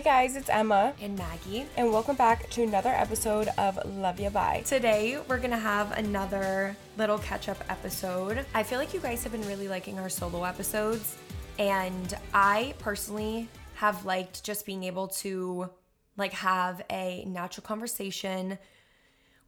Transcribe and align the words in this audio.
Hey 0.00 0.04
guys, 0.04 0.34
it's 0.34 0.48
Emma, 0.48 0.94
and 1.02 1.14
Maggie. 1.18 1.66
and 1.76 1.92
welcome 1.92 2.16
back 2.16 2.48
to 2.48 2.62
another 2.62 2.88
episode 2.88 3.48
of 3.58 3.78
Love 3.98 4.18
Ya 4.18 4.30
Bye. 4.30 4.62
Today, 4.64 5.18
we're 5.28 5.36
gonna 5.36 5.58
have 5.58 5.92
another 5.92 6.74
little 6.96 7.18
catch 7.18 7.50
up 7.50 7.62
episode. 7.68 8.46
I 8.54 8.62
feel 8.62 8.78
like 8.78 8.94
you 8.94 9.00
guys 9.00 9.22
have 9.24 9.32
been 9.32 9.46
really 9.46 9.68
liking 9.68 9.98
our 9.98 10.08
solo 10.08 10.44
episodes, 10.44 11.18
and 11.58 12.16
I 12.32 12.72
personally 12.78 13.50
have 13.74 14.06
liked 14.06 14.42
just 14.42 14.64
being 14.64 14.84
able 14.84 15.08
to 15.08 15.68
like 16.16 16.32
have 16.32 16.80
a 16.88 17.22
natural 17.26 17.66
conversation 17.66 18.56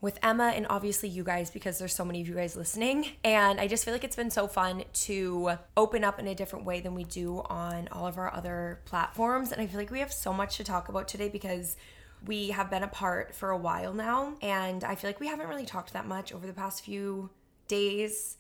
with 0.02 0.18
Emma 0.20 0.52
and 0.56 0.66
obviously 0.68 1.08
you 1.08 1.22
guys 1.22 1.48
because 1.48 1.78
there's 1.78 1.94
so 1.94 2.04
many 2.04 2.20
of 2.20 2.28
you 2.28 2.34
guys 2.34 2.56
listening. 2.56 3.06
And 3.22 3.60
I 3.60 3.68
just 3.68 3.84
feel 3.84 3.94
like 3.94 4.02
it's 4.02 4.16
been 4.16 4.32
so 4.32 4.48
fun 4.48 4.82
to 4.92 5.52
open 5.76 6.02
up 6.02 6.18
in 6.18 6.26
a 6.26 6.34
different 6.34 6.66
way 6.66 6.80
than 6.80 6.94
we 6.94 7.04
do 7.04 7.40
on 7.46 7.88
all 7.92 8.06
of 8.08 8.18
our 8.18 8.34
other 8.34 8.80
platforms. 8.84 9.52
And 9.52 9.62
I 9.62 9.66
feel 9.66 9.78
like 9.78 9.92
we 9.92 10.00
have 10.00 10.12
so 10.12 10.32
much 10.32 10.56
to 10.56 10.64
talk 10.64 10.88
about 10.88 11.06
today 11.06 11.28
because 11.28 11.76
we 12.26 12.48
have 12.48 12.68
been 12.68 12.82
apart 12.82 13.32
for 13.32 13.50
a 13.50 13.56
while 13.56 13.94
now. 13.94 14.34
And 14.42 14.82
I 14.82 14.96
feel 14.96 15.08
like 15.08 15.20
we 15.20 15.28
haven't 15.28 15.48
really 15.48 15.66
talked 15.66 15.92
that 15.92 16.06
much 16.06 16.34
over 16.34 16.48
the 16.48 16.52
past 16.52 16.84
few 16.84 17.30
days. 17.68 18.36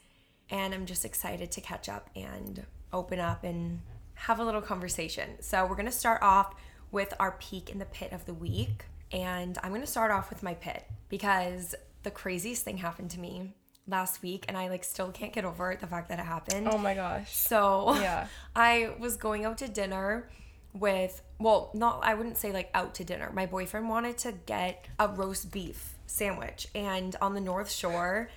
And 0.50 0.74
I'm 0.74 0.84
just 0.84 1.04
excited 1.04 1.52
to 1.52 1.60
catch 1.60 1.88
up 1.88 2.10
and 2.16 2.66
open 2.92 3.20
up 3.20 3.44
and 3.44 3.80
have 4.14 4.40
a 4.40 4.44
little 4.44 4.62
conversation. 4.62 5.40
So 5.40 5.64
we're 5.64 5.76
gonna 5.76 5.92
start 5.92 6.22
off 6.22 6.56
with 6.90 7.14
our 7.20 7.32
peak 7.40 7.70
in 7.70 7.78
the 7.78 7.86
pit 7.86 8.12
of 8.12 8.26
the 8.26 8.34
week. 8.34 8.86
And 9.12 9.58
I'm 9.62 9.72
gonna 9.72 9.86
start 9.86 10.10
off 10.10 10.30
with 10.30 10.42
my 10.42 10.54
pit 10.54 10.84
because 11.08 11.74
the 12.02 12.10
craziest 12.10 12.64
thing 12.64 12.78
happened 12.78 13.10
to 13.10 13.20
me 13.20 13.52
last 13.86 14.22
week 14.22 14.44
and 14.48 14.56
I 14.56 14.68
like 14.68 14.84
still 14.84 15.10
can't 15.10 15.32
get 15.32 15.44
over 15.44 15.76
the 15.78 15.86
fact 15.86 16.08
that 16.08 16.18
it 16.18 16.24
happened. 16.24 16.68
Oh 16.70 16.78
my 16.78 16.94
gosh. 16.94 17.34
So 17.36 17.94
Yeah. 17.96 18.26
I 18.56 18.94
was 18.98 19.16
going 19.16 19.44
out 19.44 19.58
to 19.58 19.68
dinner 19.68 20.28
with 20.72 21.22
well, 21.38 21.70
not 21.74 22.00
I 22.02 22.14
wouldn't 22.14 22.38
say 22.38 22.52
like 22.52 22.70
out 22.74 22.94
to 22.96 23.04
dinner. 23.04 23.30
My 23.34 23.46
boyfriend 23.46 23.88
wanted 23.88 24.18
to 24.18 24.32
get 24.32 24.86
a 24.98 25.08
roast 25.08 25.50
beef 25.52 25.94
sandwich 26.06 26.68
and 26.74 27.16
on 27.20 27.34
the 27.34 27.40
North 27.40 27.70
Shore 27.70 28.30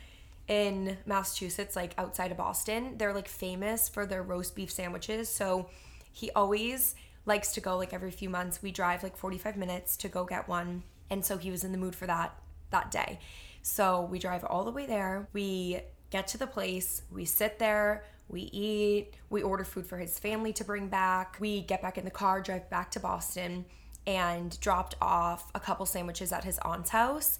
in 0.48 0.98
Massachusetts, 1.06 1.76
like 1.76 1.94
outside 1.98 2.32
of 2.32 2.38
Boston, 2.38 2.98
they're 2.98 3.14
like 3.14 3.28
famous 3.28 3.90
for 3.90 4.06
their 4.06 4.22
roast 4.22 4.56
beef 4.56 4.72
sandwiches. 4.72 5.30
So 5.30 5.70
he 6.12 6.30
always 6.32 6.96
likes 7.26 7.54
to 7.54 7.62
go 7.62 7.78
like 7.78 7.94
every 7.94 8.12
few 8.12 8.30
months. 8.30 8.62
We 8.62 8.72
drive 8.72 9.04
like 9.04 9.18
45 9.18 9.58
minutes 9.58 9.98
to 9.98 10.08
go 10.08 10.26
get 10.26 10.48
one. 10.48 10.84
And 11.10 11.24
so 11.24 11.38
he 11.38 11.52
was 11.52 11.64
in 11.64 11.72
the 11.72 11.78
mood 11.78 11.96
for 11.96 12.08
that 12.08 12.40
that 12.72 12.92
day. 12.92 13.20
So 13.62 14.02
we 14.02 14.20
drive 14.20 14.44
all 14.44 14.64
the 14.64 14.72
way 14.72 14.86
there. 14.86 15.28
We 15.34 15.82
get 16.10 16.28
to 16.30 16.38
the 16.38 16.48
place, 16.48 17.02
we 17.12 17.26
sit 17.26 17.60
there, 17.60 18.06
we 18.28 18.42
eat, 18.42 19.14
we 19.30 19.42
order 19.42 19.64
food 19.64 19.86
for 19.86 19.98
his 19.98 20.18
family 20.20 20.54
to 20.54 20.64
bring 20.64 20.88
back. 20.88 21.38
We 21.40 21.62
get 21.62 21.82
back 21.82 21.98
in 21.98 22.06
the 22.06 22.12
car, 22.12 22.42
drive 22.42 22.70
back 22.70 22.92
to 22.92 23.00
Boston, 23.00 23.66
and 24.08 24.58
dropped 24.60 24.96
off 25.02 25.52
a 25.54 25.60
couple 25.60 25.86
sandwiches 25.86 26.32
at 26.32 26.44
his 26.44 26.60
aunt's 26.60 26.90
house. 26.90 27.40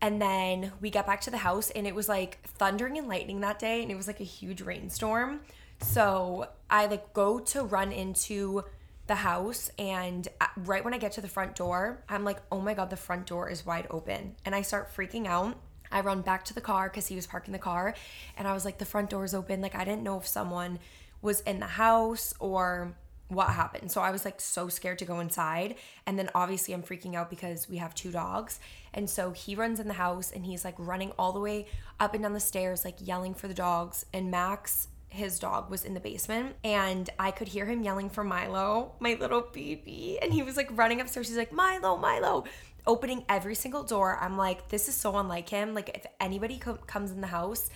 And 0.00 0.22
then 0.22 0.72
we 0.80 0.90
got 0.90 1.06
back 1.06 1.20
to 1.22 1.30
the 1.30 1.38
house, 1.38 1.70
and 1.70 1.86
it 1.86 1.94
was 1.94 2.08
like 2.08 2.38
thundering 2.44 2.98
and 2.98 3.08
lightning 3.08 3.40
that 3.40 3.58
day, 3.58 3.82
and 3.82 3.90
it 3.90 3.96
was 3.96 4.06
like 4.06 4.20
a 4.20 4.24
huge 4.24 4.60
rainstorm. 4.60 5.40
So 5.80 6.48
I 6.70 6.86
like 6.86 7.12
go 7.12 7.40
to 7.40 7.62
run 7.64 7.92
into 7.92 8.64
the 9.08 9.16
house, 9.16 9.70
and 9.78 10.28
right 10.56 10.84
when 10.84 10.94
I 10.94 10.98
get 10.98 11.12
to 11.12 11.20
the 11.20 11.28
front 11.28 11.56
door, 11.56 12.04
I'm 12.08 12.24
like, 12.24 12.40
oh 12.52 12.60
my 12.60 12.74
god, 12.74 12.90
the 12.90 12.96
front 12.96 13.26
door 13.26 13.48
is 13.48 13.66
wide 13.66 13.86
open. 13.90 14.36
And 14.44 14.54
I 14.54 14.62
start 14.62 14.94
freaking 14.94 15.26
out. 15.26 15.56
I 15.90 16.00
run 16.00 16.20
back 16.20 16.44
to 16.46 16.54
the 16.54 16.60
car 16.60 16.88
because 16.88 17.06
he 17.06 17.16
was 17.16 17.26
parking 17.26 17.52
the 17.52 17.58
car, 17.58 17.94
and 18.36 18.46
I 18.46 18.52
was 18.52 18.64
like, 18.64 18.78
the 18.78 18.84
front 18.84 19.10
door 19.10 19.24
is 19.24 19.34
open. 19.34 19.60
Like, 19.60 19.74
I 19.74 19.84
didn't 19.84 20.02
know 20.02 20.18
if 20.18 20.26
someone 20.26 20.78
was 21.22 21.40
in 21.40 21.58
the 21.58 21.66
house 21.66 22.34
or 22.38 22.94
what 23.28 23.48
happened. 23.50 23.90
So 23.90 24.00
I 24.00 24.10
was 24.10 24.24
like 24.24 24.40
so 24.40 24.68
scared 24.68 24.98
to 25.00 25.04
go 25.04 25.20
inside. 25.20 25.74
And 26.06 26.18
then 26.18 26.30
obviously 26.34 26.72
I'm 26.72 26.82
freaking 26.82 27.14
out 27.14 27.28
because 27.28 27.68
we 27.68 27.76
have 27.76 27.94
two 27.94 28.10
dogs. 28.10 28.58
And 28.94 29.08
so 29.08 29.32
he 29.32 29.54
runs 29.54 29.80
in 29.80 29.88
the 29.88 29.94
house 29.94 30.32
and 30.32 30.46
he's 30.46 30.64
like 30.64 30.74
running 30.78 31.12
all 31.18 31.32
the 31.32 31.40
way 31.40 31.66
up 32.00 32.14
and 32.14 32.22
down 32.22 32.32
the 32.32 32.40
stairs, 32.40 32.84
like 32.84 32.96
yelling 33.00 33.34
for 33.34 33.46
the 33.46 33.54
dogs. 33.54 34.06
And 34.14 34.30
Max, 34.30 34.88
his 35.08 35.38
dog, 35.38 35.70
was 35.70 35.84
in 35.84 35.94
the 35.94 36.00
basement. 36.00 36.56
And 36.64 37.08
I 37.18 37.30
could 37.30 37.48
hear 37.48 37.66
him 37.66 37.82
yelling 37.82 38.10
for 38.10 38.24
Milo, 38.24 38.92
my 39.00 39.14
little 39.14 39.40
baby. 39.40 40.18
And 40.20 40.32
he 40.32 40.42
was 40.42 40.56
like 40.56 40.68
running 40.72 41.00
upstairs. 41.00 41.28
He's 41.28 41.36
like, 41.36 41.52
Milo, 41.52 41.96
Milo. 41.96 42.44
Opening 42.86 43.24
every 43.28 43.54
single 43.54 43.82
door. 43.82 44.18
I'm 44.20 44.36
like, 44.36 44.68
this 44.68 44.88
is 44.88 44.94
so 44.94 45.16
unlike 45.16 45.48
him. 45.48 45.74
Like, 45.74 45.90
if 45.94 46.06
anybody 46.20 46.58
co- 46.58 46.74
comes 46.74 47.10
in 47.10 47.20
the 47.20 47.26
house, 47.26 47.70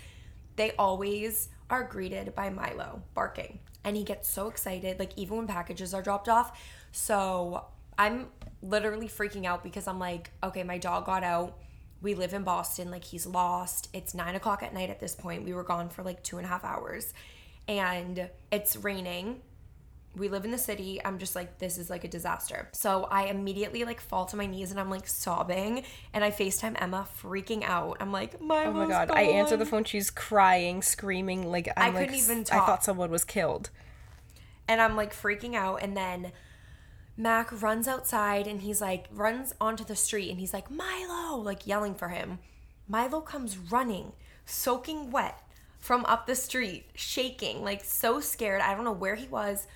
they 0.56 0.72
always 0.72 1.48
are 1.70 1.84
greeted 1.84 2.34
by 2.34 2.50
Milo 2.50 3.02
barking. 3.14 3.58
And 3.84 3.96
he 3.96 4.04
gets 4.04 4.28
so 4.28 4.48
excited, 4.48 4.98
like 4.98 5.12
even 5.16 5.38
when 5.38 5.46
packages 5.46 5.92
are 5.92 6.02
dropped 6.02 6.28
off. 6.28 6.58
So 6.92 7.64
I'm 7.98 8.28
literally 8.62 9.08
freaking 9.08 9.44
out 9.44 9.62
because 9.64 9.88
I'm 9.88 9.98
like, 9.98 10.30
okay, 10.42 10.62
my 10.62 10.78
dog 10.78 11.06
got 11.06 11.24
out. 11.24 11.58
We 12.02 12.14
live 12.14 12.34
in 12.34 12.42
Boston, 12.42 12.90
like 12.90 13.04
he's 13.04 13.26
lost. 13.26 13.88
It's 13.92 14.12
nine 14.12 14.34
o'clock 14.34 14.62
at 14.62 14.74
night 14.74 14.90
at 14.90 15.00
this 15.00 15.14
point. 15.14 15.44
We 15.44 15.54
were 15.54 15.62
gone 15.62 15.88
for 15.88 16.02
like 16.02 16.22
two 16.22 16.36
and 16.38 16.44
a 16.44 16.48
half 16.48 16.64
hours. 16.64 17.14
And 17.68 18.28
it's 18.50 18.76
raining 18.76 19.40
we 20.14 20.28
live 20.28 20.44
in 20.44 20.50
the 20.50 20.58
city 20.58 21.00
i'm 21.06 21.18
just 21.18 21.34
like 21.34 21.58
this 21.58 21.78
is 21.78 21.88
like 21.88 22.04
a 22.04 22.08
disaster 22.08 22.68
so 22.72 23.04
i 23.10 23.28
immediately 23.28 23.82
like 23.84 23.98
fall 23.98 24.26
to 24.26 24.36
my 24.36 24.44
knees 24.44 24.70
and 24.70 24.78
i'm 24.78 24.90
like 24.90 25.06
sobbing 25.06 25.84
and 26.12 26.22
i 26.22 26.30
facetime 26.30 26.76
emma 26.82 27.08
freaking 27.22 27.62
out 27.62 27.96
i'm 27.98 28.12
like 28.12 28.38
my 28.38 28.66
Oh 28.66 28.72
my 28.74 28.86
god. 28.86 29.10
I 29.10 29.22
answer 29.22 29.56
the 29.56 29.64
phone. 29.64 29.84
She's 29.84 30.10
crying, 30.10 30.82
screaming. 30.82 31.50
Like 31.50 31.68
I'm 31.78 31.82
I 31.82 31.94
like, 31.94 32.08
couldn't 32.10 32.22
even 32.22 32.44
talk. 32.44 32.62
I 32.62 32.66
thought 32.66 32.84
someone 32.84 33.10
was 33.10 33.24
killed. 33.24 33.70
and 34.68 34.82
i'm 34.82 34.96
like 34.96 35.14
freaking 35.14 35.54
out 35.54 35.76
and 35.82 35.96
then 35.96 36.32
mac 37.16 37.62
runs 37.62 37.86
outside 37.86 38.46
and 38.46 38.62
he's 38.62 38.80
like 38.80 39.06
runs 39.10 39.54
onto 39.60 39.84
the 39.84 39.96
street 39.96 40.30
and 40.30 40.40
he's 40.40 40.52
like 40.52 40.70
milo 40.70 41.36
like 41.36 41.66
yelling 41.66 41.94
for 41.94 42.08
him. 42.08 42.38
Milo 42.88 43.20
comes 43.20 43.56
running 43.56 44.12
soaking 44.44 45.10
wet 45.10 45.40
from 45.78 46.04
up 46.06 46.26
the 46.26 46.34
street 46.34 46.86
shaking 46.94 47.62
like 47.62 47.84
so 47.84 48.20
scared. 48.20 48.60
I 48.60 48.74
don't 48.74 48.84
know 48.84 48.92
where 48.92 49.14
he 49.14 49.28
was 49.28 49.66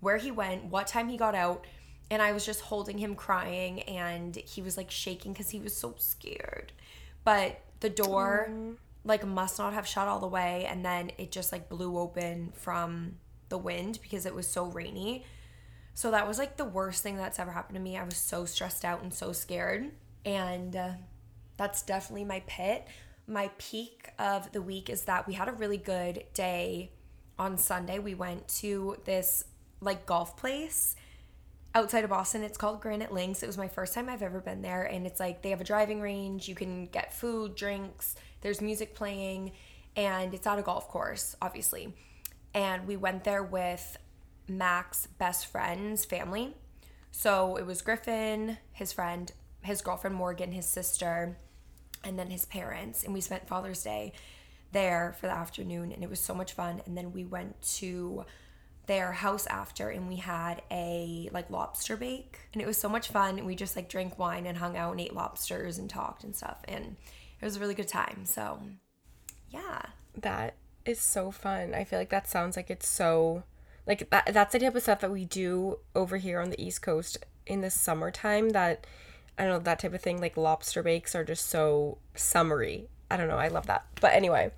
where 0.00 0.16
he 0.18 0.30
went, 0.30 0.64
what 0.64 0.86
time 0.86 1.08
he 1.08 1.16
got 1.16 1.34
out, 1.34 1.66
and 2.10 2.20
I 2.20 2.32
was 2.32 2.44
just 2.44 2.60
holding 2.60 2.98
him 2.98 3.14
crying 3.14 3.80
and 3.82 4.36
he 4.36 4.60
was 4.60 4.76
like 4.76 4.90
shaking 4.90 5.34
cuz 5.34 5.50
he 5.50 5.60
was 5.60 5.76
so 5.76 5.94
scared. 5.98 6.72
But 7.24 7.60
the 7.80 7.90
door 7.90 8.50
like 9.04 9.26
must 9.26 9.58
not 9.58 9.74
have 9.74 9.86
shut 9.86 10.08
all 10.08 10.20
the 10.20 10.26
way. 10.26 10.66
And 10.66 10.84
then 10.84 11.10
it 11.18 11.30
just 11.30 11.52
like 11.52 11.68
blew 11.68 11.98
open 11.98 12.52
from 12.54 13.16
the 13.48 13.58
wind 13.58 13.98
because 14.02 14.26
it 14.26 14.34
was 14.34 14.46
so 14.46 14.66
rainy. 14.66 15.24
So 15.94 16.10
that 16.10 16.26
was 16.26 16.38
like 16.38 16.56
the 16.56 16.64
worst 16.64 17.02
thing 17.02 17.16
that's 17.16 17.38
ever 17.38 17.52
happened 17.52 17.76
to 17.76 17.80
me. 17.80 17.96
I 17.96 18.04
was 18.04 18.16
so 18.16 18.44
stressed 18.44 18.84
out 18.84 19.02
and 19.02 19.14
so 19.14 19.32
scared. 19.32 19.92
And 20.24 20.74
uh, 20.74 20.90
that's 21.56 21.82
definitely 21.82 22.24
my 22.24 22.42
pit. 22.46 22.86
My 23.26 23.50
peak 23.58 24.10
of 24.18 24.50
the 24.52 24.60
week 24.60 24.90
is 24.90 25.02
that 25.02 25.26
we 25.26 25.34
had 25.34 25.48
a 25.48 25.52
really 25.52 25.78
good 25.78 26.24
day 26.34 26.90
on 27.38 27.56
Sunday. 27.56 27.98
We 27.98 28.14
went 28.14 28.48
to 28.48 28.96
this 29.04 29.44
like 29.80 30.04
golf 30.04 30.36
place 30.36 30.96
outside 31.74 32.04
of 32.04 32.10
Boston. 32.10 32.42
It's 32.42 32.58
called 32.58 32.80
Granite 32.80 33.12
Links. 33.12 33.42
It 33.42 33.46
was 33.46 33.58
my 33.58 33.68
first 33.68 33.94
time 33.94 34.08
I've 34.08 34.22
ever 34.22 34.40
been 34.40 34.62
there. 34.62 34.84
And 34.84 35.06
it's 35.06 35.20
like 35.20 35.42
they 35.42 35.50
have 35.50 35.60
a 35.60 35.64
driving 35.64 36.00
range. 36.00 36.48
You 36.48 36.54
can 36.54 36.86
get 36.86 37.12
food, 37.12 37.54
drinks, 37.54 38.16
there's 38.40 38.60
music 38.60 38.94
playing, 38.94 39.52
and 39.96 40.34
it's 40.34 40.46
at 40.46 40.58
a 40.58 40.62
golf 40.62 40.88
course, 40.88 41.34
obviously. 41.40 41.94
And 42.52 42.86
we 42.86 42.96
went 42.96 43.24
there 43.24 43.42
with 43.42 43.96
Mac's 44.48 45.06
best 45.06 45.46
friend's 45.46 46.04
family. 46.04 46.54
So 47.10 47.56
it 47.56 47.66
was 47.66 47.82
Griffin, 47.82 48.58
his 48.72 48.92
friend, 48.92 49.30
his 49.62 49.80
girlfriend 49.80 50.16
Morgan, 50.16 50.52
his 50.52 50.66
sister, 50.66 51.38
and 52.02 52.18
then 52.18 52.30
his 52.30 52.44
parents. 52.44 53.04
And 53.04 53.14
we 53.14 53.20
spent 53.20 53.48
Father's 53.48 53.82
Day 53.82 54.12
there 54.72 55.14
for 55.18 55.26
the 55.26 55.32
afternoon, 55.32 55.92
and 55.92 56.02
it 56.02 56.10
was 56.10 56.20
so 56.20 56.34
much 56.34 56.52
fun. 56.52 56.82
And 56.86 56.96
then 56.96 57.12
we 57.12 57.24
went 57.24 57.60
to 57.76 58.24
their 58.86 59.12
house 59.12 59.46
after 59.46 59.88
and 59.88 60.08
we 60.08 60.16
had 60.16 60.60
a 60.70 61.30
like 61.32 61.48
lobster 61.48 61.96
bake 61.96 62.40
and 62.52 62.60
it 62.60 62.66
was 62.66 62.76
so 62.76 62.86
much 62.86 63.08
fun 63.08 63.42
we 63.46 63.54
just 63.54 63.76
like 63.76 63.88
drank 63.88 64.18
wine 64.18 64.44
and 64.44 64.58
hung 64.58 64.76
out 64.76 64.90
and 64.90 65.00
ate 65.00 65.14
lobsters 65.14 65.78
and 65.78 65.88
talked 65.88 66.22
and 66.22 66.36
stuff 66.36 66.58
and 66.68 66.94
it 67.40 67.44
was 67.46 67.56
a 67.56 67.60
really 67.60 67.72
good 67.72 67.88
time 67.88 68.26
so 68.26 68.60
yeah 69.48 69.80
That 70.16 70.54
is 70.84 71.00
so 71.00 71.30
fun. 71.30 71.74
I 71.74 71.84
feel 71.84 71.98
like 71.98 72.10
that 72.10 72.28
sounds 72.28 72.56
like 72.56 72.70
it's 72.70 72.88
so 72.88 73.42
like 73.86 74.08
that 74.10 74.30
that's 74.32 74.52
the 74.52 74.58
type 74.58 74.74
of 74.74 74.82
stuff 74.82 75.00
that 75.00 75.10
we 75.10 75.24
do 75.24 75.78
over 75.94 76.16
here 76.16 76.40
on 76.40 76.50
the 76.50 76.60
East 76.60 76.82
Coast 76.82 77.18
in 77.46 77.60
the 77.60 77.70
summertime 77.70 78.50
that 78.50 78.86
I 79.36 79.44
don't 79.44 79.52
know, 79.52 79.58
that 79.60 79.80
type 79.80 79.94
of 79.94 80.00
thing, 80.00 80.20
like 80.20 80.36
lobster 80.36 80.82
bakes 80.82 81.14
are 81.14 81.24
just 81.24 81.46
so 81.46 81.98
summery. 82.14 82.88
I 83.10 83.16
don't 83.16 83.28
know, 83.28 83.36
I 83.36 83.48
love 83.48 83.66
that. 83.66 83.84
But 84.00 84.14
anyway, 84.14 84.52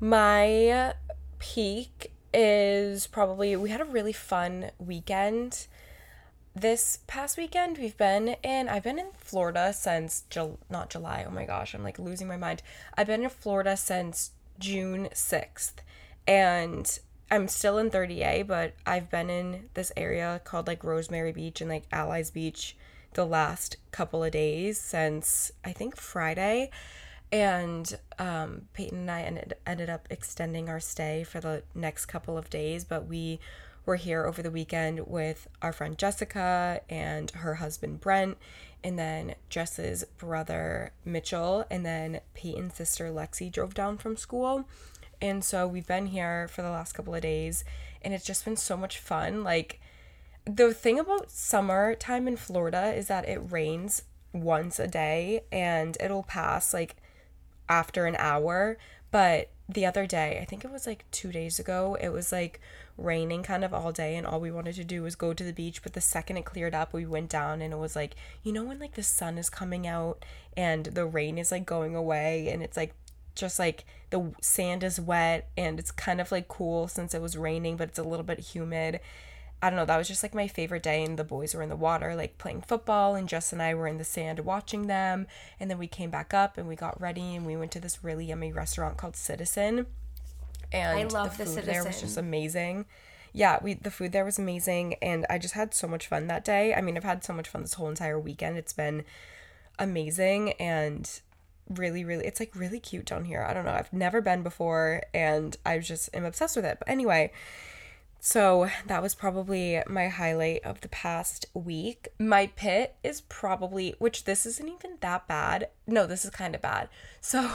my 0.00 0.94
peak 1.38 2.12
is 2.32 3.06
probably 3.06 3.54
we 3.56 3.70
had 3.70 3.80
a 3.80 3.84
really 3.84 4.12
fun 4.12 4.70
weekend. 4.78 5.66
This 6.54 7.00
past 7.06 7.36
weekend 7.36 7.76
we've 7.76 7.96
been 7.98 8.36
in 8.42 8.68
I've 8.68 8.84
been 8.84 8.98
in 8.98 9.10
Florida 9.14 9.74
since 9.74 10.24
Jul- 10.30 10.58
not 10.70 10.88
July. 10.88 11.24
Oh 11.28 11.30
my 11.30 11.44
gosh, 11.44 11.74
I'm 11.74 11.84
like 11.84 11.98
losing 11.98 12.26
my 12.26 12.38
mind. 12.38 12.62
I've 12.94 13.06
been 13.06 13.24
in 13.24 13.30
Florida 13.30 13.76
since 13.76 14.30
June 14.58 15.08
6th. 15.12 15.74
And 16.26 16.98
I'm 17.30 17.48
still 17.48 17.78
in 17.78 17.90
30A, 17.90 18.46
but 18.46 18.74
I've 18.86 19.10
been 19.10 19.30
in 19.30 19.68
this 19.74 19.90
area 19.96 20.40
called 20.44 20.68
like 20.68 20.84
Rosemary 20.84 21.32
Beach 21.32 21.60
and 21.60 21.68
like 21.68 21.84
Allies 21.90 22.30
Beach 22.30 22.76
the 23.14 23.24
last 23.26 23.76
couple 23.90 24.22
of 24.22 24.30
days 24.30 24.78
since 24.78 25.50
I 25.64 25.72
think 25.72 25.96
Friday. 25.96 26.70
And 27.32 27.98
um, 28.20 28.62
Peyton 28.74 29.00
and 29.00 29.10
I 29.10 29.22
ended, 29.22 29.54
ended 29.66 29.90
up 29.90 30.06
extending 30.10 30.68
our 30.68 30.78
stay 30.78 31.24
for 31.24 31.40
the 31.40 31.64
next 31.74 32.06
couple 32.06 32.38
of 32.38 32.48
days, 32.48 32.84
but 32.84 33.06
we 33.06 33.40
were 33.84 33.96
here 33.96 34.24
over 34.24 34.42
the 34.42 34.50
weekend 34.50 35.06
with 35.06 35.48
our 35.62 35.72
friend 35.72 35.98
Jessica 35.98 36.80
and 36.88 37.30
her 37.32 37.56
husband 37.56 38.00
Brent, 38.00 38.36
and 38.84 38.96
then 38.96 39.34
Jess's 39.48 40.04
brother 40.18 40.92
Mitchell, 41.04 41.64
and 41.70 41.84
then 41.84 42.20
Peyton's 42.34 42.74
sister 42.74 43.10
Lexi 43.10 43.50
drove 43.50 43.74
down 43.74 43.98
from 43.98 44.16
school. 44.16 44.68
And 45.20 45.44
so 45.44 45.66
we've 45.66 45.86
been 45.86 46.06
here 46.06 46.48
for 46.48 46.62
the 46.62 46.70
last 46.70 46.92
couple 46.92 47.14
of 47.14 47.22
days, 47.22 47.64
and 48.02 48.12
it's 48.12 48.24
just 48.24 48.44
been 48.44 48.56
so 48.56 48.76
much 48.76 48.98
fun. 48.98 49.42
Like, 49.42 49.80
the 50.44 50.72
thing 50.72 50.98
about 50.98 51.30
summertime 51.30 52.28
in 52.28 52.36
Florida 52.36 52.92
is 52.92 53.08
that 53.08 53.28
it 53.28 53.40
rains 53.50 54.02
once 54.32 54.78
a 54.78 54.86
day 54.86 55.42
and 55.50 55.96
it'll 56.00 56.22
pass 56.22 56.74
like 56.74 56.96
after 57.68 58.06
an 58.06 58.16
hour. 58.16 58.78
But 59.10 59.50
the 59.68 59.86
other 59.86 60.06
day, 60.06 60.38
I 60.40 60.44
think 60.44 60.64
it 60.64 60.70
was 60.70 60.86
like 60.86 61.04
two 61.10 61.32
days 61.32 61.58
ago, 61.58 61.96
it 62.00 62.10
was 62.10 62.30
like 62.30 62.60
raining 62.96 63.42
kind 63.42 63.64
of 63.64 63.74
all 63.74 63.92
day, 63.92 64.16
and 64.16 64.26
all 64.26 64.40
we 64.40 64.50
wanted 64.50 64.74
to 64.76 64.84
do 64.84 65.02
was 65.02 65.16
go 65.16 65.32
to 65.32 65.44
the 65.44 65.52
beach. 65.52 65.82
But 65.82 65.94
the 65.94 66.00
second 66.00 66.36
it 66.36 66.44
cleared 66.44 66.74
up, 66.74 66.92
we 66.92 67.06
went 67.06 67.30
down, 67.30 67.62
and 67.62 67.72
it 67.72 67.78
was 67.78 67.96
like, 67.96 68.14
you 68.42 68.52
know, 68.52 68.64
when 68.64 68.78
like 68.78 68.94
the 68.94 69.02
sun 69.02 69.38
is 69.38 69.50
coming 69.50 69.86
out 69.86 70.24
and 70.56 70.86
the 70.86 71.06
rain 71.06 71.38
is 71.38 71.50
like 71.50 71.66
going 71.66 71.96
away, 71.96 72.48
and 72.48 72.62
it's 72.62 72.76
like 72.76 72.94
just 73.36 73.58
like 73.58 73.84
the 74.10 74.32
sand 74.40 74.82
is 74.82 75.00
wet 75.00 75.48
and 75.56 75.78
it's 75.78 75.90
kind 75.90 76.20
of 76.20 76.32
like 76.32 76.48
cool 76.48 76.88
since 76.88 77.14
it 77.14 77.22
was 77.22 77.36
raining, 77.36 77.76
but 77.76 77.88
it's 77.88 77.98
a 77.98 78.04
little 78.04 78.24
bit 78.24 78.40
humid. 78.40 79.00
I 79.62 79.70
don't 79.70 79.76
know, 79.78 79.86
that 79.86 79.96
was 79.96 80.08
just 80.08 80.22
like 80.22 80.34
my 80.34 80.48
favorite 80.48 80.82
day. 80.82 81.02
And 81.02 81.18
the 81.18 81.24
boys 81.24 81.54
were 81.54 81.62
in 81.62 81.68
the 81.68 81.76
water, 81.76 82.14
like 82.14 82.38
playing 82.38 82.62
football, 82.62 83.14
and 83.14 83.28
Jess 83.28 83.52
and 83.52 83.62
I 83.62 83.74
were 83.74 83.86
in 83.86 83.98
the 83.98 84.04
sand 84.04 84.40
watching 84.40 84.86
them. 84.86 85.26
And 85.58 85.70
then 85.70 85.78
we 85.78 85.86
came 85.86 86.10
back 86.10 86.34
up 86.34 86.58
and 86.58 86.68
we 86.68 86.76
got 86.76 87.00
ready 87.00 87.34
and 87.34 87.46
we 87.46 87.56
went 87.56 87.72
to 87.72 87.80
this 87.80 88.04
really 88.04 88.26
yummy 88.26 88.52
restaurant 88.52 88.96
called 88.96 89.16
Citizen. 89.16 89.86
And 90.72 90.98
I 90.98 91.04
love 91.04 91.38
the 91.38 91.44
the 91.44 91.50
food 91.50 91.64
there 91.64 91.84
was 91.84 92.00
just 92.00 92.16
amazing. 92.16 92.86
Yeah, 93.32 93.58
we 93.62 93.74
the 93.74 93.90
food 93.90 94.12
there 94.12 94.24
was 94.24 94.38
amazing 94.38 94.94
and 94.94 95.26
I 95.28 95.38
just 95.38 95.54
had 95.54 95.74
so 95.74 95.86
much 95.86 96.06
fun 96.06 96.26
that 96.26 96.44
day. 96.44 96.74
I 96.74 96.80
mean, 96.80 96.96
I've 96.96 97.04
had 97.04 97.24
so 97.24 97.32
much 97.32 97.48
fun 97.48 97.62
this 97.62 97.74
whole 97.74 97.88
entire 97.88 98.18
weekend. 98.18 98.56
It's 98.58 98.72
been 98.72 99.04
amazing 99.78 100.52
and 100.52 101.20
really 101.68 102.04
really 102.04 102.24
it's 102.24 102.40
like 102.40 102.54
really 102.54 102.80
cute 102.80 103.06
down 103.06 103.24
here. 103.24 103.42
I 103.42 103.54
don't 103.54 103.64
know. 103.64 103.72
I've 103.72 103.92
never 103.92 104.20
been 104.20 104.42
before 104.42 105.02
and 105.12 105.56
I 105.64 105.78
just 105.78 106.10
am 106.14 106.24
obsessed 106.24 106.56
with 106.56 106.64
it. 106.64 106.78
But 106.78 106.88
anyway, 106.88 107.32
so 108.20 108.68
that 108.86 109.02
was 109.02 109.14
probably 109.14 109.80
my 109.86 110.08
highlight 110.08 110.64
of 110.64 110.80
the 110.80 110.88
past 110.88 111.46
week. 111.54 112.08
My 112.18 112.48
pit 112.56 112.96
is 113.04 113.20
probably, 113.20 113.94
which 114.00 114.24
this 114.24 114.44
isn't 114.46 114.68
even 114.68 114.98
that 115.00 115.28
bad. 115.28 115.68
No, 115.86 116.06
this 116.06 116.24
is 116.24 116.30
kind 116.30 116.54
of 116.54 116.60
bad. 116.60 116.88
So 117.20 117.50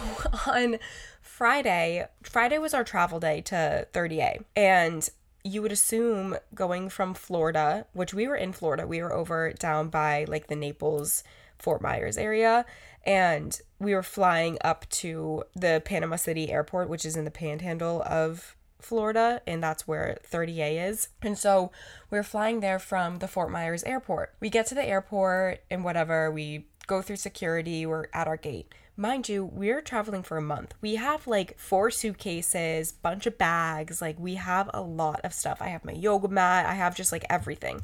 on 0.47 0.79
Friday, 1.21 2.05
Friday 2.23 2.57
was 2.57 2.73
our 2.73 2.83
travel 2.83 3.21
day 3.21 3.39
to 3.41 3.87
30A. 3.93 4.43
And 4.55 5.09
you 5.43 5.61
would 5.61 5.71
assume 5.71 6.37
going 6.53 6.89
from 6.89 7.13
Florida, 7.13 7.85
which 7.93 8.13
we 8.13 8.27
were 8.27 8.35
in 8.35 8.51
Florida, 8.53 8.85
we 8.85 9.01
were 9.01 9.13
over 9.13 9.53
down 9.53 9.89
by 9.89 10.25
like 10.27 10.47
the 10.47 10.55
Naples, 10.55 11.23
Fort 11.61 11.81
Myers 11.81 12.17
area. 12.17 12.65
And 13.03 13.59
we 13.79 13.95
were 13.95 14.03
flying 14.03 14.57
up 14.63 14.87
to 14.89 15.43
the 15.55 15.81
Panama 15.83 16.17
City 16.17 16.51
airport, 16.51 16.89
which 16.89 17.05
is 17.05 17.15
in 17.15 17.25
the 17.25 17.31
panhandle 17.31 18.03
of 18.05 18.55
Florida, 18.79 19.41
and 19.47 19.63
that's 19.63 19.87
where 19.87 20.17
30A 20.29 20.89
is. 20.89 21.09
And 21.21 21.37
so 21.37 21.71
we're 22.09 22.23
flying 22.23 22.59
there 22.59 22.79
from 22.79 23.19
the 23.19 23.27
Fort 23.27 23.51
Myers 23.51 23.83
airport. 23.83 24.33
We 24.39 24.49
get 24.49 24.65
to 24.67 24.75
the 24.75 24.85
airport 24.85 25.63
and 25.69 25.83
whatever, 25.83 26.31
we 26.31 26.67
go 26.87 27.01
through 27.01 27.17
security, 27.17 27.85
we're 27.85 28.07
at 28.13 28.27
our 28.27 28.37
gate. 28.37 28.73
Mind 28.97 29.29
you, 29.29 29.45
we're 29.45 29.81
traveling 29.81 30.23
for 30.23 30.37
a 30.37 30.41
month. 30.41 30.73
We 30.81 30.95
have 30.95 31.25
like 31.25 31.57
four 31.57 31.89
suitcases, 31.89 32.91
bunch 32.91 33.25
of 33.25 33.37
bags, 33.37 34.01
like 34.01 34.19
we 34.19 34.35
have 34.35 34.69
a 34.73 34.81
lot 34.81 35.21
of 35.23 35.33
stuff. 35.33 35.61
I 35.61 35.69
have 35.69 35.85
my 35.85 35.93
yoga 35.93 36.27
mat, 36.27 36.65
I 36.65 36.73
have 36.73 36.95
just 36.95 37.11
like 37.11 37.25
everything. 37.29 37.81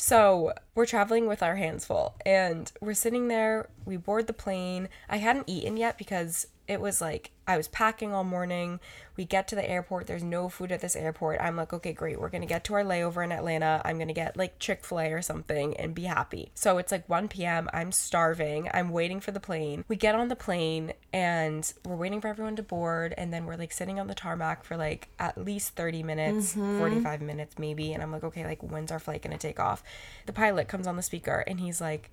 So 0.00 0.52
we're 0.76 0.86
traveling 0.86 1.26
with 1.26 1.42
our 1.42 1.56
hands 1.56 1.84
full 1.84 2.14
and 2.24 2.70
we're 2.80 2.94
sitting 2.94 3.26
there. 3.26 3.68
We 3.84 3.96
board 3.96 4.28
the 4.28 4.32
plane. 4.32 4.88
I 5.08 5.16
hadn't 5.16 5.48
eaten 5.48 5.76
yet 5.76 5.98
because 5.98 6.46
it 6.68 6.82
was 6.82 7.00
like 7.00 7.32
I 7.46 7.56
was 7.56 7.66
packing 7.66 8.12
all 8.12 8.24
morning. 8.24 8.78
We 9.16 9.24
get 9.24 9.48
to 9.48 9.54
the 9.54 9.68
airport. 9.68 10.06
There's 10.06 10.22
no 10.22 10.50
food 10.50 10.70
at 10.70 10.82
this 10.82 10.94
airport. 10.94 11.40
I'm 11.40 11.56
like, 11.56 11.72
okay, 11.72 11.94
great. 11.94 12.20
We're 12.20 12.28
going 12.28 12.42
to 12.42 12.46
get 12.46 12.62
to 12.64 12.74
our 12.74 12.84
layover 12.84 13.24
in 13.24 13.32
Atlanta. 13.32 13.80
I'm 13.86 13.96
going 13.96 14.08
to 14.08 14.14
get 14.14 14.36
like 14.36 14.58
Chick 14.58 14.84
fil 14.84 15.00
A 15.00 15.12
or 15.12 15.22
something 15.22 15.74
and 15.78 15.94
be 15.94 16.02
happy. 16.02 16.50
So 16.54 16.76
it's 16.76 16.92
like 16.92 17.08
1 17.08 17.28
p.m. 17.28 17.70
I'm 17.72 17.90
starving. 17.90 18.68
I'm 18.74 18.90
waiting 18.90 19.18
for 19.18 19.30
the 19.30 19.40
plane. 19.40 19.86
We 19.88 19.96
get 19.96 20.14
on 20.14 20.28
the 20.28 20.36
plane 20.36 20.92
and 21.10 21.72
we're 21.86 21.96
waiting 21.96 22.20
for 22.20 22.28
everyone 22.28 22.56
to 22.56 22.62
board. 22.62 23.14
And 23.16 23.32
then 23.32 23.46
we're 23.46 23.56
like 23.56 23.72
sitting 23.72 23.98
on 23.98 24.06
the 24.06 24.14
tarmac 24.14 24.62
for 24.62 24.76
like 24.76 25.08
at 25.18 25.42
least 25.42 25.70
30 25.70 26.02
minutes, 26.02 26.54
mm-hmm. 26.54 26.78
45 26.78 27.22
minutes 27.22 27.58
maybe. 27.58 27.94
And 27.94 28.02
I'm 28.02 28.12
like, 28.12 28.24
okay, 28.24 28.44
like 28.44 28.62
when's 28.62 28.92
our 28.92 28.98
flight 28.98 29.22
going 29.22 29.36
to 29.36 29.38
take 29.38 29.58
off? 29.58 29.82
The 30.26 30.34
pilot 30.34 30.68
comes 30.68 30.86
on 30.86 30.96
the 30.96 31.02
speaker 31.02 31.44
and 31.46 31.60
he's 31.60 31.80
like, 31.80 32.10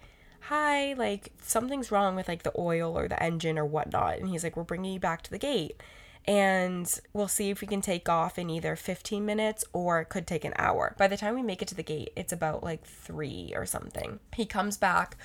hi, 0.47 0.93
like 0.93 1.31
something's 1.41 1.91
wrong 1.91 2.15
with 2.15 2.27
like 2.27 2.43
the 2.43 2.53
oil 2.57 2.97
or 2.97 3.07
the 3.07 3.21
engine 3.21 3.57
or 3.57 3.65
whatnot. 3.65 4.19
And 4.19 4.29
he's 4.29 4.43
like, 4.43 4.55
we're 4.55 4.63
bringing 4.63 4.93
you 4.93 4.99
back 4.99 5.23
to 5.23 5.31
the 5.31 5.39
gate 5.39 5.81
and 6.27 6.99
we'll 7.13 7.27
see 7.27 7.49
if 7.49 7.61
we 7.61 7.67
can 7.67 7.81
take 7.81 8.07
off 8.07 8.37
in 8.37 8.49
either 8.51 8.75
15 8.75 9.25
minutes 9.25 9.65
or 9.73 10.01
it 10.01 10.09
could 10.09 10.27
take 10.27 10.45
an 10.45 10.53
hour. 10.57 10.95
By 10.99 11.07
the 11.07 11.17
time 11.17 11.33
we 11.33 11.41
make 11.41 11.63
it 11.63 11.67
to 11.69 11.75
the 11.75 11.83
gate, 11.83 12.11
it's 12.15 12.31
about 12.31 12.63
like 12.63 12.85
three 12.85 13.53
or 13.55 13.65
something. 13.65 14.19
He 14.35 14.45
comes 14.45 14.77
back 14.77 15.17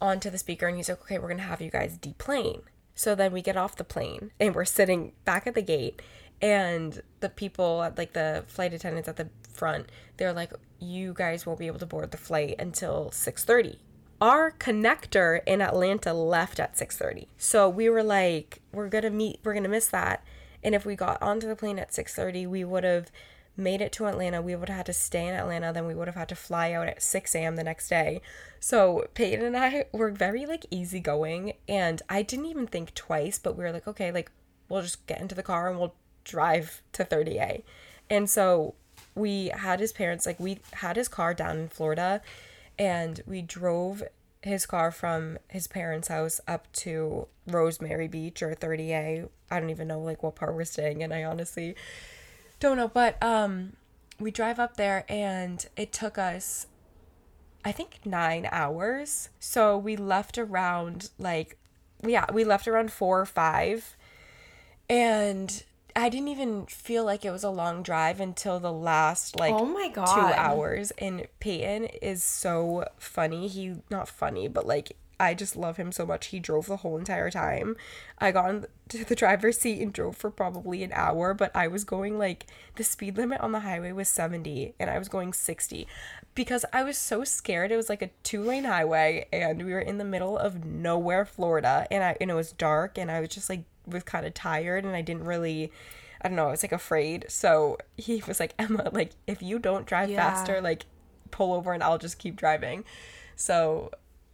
onto 0.00 0.30
the 0.30 0.38
speaker 0.38 0.68
and 0.68 0.76
he's 0.76 0.88
like, 0.88 1.02
okay, 1.02 1.18
we're 1.18 1.28
gonna 1.28 1.42
have 1.42 1.60
you 1.60 1.70
guys 1.70 1.96
deplane. 1.96 2.62
So 2.94 3.16
then 3.16 3.32
we 3.32 3.42
get 3.42 3.56
off 3.56 3.74
the 3.74 3.84
plane 3.84 4.30
and 4.38 4.54
we're 4.54 4.64
sitting 4.64 5.12
back 5.24 5.48
at 5.48 5.54
the 5.54 5.62
gate 5.62 6.00
and 6.40 7.02
the 7.18 7.28
people 7.28 7.82
at 7.82 7.98
like 7.98 8.12
the 8.12 8.44
flight 8.46 8.72
attendants 8.72 9.08
at 9.08 9.16
the 9.16 9.30
front, 9.52 9.90
they're 10.16 10.32
like, 10.32 10.52
you 10.78 11.12
guys 11.12 11.44
won't 11.44 11.58
be 11.58 11.66
able 11.66 11.80
to 11.80 11.86
board 11.86 12.12
the 12.12 12.16
flight 12.16 12.54
until 12.60 13.10
6:30 13.10 13.78
our 14.20 14.50
connector 14.52 15.40
in 15.46 15.62
Atlanta 15.62 16.12
left 16.12 16.60
at 16.60 16.76
6:30. 16.76 17.26
So 17.38 17.68
we 17.68 17.88
were 17.88 18.02
like, 18.02 18.60
we're 18.72 18.88
going 18.88 19.04
to 19.04 19.10
meet, 19.10 19.40
we're 19.42 19.54
going 19.54 19.62
to 19.64 19.68
miss 19.68 19.88
that. 19.88 20.24
And 20.62 20.74
if 20.74 20.84
we 20.84 20.94
got 20.94 21.22
onto 21.22 21.48
the 21.48 21.56
plane 21.56 21.78
at 21.78 21.92
6:30, 21.92 22.46
we 22.46 22.64
would 22.64 22.84
have 22.84 23.10
made 23.56 23.80
it 23.80 23.92
to 23.92 24.06
Atlanta. 24.06 24.42
We 24.42 24.56
would 24.56 24.68
have 24.68 24.78
had 24.78 24.86
to 24.86 24.92
stay 24.92 25.26
in 25.26 25.34
Atlanta, 25.34 25.72
then 25.72 25.86
we 25.86 25.94
would 25.94 26.08
have 26.08 26.16
had 26.16 26.28
to 26.30 26.34
fly 26.34 26.72
out 26.72 26.88
at 26.88 27.02
6 27.02 27.34
a.m. 27.34 27.56
the 27.56 27.64
next 27.64 27.88
day. 27.88 28.20
So 28.58 29.06
Peyton 29.14 29.44
and 29.44 29.56
I 29.56 29.86
were 29.92 30.10
very 30.10 30.46
like 30.46 30.66
easygoing 30.70 31.54
and 31.68 32.02
I 32.08 32.22
didn't 32.22 32.46
even 32.46 32.66
think 32.66 32.94
twice, 32.94 33.38
but 33.38 33.56
we 33.56 33.64
were 33.64 33.72
like, 33.72 33.88
okay, 33.88 34.12
like 34.12 34.30
we'll 34.68 34.82
just 34.82 35.06
get 35.06 35.20
into 35.20 35.34
the 35.34 35.42
car 35.42 35.68
and 35.68 35.78
we'll 35.78 35.94
drive 36.24 36.82
to 36.92 37.04
30A. 37.04 37.62
And 38.08 38.28
so 38.28 38.74
we 39.14 39.48
had 39.48 39.80
his 39.80 39.92
parents 39.92 40.26
like 40.26 40.38
we 40.38 40.58
had 40.74 40.96
his 40.96 41.08
car 41.08 41.34
down 41.34 41.58
in 41.58 41.68
Florida 41.68 42.22
and 42.78 43.20
we 43.26 43.42
drove 43.42 44.02
his 44.42 44.66
car 44.66 44.90
from 44.90 45.38
his 45.48 45.66
parents' 45.66 46.08
house 46.08 46.40
up 46.48 46.70
to 46.72 47.26
Rosemary 47.46 48.08
Beach 48.08 48.42
or 48.42 48.54
30A. 48.54 49.28
I 49.50 49.60
don't 49.60 49.70
even 49.70 49.88
know 49.88 50.00
like 50.00 50.22
what 50.22 50.36
part 50.36 50.54
we're 50.54 50.64
staying 50.64 51.02
in. 51.02 51.12
I 51.12 51.24
honestly 51.24 51.74
don't 52.58 52.76
know, 52.76 52.88
but 52.88 53.22
um 53.22 53.74
we 54.18 54.30
drive 54.30 54.58
up 54.58 54.76
there 54.76 55.04
and 55.08 55.66
it 55.76 55.92
took 55.92 56.18
us 56.18 56.66
I 57.62 57.72
think 57.72 58.00
9 58.06 58.48
hours. 58.50 59.28
So 59.38 59.76
we 59.76 59.96
left 59.96 60.38
around 60.38 61.10
like 61.18 61.58
yeah, 62.02 62.24
we 62.32 62.44
left 62.44 62.66
around 62.66 62.92
4 62.92 63.20
or 63.20 63.26
5 63.26 63.96
and 64.88 65.62
I 65.96 66.08
didn't 66.08 66.28
even 66.28 66.66
feel 66.66 67.04
like 67.04 67.24
it 67.24 67.30
was 67.30 67.44
a 67.44 67.50
long 67.50 67.82
drive 67.82 68.20
until 68.20 68.60
the 68.60 68.72
last 68.72 69.38
like 69.38 69.54
Oh 69.54 69.64
my 69.64 69.88
god 69.88 70.14
two 70.14 70.34
hours. 70.34 70.90
And 70.98 71.26
Peyton 71.40 71.86
is 72.02 72.22
so 72.22 72.86
funny. 72.98 73.48
He 73.48 73.76
not 73.90 74.08
funny, 74.08 74.48
but 74.48 74.66
like 74.66 74.96
I 75.20 75.34
just 75.34 75.54
love 75.54 75.76
him 75.76 75.92
so 75.92 76.06
much. 76.06 76.28
He 76.28 76.40
drove 76.40 76.66
the 76.66 76.78
whole 76.78 76.96
entire 76.96 77.30
time. 77.30 77.76
I 78.18 78.32
got 78.32 78.48
into 78.48 79.04
the 79.08 79.14
driver's 79.14 79.58
seat 79.58 79.82
and 79.82 79.92
drove 79.92 80.16
for 80.16 80.30
probably 80.30 80.82
an 80.82 80.92
hour, 80.94 81.34
but 81.34 81.54
I 81.54 81.68
was 81.68 81.84
going 81.84 82.18
like 82.18 82.46
the 82.76 82.84
speed 82.84 83.18
limit 83.18 83.40
on 83.42 83.52
the 83.52 83.60
highway 83.60 83.92
was 83.92 84.08
70 84.08 84.74
and 84.80 84.88
I 84.88 84.98
was 84.98 85.10
going 85.10 85.34
60 85.34 85.86
because 86.34 86.64
I 86.72 86.82
was 86.82 86.96
so 86.96 87.22
scared. 87.22 87.70
It 87.70 87.76
was 87.76 87.90
like 87.90 88.00
a 88.00 88.10
two 88.22 88.42
lane 88.42 88.64
highway 88.64 89.28
and 89.30 89.62
we 89.62 89.72
were 89.72 89.80
in 89.80 89.98
the 89.98 90.04
middle 90.04 90.38
of 90.38 90.64
nowhere, 90.64 91.26
Florida, 91.26 91.86
and 91.90 92.02
I 92.02 92.16
and 92.18 92.30
it 92.30 92.34
was 92.34 92.52
dark 92.52 92.96
and 92.96 93.10
I 93.10 93.20
was 93.20 93.28
just 93.28 93.50
like 93.50 93.64
was 93.86 94.02
kind 94.02 94.26
of 94.26 94.34
tired 94.34 94.84
and 94.84 94.94
I 94.94 95.02
didn't 95.02 95.24
really 95.24 95.72
I 96.22 96.28
don't 96.28 96.36
know, 96.36 96.48
I 96.48 96.50
was 96.50 96.62
like 96.62 96.72
afraid. 96.72 97.24
So 97.28 97.78
he 97.96 98.22
was 98.26 98.38
like, 98.40 98.54
Emma, 98.58 98.90
like 98.92 99.12
if 99.26 99.42
you 99.42 99.58
don't 99.58 99.86
drive 99.86 100.10
Yeah. 100.10 100.16
faster, 100.16 100.60
like 100.60 100.84
pull 101.30 101.52
over 101.54 101.72
and 101.72 101.82
I'll 101.82 101.98
just 101.98 102.18
keep 102.18 102.36
driving. 102.36 102.84
So 103.36 103.90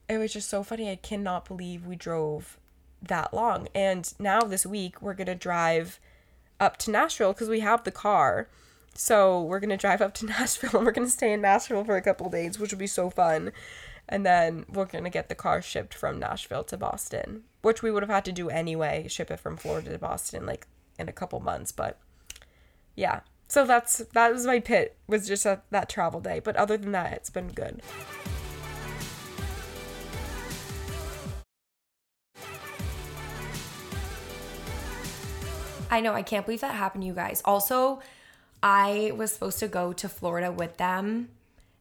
it 0.09 0.19
was 0.19 0.33
just 0.33 0.49
so 0.49 0.63
funny. 0.63 0.91
I 0.91 0.97
cannot 0.97 1.45
believe 1.47 1.87
we 1.87 1.95
drove 1.97 2.59
that 3.03 3.33
long. 3.33 3.69
And 3.75 4.13
now 4.19 4.41
this 4.41 4.67
week 4.67 5.01
we're 5.01 5.15
gonna 5.15 5.35
drive 5.37 6.01
up 6.59 6.77
to 6.79 6.91
Nashville 6.91 7.33
because 7.33 7.49
we 7.49 7.61
have 7.61 7.85
the 7.85 7.93
car. 7.93 8.49
So 8.95 9.43
we're 9.43 9.61
gonna 9.61 9.77
drive 9.77 10.01
up 10.01 10.15
to 10.15 10.27
Nashville 10.35 10.77
and 10.79 10.87
we're 10.87 10.93
gonna 10.93 11.09
stay 11.09 11.33
in 11.33 11.41
Nashville 11.41 11.85
for 11.85 11.97
a 11.97 12.03
couple 12.03 12.29
days, 12.31 12.59
which 12.59 12.73
will 12.73 12.79
be 12.79 12.87
so 12.87 13.11
fun. 13.11 13.53
And 14.09 14.25
then 14.25 14.65
we're 14.73 14.87
gonna 14.87 15.11
get 15.11 15.29
the 15.29 15.35
car 15.35 15.61
shipped 15.63 15.93
from 15.95 16.19
Nashville 16.19 16.65
to 16.65 16.77
Boston, 16.77 17.43
which 17.67 17.83
we 17.83 17.91
would 17.91 18.05
have 18.05 18.11
had 18.11 18.25
to 18.25 18.31
do 18.31 18.49
anyway, 18.49 19.09
ship 19.09 19.29
it 19.29 19.41
from 19.41 19.57
Florida 19.57 19.91
to 19.91 19.99
Boston 19.99 20.47
like 20.47 20.69
in 21.01 21.09
a 21.09 21.13
couple 21.13 21.41
months. 21.41 21.73
But 21.73 21.99
yeah, 22.95 23.21
so 23.49 23.67
that's 23.67 23.99
that 24.15 24.33
was 24.33 24.47
my 24.47 24.61
pit 24.61 24.97
was 25.09 25.27
just 25.27 25.45
a, 25.45 25.63
that 25.71 25.89
travel 25.89 26.21
day. 26.21 26.39
But 26.39 26.55
other 26.55 26.77
than 26.77 26.93
that, 26.93 27.13
it's 27.15 27.29
been 27.29 27.49
good. 27.49 27.83
I 35.91 36.01
know, 36.01 36.15
I 36.15 36.23
can't 36.23 36.47
believe 36.47 36.61
that 36.61 36.75
happened 36.75 37.03
to 37.03 37.07
you 37.07 37.15
guys. 37.15 37.43
Also, 37.45 38.01
I 38.63 39.13
was 39.17 39.33
supposed 39.33 39.59
to 39.59 39.69
go 39.69 39.93
to 39.93 40.09
Florida 40.09 40.53
with 40.53 40.77
them 40.77 41.31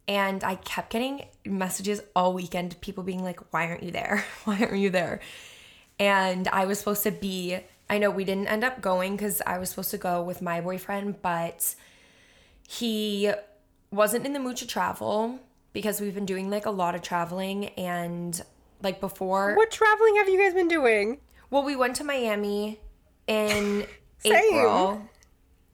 and 0.08 0.44
I 0.44 0.56
kept 0.56 0.92
getting 0.92 1.26
messages 1.46 2.02
all 2.16 2.34
weekend, 2.34 2.80
people 2.82 3.04
being 3.04 3.24
like, 3.24 3.54
Why 3.54 3.68
aren't 3.68 3.84
you 3.84 3.92
there? 3.92 4.26
Why 4.46 4.60
aren't 4.62 4.80
you 4.80 4.90
there? 4.90 5.20
And 6.00 6.48
I 6.50 6.66
was 6.66 6.80
supposed 6.80 7.04
to 7.04 7.12
be, 7.12 7.58
I 7.90 7.98
know 7.98 8.10
we 8.10 8.26
didn't 8.26 8.48
end 8.48 8.64
up 8.64 8.82
going 8.82 9.16
because 9.16 9.42
I 9.46 9.58
was 9.58 9.70
supposed 9.70 9.92
to 9.92 9.98
go 9.98 10.22
with 10.22 10.42
my 10.42 10.62
boyfriend, 10.62 11.22
but 11.22 11.76
he 12.68 13.32
wasn't 13.92 14.26
in 14.26 14.34
the 14.34 14.40
mood 14.40 14.58
to 14.58 14.68
travel 14.68 15.40
because 15.74 16.02
we've 16.02 16.16
been 16.16 16.26
doing 16.26 16.50
like 16.50 16.66
a 16.66 16.72
lot 16.72 16.96
of 16.96 17.02
traveling 17.02 17.68
and 17.70 18.42
like 18.82 19.00
before. 19.00 19.56
What 19.56 19.72
traveling 19.72 20.16
have 20.18 20.30
you 20.30 20.40
guys 20.40 20.54
been 20.54 20.68
doing? 20.68 21.20
Well, 21.50 21.64
we 21.64 21.76
went 21.76 21.96
to 21.98 22.04
Miami 22.04 22.80
in 23.28 23.86
April. 24.26 25.10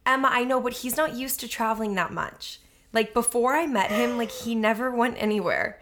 Emma, 0.06 0.30
I 0.32 0.44
know, 0.44 0.60
but 0.60 0.74
he's 0.74 0.98
not 0.98 1.13
used 1.13 1.40
to 1.42 1.48
traveling 1.48 1.96
that 1.96 2.12
much. 2.12 2.60
Like 2.94 3.13
before 3.13 3.56
I 3.56 3.68
met 3.68 3.92
him, 3.92 4.18
like 4.18 4.32
he 4.32 4.56
never 4.56 4.92
went 4.92 5.16
anywhere. 5.18 5.80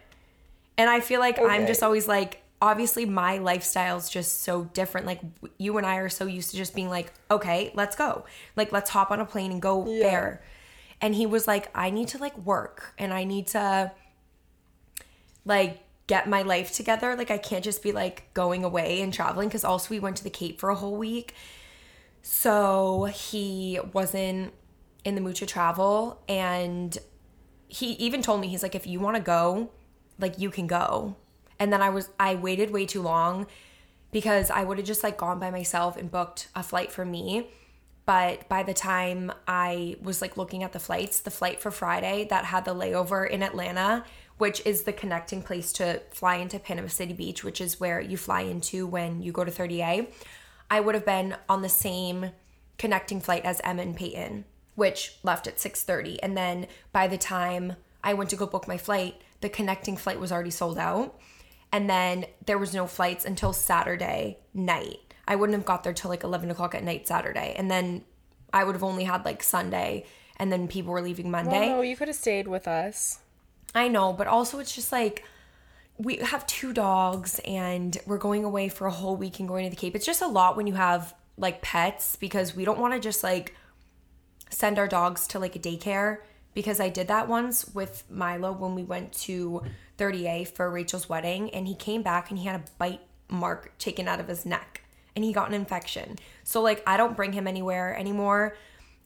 And 0.76 0.88
I 0.88 1.00
feel 1.00 1.20
like 1.20 1.38
I'm 1.38 1.66
just 1.66 1.82
always 1.82 2.06
like, 2.08 2.39
obviously 2.62 3.06
my 3.06 3.38
lifestyle's 3.38 4.10
just 4.10 4.42
so 4.42 4.64
different. 4.64 5.06
Like 5.06 5.20
you 5.58 5.78
and 5.78 5.86
I 5.86 5.96
are 5.96 6.08
so 6.08 6.26
used 6.26 6.50
to 6.50 6.56
just 6.56 6.74
being 6.74 6.88
like, 6.90 7.12
okay, 7.30 7.70
let's 7.74 7.96
go. 7.96 8.24
Like 8.56 8.70
let's 8.72 8.90
hop 8.90 9.10
on 9.10 9.20
a 9.20 9.24
plane 9.24 9.50
and 9.50 9.62
go 9.62 9.86
Yeah. 9.88 10.02
there. 10.02 10.42
And 11.00 11.14
he 11.14 11.24
was 11.26 11.46
like, 11.48 11.70
I 11.74 11.90
need 11.90 12.08
to 12.08 12.18
like 12.18 12.36
work 12.38 12.92
and 12.98 13.12
I 13.14 13.24
need 13.24 13.46
to 13.48 13.92
like 15.44 15.80
get 16.06 16.28
my 16.28 16.42
life 16.42 16.72
together. 16.72 17.16
Like 17.16 17.30
I 17.30 17.38
can't 17.38 17.64
just 17.64 17.82
be 17.82 17.92
like 17.92 18.32
going 18.34 18.64
away 18.64 19.00
and 19.00 19.12
traveling 19.12 19.48
because 19.48 19.64
also 19.64 19.88
we 19.90 20.00
went 20.00 20.16
to 20.18 20.24
the 20.24 20.30
Cape 20.30 20.60
for 20.60 20.68
a 20.68 20.74
whole 20.74 20.96
week. 20.96 21.34
So 22.22 23.04
he 23.04 23.80
wasn't 23.94 24.52
in 25.04 25.14
the 25.14 25.20
mood 25.22 25.36
to 25.36 25.46
travel 25.46 26.22
and 26.28 26.98
he 27.68 27.92
even 27.92 28.20
told 28.20 28.40
me 28.42 28.48
he's 28.48 28.62
like 28.62 28.74
if 28.74 28.86
you 28.86 29.00
want 29.00 29.16
to 29.16 29.22
go, 29.22 29.70
like 30.18 30.38
you 30.38 30.50
can 30.50 30.66
go. 30.66 31.16
And 31.60 31.72
then 31.72 31.82
I 31.82 31.90
was 31.90 32.08
I 32.18 32.34
waited 32.34 32.72
way 32.72 32.86
too 32.86 33.02
long 33.02 33.46
because 34.10 34.50
I 34.50 34.64
would 34.64 34.78
have 34.78 34.86
just 34.86 35.04
like 35.04 35.18
gone 35.18 35.38
by 35.38 35.50
myself 35.50 35.96
and 35.96 36.10
booked 36.10 36.48
a 36.56 36.62
flight 36.62 36.90
for 36.90 37.04
me. 37.04 37.50
But 38.06 38.48
by 38.48 38.64
the 38.64 38.74
time 38.74 39.30
I 39.46 39.96
was 40.02 40.20
like 40.20 40.36
looking 40.36 40.64
at 40.64 40.72
the 40.72 40.80
flights, 40.80 41.20
the 41.20 41.30
flight 41.30 41.60
for 41.60 41.70
Friday 41.70 42.26
that 42.30 42.46
had 42.46 42.64
the 42.64 42.74
layover 42.74 43.28
in 43.28 43.42
Atlanta, 43.42 44.04
which 44.38 44.62
is 44.64 44.82
the 44.82 44.92
connecting 44.92 45.42
place 45.42 45.70
to 45.74 46.00
fly 46.10 46.36
into 46.36 46.58
Panama 46.58 46.88
City 46.88 47.12
Beach, 47.12 47.44
which 47.44 47.60
is 47.60 47.78
where 47.78 48.00
you 48.00 48.16
fly 48.16 48.40
into 48.40 48.86
when 48.86 49.22
you 49.22 49.30
go 49.30 49.44
to 49.44 49.52
30A, 49.52 50.08
I 50.70 50.80
would 50.80 50.94
have 50.94 51.04
been 51.04 51.36
on 51.48 51.62
the 51.62 51.68
same 51.68 52.32
connecting 52.78 53.20
flight 53.20 53.44
as 53.44 53.60
Emma 53.62 53.82
and 53.82 53.94
Peyton, 53.94 54.44
which 54.74 55.18
left 55.22 55.46
at 55.46 55.58
6:30. 55.60 56.18
And 56.22 56.36
then 56.36 56.66
by 56.90 57.06
the 57.06 57.18
time 57.18 57.76
I 58.02 58.14
went 58.14 58.30
to 58.30 58.36
go 58.36 58.46
book 58.46 58.66
my 58.66 58.78
flight, 58.78 59.20
the 59.42 59.50
connecting 59.50 59.96
flight 59.96 60.18
was 60.18 60.32
already 60.32 60.50
sold 60.50 60.78
out. 60.78 61.20
And 61.72 61.88
then 61.88 62.26
there 62.44 62.58
was 62.58 62.74
no 62.74 62.86
flights 62.86 63.24
until 63.24 63.52
Saturday 63.52 64.38
night. 64.52 65.14
I 65.26 65.36
wouldn't 65.36 65.56
have 65.56 65.66
got 65.66 65.84
there 65.84 65.92
till 65.92 66.10
like 66.10 66.24
11 66.24 66.50
o'clock 66.50 66.74
at 66.74 66.82
night 66.82 67.06
Saturday. 67.06 67.54
And 67.56 67.70
then 67.70 68.02
I 68.52 68.64
would 68.64 68.74
have 68.74 68.82
only 68.82 69.04
had 69.04 69.24
like 69.24 69.42
Sunday. 69.42 70.04
And 70.36 70.50
then 70.50 70.68
people 70.68 70.92
were 70.92 71.02
leaving 71.02 71.30
Monday. 71.30 71.68
Well, 71.68 71.76
no, 71.76 71.82
you 71.82 71.96
could 71.96 72.08
have 72.08 72.16
stayed 72.16 72.48
with 72.48 72.66
us. 72.66 73.20
I 73.74 73.88
know, 73.88 74.12
but 74.12 74.26
also 74.26 74.58
it's 74.58 74.74
just 74.74 74.90
like 74.90 75.24
we 75.98 76.16
have 76.16 76.46
two 76.46 76.72
dogs 76.72 77.40
and 77.44 77.96
we're 78.06 78.18
going 78.18 78.44
away 78.44 78.68
for 78.68 78.86
a 78.86 78.90
whole 78.90 79.16
week 79.16 79.38
and 79.38 79.46
going 79.46 79.64
to 79.64 79.70
the 79.70 79.76
Cape. 79.76 79.94
It's 79.94 80.06
just 80.06 80.22
a 80.22 80.26
lot 80.26 80.56
when 80.56 80.66
you 80.66 80.74
have 80.74 81.14
like 81.36 81.62
pets 81.62 82.16
because 82.16 82.56
we 82.56 82.64
don't 82.64 82.78
want 82.78 82.94
to 82.94 83.00
just 83.00 83.22
like 83.22 83.54
send 84.48 84.78
our 84.78 84.88
dogs 84.88 85.26
to 85.28 85.38
like 85.38 85.54
a 85.54 85.58
daycare 85.58 86.18
because 86.54 86.80
I 86.80 86.88
did 86.88 87.08
that 87.08 87.28
once 87.28 87.72
with 87.74 88.04
Milo 88.10 88.52
when 88.52 88.74
we 88.74 88.82
went 88.82 89.12
to 89.12 89.62
30A 89.98 90.48
for 90.48 90.70
Rachel's 90.70 91.08
wedding 91.08 91.50
and 91.50 91.68
he 91.68 91.74
came 91.74 92.02
back 92.02 92.30
and 92.30 92.38
he 92.38 92.46
had 92.46 92.60
a 92.60 92.64
bite 92.78 93.00
mark 93.28 93.72
taken 93.78 94.08
out 94.08 94.20
of 94.20 94.28
his 94.28 94.44
neck 94.44 94.82
and 95.14 95.24
he 95.24 95.32
got 95.32 95.48
an 95.48 95.54
infection. 95.54 96.16
So 96.44 96.60
like 96.62 96.82
I 96.86 96.96
don't 96.96 97.16
bring 97.16 97.32
him 97.32 97.46
anywhere 97.46 97.96
anymore 97.96 98.56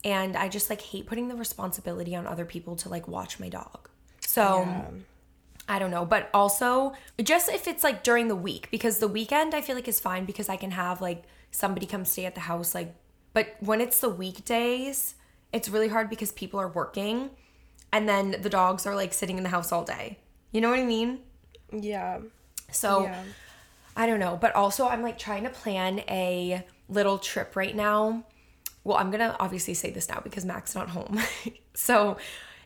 and 0.04 0.36
I 0.36 0.48
just 0.48 0.70
like 0.70 0.80
hate 0.80 1.06
putting 1.06 1.28
the 1.28 1.36
responsibility 1.36 2.14
on 2.14 2.26
other 2.26 2.44
people 2.44 2.76
to 2.76 2.88
like 2.88 3.08
watch 3.08 3.38
my 3.40 3.48
dog. 3.48 3.88
So 4.20 4.66
I 5.68 5.78
don't 5.78 5.90
know, 5.90 6.04
but 6.04 6.30
also 6.34 6.94
just 7.22 7.48
if 7.48 7.66
it's 7.66 7.84
like 7.84 8.02
during 8.02 8.28
the 8.28 8.36
week 8.36 8.70
because 8.70 8.98
the 8.98 9.08
weekend 9.08 9.54
I 9.54 9.60
feel 9.60 9.76
like 9.76 9.88
is 9.88 10.00
fine 10.00 10.24
because 10.24 10.48
I 10.48 10.56
can 10.56 10.70
have 10.72 11.00
like 11.00 11.24
somebody 11.50 11.86
come 11.86 12.04
stay 12.04 12.24
at 12.24 12.34
the 12.34 12.42
house 12.42 12.74
like 12.74 12.94
but 13.34 13.56
when 13.58 13.80
it's 13.80 14.00
the 14.00 14.08
weekdays, 14.08 15.16
it's 15.54 15.68
really 15.68 15.88
hard 15.88 16.10
because 16.10 16.32
people 16.32 16.60
are 16.60 16.68
working 16.68 17.30
and 17.92 18.08
then 18.08 18.36
the 18.42 18.50
dogs 18.50 18.86
are 18.86 18.94
like 18.96 19.14
sitting 19.14 19.38
in 19.38 19.44
the 19.44 19.48
house 19.48 19.70
all 19.70 19.84
day. 19.84 20.18
You 20.50 20.60
know 20.60 20.68
what 20.68 20.80
I 20.80 20.84
mean? 20.84 21.20
Yeah. 21.72 22.18
So 22.72 23.04
Yeah. 23.04 23.22
I 23.96 24.06
don't 24.06 24.18
know, 24.18 24.36
but 24.36 24.54
also 24.56 24.88
I'm 24.88 25.02
like 25.02 25.16
trying 25.16 25.44
to 25.44 25.50
plan 25.50 26.00
a 26.08 26.64
little 26.88 27.18
trip 27.18 27.54
right 27.54 27.74
now. 27.74 28.24
Well, 28.82 28.98
I'm 28.98 29.12
gonna 29.12 29.36
obviously 29.38 29.74
say 29.74 29.90
this 29.92 30.08
now 30.08 30.20
because 30.22 30.44
Mac's 30.44 30.74
not 30.74 30.90
home. 30.90 31.20
so 31.74 32.16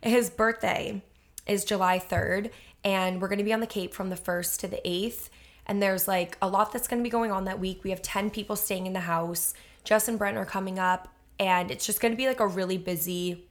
his 0.01 0.31
birthday 0.31 1.03
is 1.47 1.67
July 1.67 1.99
3rd, 1.99 2.51
and 2.83 3.21
we're 3.21 3.29
gonna 3.29 3.45
be 3.45 3.53
on 3.53 3.61
the 3.61 3.67
Cape 3.67 3.93
from 3.93 4.09
the 4.09 4.17
1st 4.17 4.61
to 4.61 4.69
the 4.69 4.81
8th. 4.87 5.29
And 5.67 5.83
there's 5.83 6.09
like 6.09 6.39
a 6.41 6.49
lot 6.49 6.73
that's 6.73 6.89
gonna 6.89 7.03
be 7.03 7.11
going 7.11 7.31
on 7.31 7.45
that 7.45 7.61
week. 7.61 7.85
We 7.85 7.91
have 7.91 8.01
10 8.01 8.31
people 8.31 8.57
staying 8.57 8.87
in 8.87 8.95
the 8.95 9.01
house. 9.01 9.53
Jess 9.85 10.09
and 10.09 10.19
Brent 10.19 10.39
are 10.39 10.47
coming 10.47 10.79
up, 10.79 11.09
and 11.39 11.71
it's 11.71 11.87
just 11.87 12.01
gonna 12.01 12.17
be 12.17 12.27
like 12.27 12.41
a 12.41 12.47
really 12.47 12.79
busy 12.79 13.49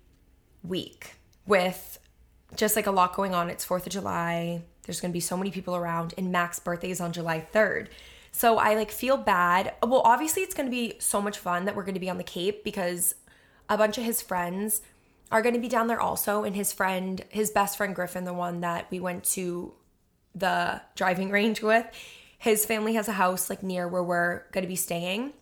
week 0.63 1.15
with 1.45 1.99
just 2.55 2.75
like 2.75 2.87
a 2.87 2.91
lot 2.91 3.15
going 3.15 3.33
on. 3.33 3.49
It's 3.49 3.65
4th 3.65 3.85
of 3.85 3.91
July. 3.91 4.61
There's 4.83 5.01
going 5.01 5.11
to 5.11 5.13
be 5.13 5.19
so 5.19 5.35
many 5.35 5.51
people 5.51 5.75
around 5.75 6.13
and 6.17 6.31
Mac's 6.31 6.59
birthday 6.59 6.91
is 6.91 7.01
on 7.01 7.11
July 7.11 7.45
3rd. 7.53 7.87
So 8.31 8.57
I 8.57 8.75
like 8.75 8.91
feel 8.91 9.17
bad. 9.17 9.73
Well, 9.83 10.01
obviously 10.01 10.43
it's 10.43 10.53
going 10.53 10.67
to 10.67 10.71
be 10.71 10.95
so 10.99 11.21
much 11.21 11.37
fun 11.37 11.65
that 11.65 11.75
we're 11.75 11.83
going 11.83 11.95
to 11.95 11.99
be 11.99 12.09
on 12.09 12.17
the 12.17 12.23
Cape 12.23 12.63
because 12.63 13.15
a 13.69 13.77
bunch 13.77 13.97
of 13.97 14.03
his 14.03 14.21
friends 14.21 14.81
are 15.29 15.41
going 15.41 15.55
to 15.55 15.59
be 15.61 15.67
down 15.67 15.87
there 15.87 15.99
also 15.99 16.43
and 16.43 16.55
his 16.55 16.71
friend, 16.71 17.23
his 17.29 17.51
best 17.51 17.75
friend 17.75 17.93
Griffin, 17.93 18.23
the 18.23 18.33
one 18.33 18.61
that 18.61 18.89
we 18.89 18.99
went 18.99 19.25
to 19.25 19.73
the 20.33 20.81
driving 20.95 21.31
range 21.31 21.61
with, 21.61 21.85
his 22.37 22.65
family 22.65 22.93
has 22.93 23.09
a 23.09 23.13
house 23.13 23.49
like 23.49 23.63
near 23.63 23.87
where 23.87 24.03
we're 24.03 24.43
going 24.51 24.63
to 24.63 24.69
be 24.69 24.75
staying. 24.75 25.33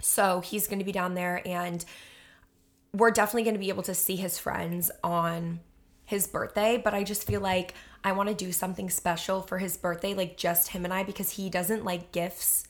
So 0.00 0.40
he's 0.40 0.66
going 0.66 0.78
to 0.78 0.84
be 0.84 0.92
down 0.92 1.14
there 1.14 1.42
and 1.46 1.84
we're 2.92 3.10
definitely 3.10 3.42
going 3.42 3.54
to 3.54 3.60
be 3.60 3.70
able 3.70 3.82
to 3.84 3.94
see 3.94 4.16
his 4.16 4.38
friends 4.38 4.90
on 5.02 5.60
his 6.04 6.26
birthday, 6.26 6.76
but 6.76 6.94
I 6.94 7.02
just 7.02 7.26
feel 7.26 7.40
like 7.40 7.74
I 8.04 8.12
want 8.12 8.28
to 8.28 8.34
do 8.34 8.52
something 8.52 8.90
special 8.90 9.40
for 9.40 9.58
his 9.58 9.76
birthday, 9.76 10.14
like 10.14 10.36
just 10.36 10.68
him 10.68 10.84
and 10.84 10.92
I, 10.92 11.02
because 11.02 11.30
he 11.30 11.48
doesn't 11.50 11.84
like 11.84 12.12
gifts. 12.12 12.68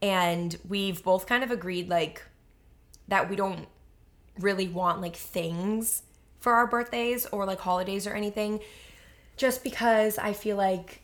And 0.00 0.58
we've 0.68 1.02
both 1.04 1.26
kind 1.26 1.44
of 1.44 1.50
agreed, 1.50 1.88
like, 1.88 2.24
that 3.08 3.28
we 3.30 3.36
don't 3.36 3.68
really 4.40 4.66
want 4.66 5.00
like 5.00 5.14
things 5.14 6.02
for 6.40 6.54
our 6.54 6.66
birthdays 6.66 7.26
or 7.26 7.44
like 7.44 7.60
holidays 7.60 8.06
or 8.06 8.14
anything, 8.14 8.60
just 9.36 9.62
because 9.62 10.18
I 10.18 10.32
feel 10.32 10.56
like, 10.56 11.02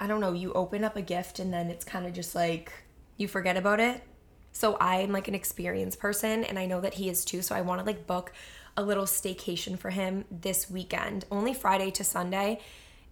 I 0.00 0.06
don't 0.06 0.20
know, 0.20 0.32
you 0.32 0.52
open 0.52 0.84
up 0.84 0.96
a 0.96 1.02
gift 1.02 1.40
and 1.40 1.52
then 1.52 1.68
it's 1.68 1.84
kind 1.84 2.06
of 2.06 2.12
just 2.12 2.34
like 2.34 2.72
you 3.16 3.28
forget 3.28 3.56
about 3.56 3.80
it. 3.80 4.02
So 4.52 4.76
I'm 4.80 5.12
like 5.12 5.28
an 5.28 5.34
experienced 5.34 5.98
person 5.98 6.44
and 6.44 6.58
I 6.58 6.66
know 6.66 6.80
that 6.80 6.94
he 6.94 7.08
is 7.08 7.24
too. 7.24 7.42
So 7.42 7.54
I 7.54 7.62
want 7.62 7.80
to 7.80 7.86
like 7.86 8.06
book 8.06 8.32
a 8.76 8.82
little 8.82 9.04
staycation 9.04 9.78
for 9.78 9.90
him 9.90 10.24
this 10.30 10.70
weekend, 10.70 11.24
only 11.30 11.54
Friday 11.54 11.90
to 11.92 12.04
Sunday. 12.04 12.60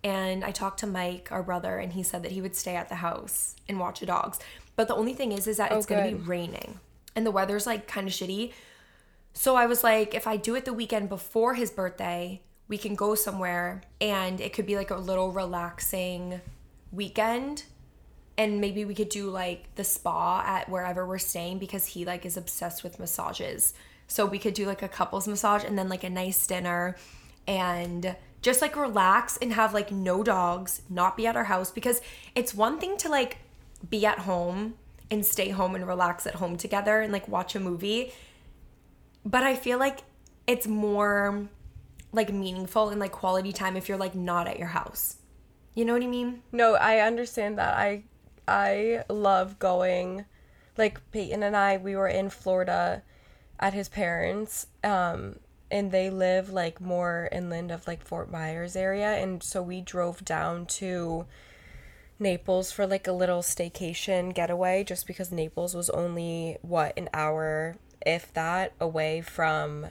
And 0.02 0.44
I 0.44 0.50
talked 0.50 0.80
to 0.80 0.86
Mike, 0.86 1.28
our 1.30 1.42
brother, 1.42 1.76
and 1.76 1.92
he 1.92 2.02
said 2.02 2.22
that 2.22 2.32
he 2.32 2.40
would 2.40 2.56
stay 2.56 2.76
at 2.76 2.88
the 2.88 2.94
house 2.96 3.56
and 3.68 3.78
watch 3.78 4.00
the 4.00 4.06
dogs. 4.06 4.38
But 4.76 4.88
the 4.88 4.94
only 4.94 5.12
thing 5.12 5.32
is, 5.32 5.46
is 5.46 5.58
that 5.58 5.72
oh, 5.72 5.76
it's 5.76 5.86
going 5.86 6.10
to 6.10 6.16
be 6.16 6.22
raining 6.22 6.80
and 7.14 7.26
the 7.26 7.30
weather's 7.30 7.66
like 7.66 7.86
kind 7.86 8.06
of 8.06 8.12
shitty. 8.14 8.52
So 9.34 9.56
I 9.56 9.66
was 9.66 9.84
like, 9.84 10.14
if 10.14 10.26
I 10.26 10.36
do 10.36 10.54
it 10.54 10.64
the 10.64 10.72
weekend 10.72 11.08
before 11.08 11.54
his 11.54 11.70
birthday, 11.70 12.40
we 12.68 12.78
can 12.78 12.94
go 12.94 13.14
somewhere 13.14 13.82
and 14.00 14.40
it 14.40 14.52
could 14.52 14.66
be 14.66 14.76
like 14.76 14.90
a 14.90 14.96
little 14.96 15.32
relaxing 15.32 16.40
weekend 16.92 17.64
and 18.40 18.58
maybe 18.58 18.86
we 18.86 18.94
could 18.94 19.10
do 19.10 19.28
like 19.28 19.66
the 19.74 19.84
spa 19.84 20.42
at 20.46 20.66
wherever 20.70 21.06
we're 21.06 21.18
staying 21.18 21.58
because 21.58 21.84
he 21.84 22.06
like 22.06 22.24
is 22.24 22.38
obsessed 22.38 22.82
with 22.82 22.98
massages. 22.98 23.74
So 24.06 24.24
we 24.24 24.38
could 24.38 24.54
do 24.54 24.64
like 24.64 24.80
a 24.80 24.88
couples 24.88 25.28
massage 25.28 25.62
and 25.62 25.78
then 25.78 25.90
like 25.90 26.04
a 26.04 26.08
nice 26.08 26.46
dinner 26.46 26.96
and 27.46 28.16
just 28.40 28.62
like 28.62 28.76
relax 28.76 29.36
and 29.36 29.52
have 29.52 29.74
like 29.74 29.92
no 29.92 30.22
dogs, 30.22 30.80
not 30.88 31.18
be 31.18 31.26
at 31.26 31.36
our 31.36 31.44
house 31.44 31.70
because 31.70 32.00
it's 32.34 32.54
one 32.54 32.78
thing 32.80 32.96
to 32.96 33.10
like 33.10 33.36
be 33.90 34.06
at 34.06 34.20
home 34.20 34.72
and 35.10 35.26
stay 35.26 35.50
home 35.50 35.74
and 35.74 35.86
relax 35.86 36.26
at 36.26 36.36
home 36.36 36.56
together 36.56 37.02
and 37.02 37.12
like 37.12 37.28
watch 37.28 37.54
a 37.54 37.60
movie. 37.60 38.10
But 39.22 39.42
I 39.42 39.54
feel 39.54 39.78
like 39.78 39.98
it's 40.46 40.66
more 40.66 41.46
like 42.10 42.32
meaningful 42.32 42.88
and 42.88 42.98
like 42.98 43.12
quality 43.12 43.52
time 43.52 43.76
if 43.76 43.86
you're 43.86 43.98
like 43.98 44.14
not 44.14 44.48
at 44.48 44.58
your 44.58 44.68
house. 44.68 45.16
You 45.74 45.84
know 45.84 45.92
what 45.92 46.02
I 46.02 46.06
mean? 46.06 46.42
No, 46.52 46.76
I 46.76 47.00
understand 47.00 47.58
that. 47.58 47.76
I 47.76 48.04
I 48.50 49.04
love 49.08 49.58
going 49.58 50.26
like 50.76 51.00
Peyton 51.12 51.42
and 51.42 51.56
I 51.56 51.76
we 51.76 51.96
were 51.96 52.08
in 52.08 52.30
Florida 52.30 53.02
at 53.58 53.74
his 53.74 53.88
parents 53.88 54.66
um 54.82 55.36
and 55.70 55.92
they 55.92 56.10
live 56.10 56.50
like 56.50 56.80
more 56.80 57.28
inland 57.30 57.70
of 57.70 57.86
like 57.86 58.02
Fort 58.02 58.30
Myers 58.30 58.74
area 58.74 59.12
and 59.12 59.42
so 59.42 59.62
we 59.62 59.80
drove 59.80 60.24
down 60.24 60.66
to 60.66 61.26
Naples 62.18 62.70
for 62.70 62.86
like 62.86 63.06
a 63.06 63.12
little 63.12 63.40
staycation 63.40 64.34
getaway 64.34 64.84
just 64.84 65.06
because 65.06 65.32
Naples 65.32 65.74
was 65.74 65.88
only 65.90 66.58
what 66.60 66.96
an 66.98 67.08
hour 67.14 67.76
if 68.04 68.32
that 68.34 68.72
away 68.80 69.20
from 69.20 69.86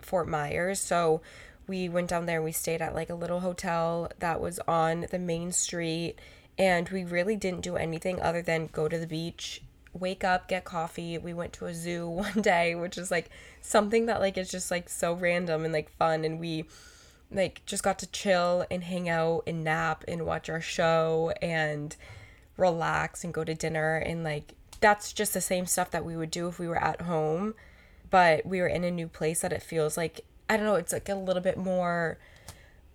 Fort 0.00 0.28
Myers. 0.28 0.80
So 0.80 1.20
we 1.66 1.88
went 1.88 2.08
down 2.08 2.26
there 2.26 2.36
and 2.36 2.44
we 2.44 2.52
stayed 2.52 2.80
at 2.80 2.94
like 2.94 3.10
a 3.10 3.14
little 3.14 3.40
hotel 3.40 4.10
that 4.20 4.40
was 4.40 4.58
on 4.66 5.06
the 5.10 5.18
main 5.18 5.52
street 5.52 6.18
and 6.58 6.88
we 6.88 7.04
really 7.04 7.36
didn't 7.36 7.60
do 7.60 7.76
anything 7.76 8.20
other 8.20 8.42
than 8.42 8.68
go 8.72 8.88
to 8.88 8.98
the 8.98 9.06
beach 9.06 9.62
wake 9.92 10.24
up 10.24 10.48
get 10.48 10.64
coffee. 10.64 11.18
We 11.18 11.32
went 11.32 11.52
to 11.54 11.66
a 11.66 11.74
zoo 11.74 12.08
one 12.08 12.42
day 12.42 12.74
which 12.74 12.98
is 12.98 13.10
like 13.10 13.30
something 13.60 14.06
that 14.06 14.20
like 14.20 14.36
is 14.36 14.50
just 14.50 14.70
like 14.70 14.88
so 14.88 15.14
random 15.14 15.64
and 15.64 15.72
like 15.72 15.90
fun. 15.96 16.24
And 16.24 16.38
we 16.38 16.64
like 17.30 17.62
just 17.66 17.82
got 17.82 17.98
to 18.00 18.06
chill 18.06 18.64
and 18.70 18.84
hang 18.84 19.08
out 19.08 19.42
and 19.46 19.64
nap 19.64 20.04
and 20.06 20.26
watch 20.26 20.48
our 20.48 20.60
show 20.60 21.32
and 21.42 21.96
relax 22.56 23.24
and 23.24 23.34
go 23.34 23.44
to 23.44 23.54
dinner. 23.54 23.96
And 23.96 24.22
like 24.22 24.54
that's 24.80 25.12
just 25.12 25.34
the 25.34 25.40
same 25.40 25.66
stuff 25.66 25.90
that 25.90 26.04
we 26.04 26.16
would 26.16 26.30
do 26.30 26.48
if 26.48 26.58
we 26.58 26.68
were 26.68 26.82
at 26.82 27.02
home 27.02 27.54
but 28.10 28.46
we 28.46 28.60
were 28.60 28.66
in 28.66 28.84
a 28.84 28.90
new 28.90 29.08
place 29.08 29.40
that 29.40 29.52
it 29.52 29.62
feels 29.62 29.96
like 29.96 30.20
I 30.48 30.56
don't 30.56 30.66
know, 30.66 30.76
it's 30.76 30.92
like 30.92 31.08
a 31.08 31.14
little 31.14 31.42
bit 31.42 31.56
more 31.58 32.18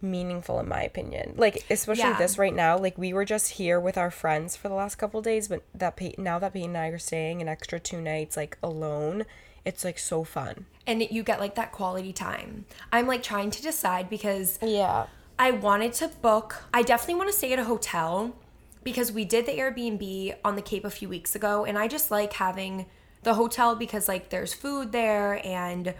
meaningful 0.01 0.59
in 0.59 0.67
my 0.67 0.81
opinion. 0.83 1.33
Like 1.37 1.65
especially 1.69 2.03
Yeah. 2.03 2.17
this 2.17 2.37
right 2.37 2.53
now, 2.53 2.77
like 2.77 2.97
we 2.97 3.13
were 3.13 3.25
just 3.25 3.51
here 3.53 3.79
with 3.79 3.97
our 3.97 4.11
friends 4.11 4.55
for 4.55 4.69
the 4.69 4.75
last 4.75 4.95
couple 4.95 5.21
days, 5.21 5.47
but 5.47 5.63
that 5.73 5.95
Peyton, 5.95 6.23
now 6.23 6.39
that 6.39 6.53
Peyton 6.53 6.69
and 6.75 6.77
I 6.77 6.87
are 6.87 6.97
staying 6.97 7.41
an 7.41 7.47
extra 7.47 7.79
two 7.79 8.01
nights 8.01 8.35
like 8.37 8.57
alone, 8.63 9.25
it's 9.65 9.83
like 9.83 9.99
so 9.99 10.23
fun. 10.23 10.65
And 10.87 11.01
you 11.11 11.23
get 11.23 11.39
like 11.39 11.55
that 11.55 11.71
quality 11.71 12.13
time. 12.13 12.65
I'm 12.91 13.07
like 13.07 13.23
trying 13.23 13.51
to 13.51 13.61
decide 13.61 14.09
because 14.09 14.57
Yeah. 14.61 15.05
I 15.37 15.51
wanted 15.51 15.93
to 15.93 16.07
book, 16.07 16.63
I 16.73 16.81
definitely 16.83 17.15
want 17.15 17.29
to 17.31 17.37
stay 17.37 17.51
at 17.53 17.59
a 17.59 17.63
hotel 17.65 18.35
because 18.83 19.11
we 19.11 19.25
did 19.25 19.45
the 19.45 19.51
Airbnb 19.57 20.35
on 20.43 20.55
the 20.55 20.61
Cape 20.61 20.85
a 20.85 20.89
few 20.89 21.07
weeks 21.09 21.35
ago. 21.35 21.65
And 21.65 21.77
I 21.77 21.87
just 21.87 22.09
like 22.11 22.33
having 22.33 22.87
the 23.23 23.35
hotel 23.35 23.75
because 23.75 24.07
like 24.07 24.29
there's 24.29 24.53
food 24.53 24.91
there 24.91 25.39
and 25.45 25.93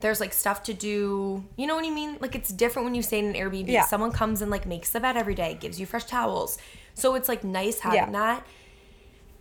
there's 0.00 0.20
like 0.20 0.32
stuff 0.32 0.62
to 0.64 0.74
do. 0.74 1.44
You 1.56 1.66
know 1.66 1.74
what 1.74 1.86
I 1.86 1.90
mean? 1.90 2.18
Like 2.20 2.34
it's 2.34 2.50
different 2.50 2.84
when 2.84 2.94
you 2.94 3.02
stay 3.02 3.18
in 3.18 3.26
an 3.26 3.34
Airbnb. 3.34 3.68
Yeah. 3.68 3.84
Someone 3.86 4.12
comes 4.12 4.42
and 4.42 4.50
like 4.50 4.66
makes 4.66 4.90
the 4.90 5.00
bed 5.00 5.16
every 5.16 5.34
day, 5.34 5.56
gives 5.58 5.80
you 5.80 5.86
fresh 5.86 6.04
towels. 6.04 6.58
So 6.94 7.14
it's 7.14 7.28
like 7.28 7.44
nice 7.44 7.80
having 7.80 7.98
Yeah. 7.98 8.10
that. 8.10 8.46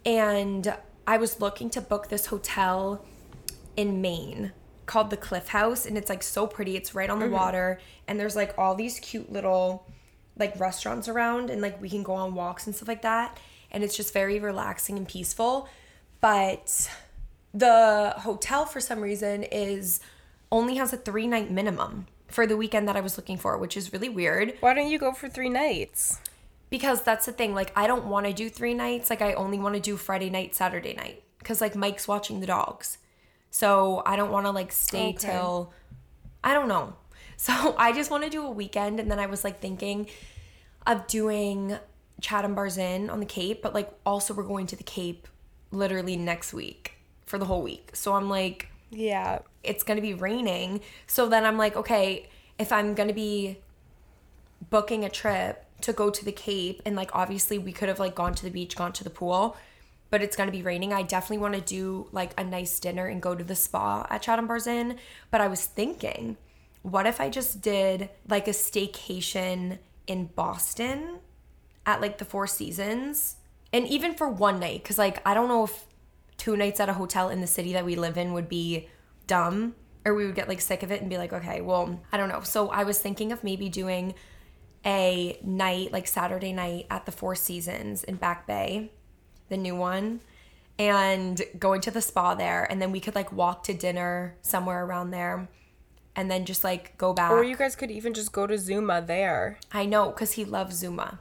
And 0.05 0.77
I 1.07 1.17
was 1.17 1.41
looking 1.41 1.69
to 1.71 1.81
book 1.81 2.09
this 2.09 2.27
hotel 2.27 3.03
in 3.75 4.01
Maine 4.01 4.53
called 4.85 5.09
the 5.09 5.17
Cliff 5.17 5.49
House 5.49 5.85
and 5.85 5.97
it's 5.97 6.09
like 6.09 6.23
so 6.23 6.47
pretty. 6.47 6.77
It's 6.77 6.95
right 6.95 7.09
on 7.09 7.19
the 7.19 7.25
mm-hmm. 7.25 7.33
water 7.35 7.79
and 8.07 8.19
there's 8.19 8.35
like 8.35 8.53
all 8.57 8.75
these 8.75 8.99
cute 8.99 9.31
little 9.31 9.85
like 10.37 10.57
restaurants 10.59 11.07
around 11.07 11.49
and 11.49 11.61
like 11.61 11.81
we 11.81 11.89
can 11.89 12.03
go 12.03 12.13
on 12.13 12.35
walks 12.35 12.65
and 12.67 12.75
stuff 12.75 12.87
like 12.87 13.01
that 13.01 13.39
and 13.71 13.83
it's 13.83 13.95
just 13.95 14.13
very 14.13 14.39
relaxing 14.39 14.97
and 14.97 15.07
peaceful. 15.07 15.67
But 16.21 16.89
the 17.53 18.13
hotel 18.17 18.65
for 18.65 18.79
some 18.79 19.01
reason 19.01 19.43
is 19.43 19.99
only 20.55 20.75
has 20.81 20.93
a 20.93 20.97
3 20.97 21.27
night 21.27 21.49
minimum 21.51 22.07
for 22.27 22.47
the 22.47 22.57
weekend 22.57 22.87
that 22.87 22.95
I 22.95 23.01
was 23.01 23.17
looking 23.17 23.37
for, 23.37 23.57
which 23.57 23.75
is 23.77 23.93
really 23.93 24.09
weird 24.09 24.47
Why 24.61 24.73
don't 24.73 24.89
you 24.89 24.97
go 24.99 25.11
for 25.13 25.27
three 25.29 25.49
nights? 25.49 26.19
because 26.71 27.03
that's 27.03 27.27
the 27.27 27.31
thing 27.31 27.53
like 27.53 27.71
i 27.81 27.85
don't 27.85 28.05
want 28.13 28.25
to 28.25 28.33
do 28.33 28.49
three 28.49 28.73
nights 28.73 29.11
like 29.11 29.21
i 29.21 29.31
only 29.33 29.59
want 29.59 29.75
to 29.75 29.79
do 29.89 29.95
friday 29.95 30.31
night 30.31 30.55
saturday 30.55 30.93
night 30.95 31.21
because 31.39 31.61
like 31.61 31.75
mike's 31.75 32.07
watching 32.07 32.39
the 32.41 32.47
dogs 32.47 32.97
so 33.51 34.01
i 34.05 34.15
don't 34.15 34.31
want 34.31 34.45
to 34.47 34.51
like 34.51 34.71
stay 34.71 35.09
Okay. 35.09 35.27
till 35.27 35.71
i 36.43 36.51
don't 36.55 36.67
know 36.67 36.85
so 37.37 37.53
i 37.77 37.93
just 37.93 38.09
want 38.09 38.23
to 38.23 38.31
do 38.31 38.41
a 38.45 38.49
weekend 38.49 38.99
and 38.99 39.09
then 39.11 39.19
i 39.19 39.27
was 39.27 39.43
like 39.43 39.61
thinking 39.61 40.07
of 40.87 41.05
doing 41.05 41.77
chatham 42.19 42.55
bars 42.55 42.77
inn 42.79 43.11
on 43.11 43.19
the 43.19 43.25
cape 43.37 43.61
but 43.61 43.75
like 43.75 43.89
also 44.03 44.33
we're 44.33 44.43
going 44.53 44.65
to 44.65 44.75
the 44.75 44.83
cape 44.99 45.27
literally 45.71 46.17
next 46.17 46.51
week 46.51 46.93
for 47.27 47.37
the 47.37 47.45
whole 47.45 47.61
week 47.61 47.91
so 47.93 48.13
i'm 48.17 48.27
like 48.27 48.69
Yeah. 48.89 49.39
It's 49.65 49.83
going 49.83 49.97
to 49.97 50.01
be 50.01 50.13
raining. 50.13 50.81
So 51.07 51.27
then 51.27 51.45
I'm 51.45 51.57
like, 51.57 51.75
okay, 51.75 52.29
if 52.57 52.71
I'm 52.71 52.93
going 52.93 53.07
to 53.07 53.13
be 53.13 53.57
booking 54.69 55.03
a 55.03 55.09
trip 55.09 55.65
to 55.81 55.93
go 55.93 56.09
to 56.09 56.25
the 56.25 56.31
Cape 56.31 56.81
and 56.85 56.95
like 56.95 57.11
obviously 57.13 57.57
we 57.57 57.71
could 57.71 57.89
have 57.89 57.99
like 57.99 58.15
gone 58.15 58.33
to 58.35 58.43
the 58.43 58.49
beach, 58.49 58.75
gone 58.75 58.93
to 58.93 59.03
the 59.03 59.09
pool, 59.09 59.57
but 60.09 60.21
it's 60.21 60.35
going 60.35 60.47
to 60.47 60.51
be 60.51 60.61
raining. 60.61 60.93
I 60.93 61.03
definitely 61.03 61.39
want 61.39 61.55
to 61.55 61.61
do 61.61 62.07
like 62.11 62.33
a 62.39 62.43
nice 62.43 62.79
dinner 62.79 63.07
and 63.07 63.21
go 63.21 63.35
to 63.35 63.43
the 63.43 63.55
spa 63.55 64.07
at 64.09 64.21
Chatham 64.21 64.47
Bars 64.47 64.67
Inn, 64.67 64.97
but 65.31 65.41
I 65.41 65.47
was 65.47 65.65
thinking, 65.65 66.37
what 66.81 67.05
if 67.05 67.19
I 67.19 67.29
just 67.29 67.61
did 67.61 68.09
like 68.29 68.47
a 68.47 68.51
staycation 68.51 69.79
in 70.07 70.27
Boston 70.27 71.19
at 71.85 72.01
like 72.01 72.17
the 72.17 72.25
Four 72.25 72.47
Seasons? 72.47 73.37
And 73.73 73.87
even 73.87 74.13
for 74.13 74.29
one 74.29 74.59
night 74.59 74.83
cuz 74.83 74.97
like 74.97 75.21
I 75.27 75.33
don't 75.33 75.49
know 75.49 75.65
if 75.65 75.85
two 76.37 76.55
nights 76.55 76.79
at 76.79 76.89
a 76.89 76.93
hotel 76.93 77.29
in 77.29 77.41
the 77.41 77.47
city 77.47 77.73
that 77.73 77.85
we 77.85 77.95
live 77.95 78.17
in 78.17 78.33
would 78.33 78.47
be 78.47 78.87
dumb 79.27 79.75
or 80.05 80.13
we 80.13 80.25
would 80.25 80.35
get 80.35 80.47
like 80.47 80.61
sick 80.61 80.83
of 80.83 80.91
it 80.91 81.01
and 81.01 81.09
be 81.09 81.17
like 81.17 81.33
okay 81.33 81.61
well 81.61 81.99
i 82.11 82.17
don't 82.17 82.29
know 82.29 82.41
so 82.41 82.69
i 82.69 82.83
was 82.83 82.99
thinking 82.99 83.31
of 83.31 83.43
maybe 83.43 83.69
doing 83.69 84.13
a 84.85 85.39
night 85.43 85.91
like 85.91 86.07
saturday 86.07 86.53
night 86.53 86.85
at 86.89 87.05
the 87.05 87.11
four 87.11 87.35
seasons 87.35 88.03
in 88.03 88.15
back 88.15 88.45
bay 88.45 88.91
the 89.49 89.57
new 89.57 89.75
one 89.75 90.19
and 90.77 91.41
going 91.57 91.81
to 91.81 91.91
the 91.91 92.01
spa 92.01 92.35
there 92.35 92.65
and 92.69 92.81
then 92.81 92.91
we 92.91 92.99
could 92.99 93.15
like 93.15 93.31
walk 93.31 93.63
to 93.63 93.73
dinner 93.73 94.35
somewhere 94.41 94.85
around 94.85 95.11
there 95.11 95.47
and 96.15 96.29
then 96.29 96.45
just 96.45 96.63
like 96.63 96.97
go 96.97 97.13
back 97.13 97.31
Or 97.31 97.43
you 97.43 97.55
guys 97.55 97.75
could 97.75 97.91
even 97.91 98.13
just 98.13 98.31
go 98.31 98.45
to 98.47 98.57
Zuma 98.57 99.01
there. 99.01 99.57
i 99.71 99.85
know 99.85 100.09
because 100.09 100.33
he 100.33 100.45
loves 100.45 100.75
zuma 100.77 101.19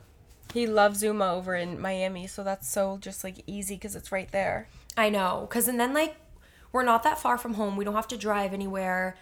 He 0.53 0.67
loves 0.69 1.01
Zuma 1.01 1.33
over 1.35 1.57
in 1.57 1.81
Miami, 1.81 2.29
so 2.29 2.45
that's 2.45 2.69
so 2.69 2.99
just 3.01 3.25
like 3.25 3.43
easy 3.47 3.75
because 3.75 3.97
it's 3.97 4.13
right 4.13 4.31
there. 4.31 4.69
I 4.97 5.09
know, 5.11 5.49
cause 5.51 5.67
and 5.67 5.81
then 5.81 5.93
like 5.93 6.15
we're 6.75 6.83
not 6.83 7.05
that 7.05 7.19
far 7.21 7.39
from 7.39 7.55
home. 7.55 7.77
We 7.77 7.85
don't 7.85 7.95
have 7.95 8.09
to 8.09 8.17
drive 8.17 8.53
anywhere 8.53 9.17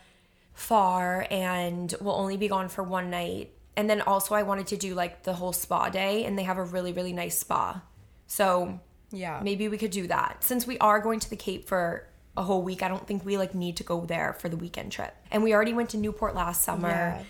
far, 0.54 1.26
and 1.30 1.94
we'll 2.00 2.14
only 2.16 2.38
be 2.38 2.48
gone 2.48 2.68
for 2.70 2.82
one 2.82 3.10
night. 3.10 3.52
And 3.76 3.88
then 3.90 4.00
also, 4.00 4.34
I 4.34 4.42
wanted 4.42 4.66
to 4.68 4.76
do 4.78 4.94
like 4.94 5.22
the 5.24 5.34
whole 5.34 5.52
spa 5.52 5.90
day, 5.90 6.24
and 6.24 6.38
they 6.38 6.42
have 6.44 6.56
a 6.58 6.64
really 6.64 6.92
really 6.92 7.12
nice 7.12 7.38
spa. 7.38 7.82
So 8.26 8.80
Yeah. 9.10 9.40
maybe 9.42 9.68
we 9.68 9.76
could 9.76 9.90
do 9.90 10.06
that 10.06 10.42
since 10.42 10.66
we 10.66 10.78
are 10.78 10.98
going 10.98 11.20
to 11.20 11.28
the 11.28 11.36
Cape 11.36 11.68
for 11.68 12.06
a 12.38 12.42
whole 12.42 12.62
week. 12.62 12.82
I 12.82 12.88
don't 12.88 13.06
think 13.06 13.22
we 13.26 13.36
like 13.36 13.54
need 13.54 13.76
to 13.76 13.84
go 13.84 14.06
there 14.06 14.32
for 14.32 14.48
the 14.48 14.56
weekend 14.56 14.90
trip. 14.92 15.14
And 15.30 15.42
we 15.42 15.52
already 15.54 15.74
went 15.74 15.90
to 15.90 15.98
Newport 15.98 16.34
last 16.34 16.64
summer, 16.64 16.88
Yeah. 16.88 17.22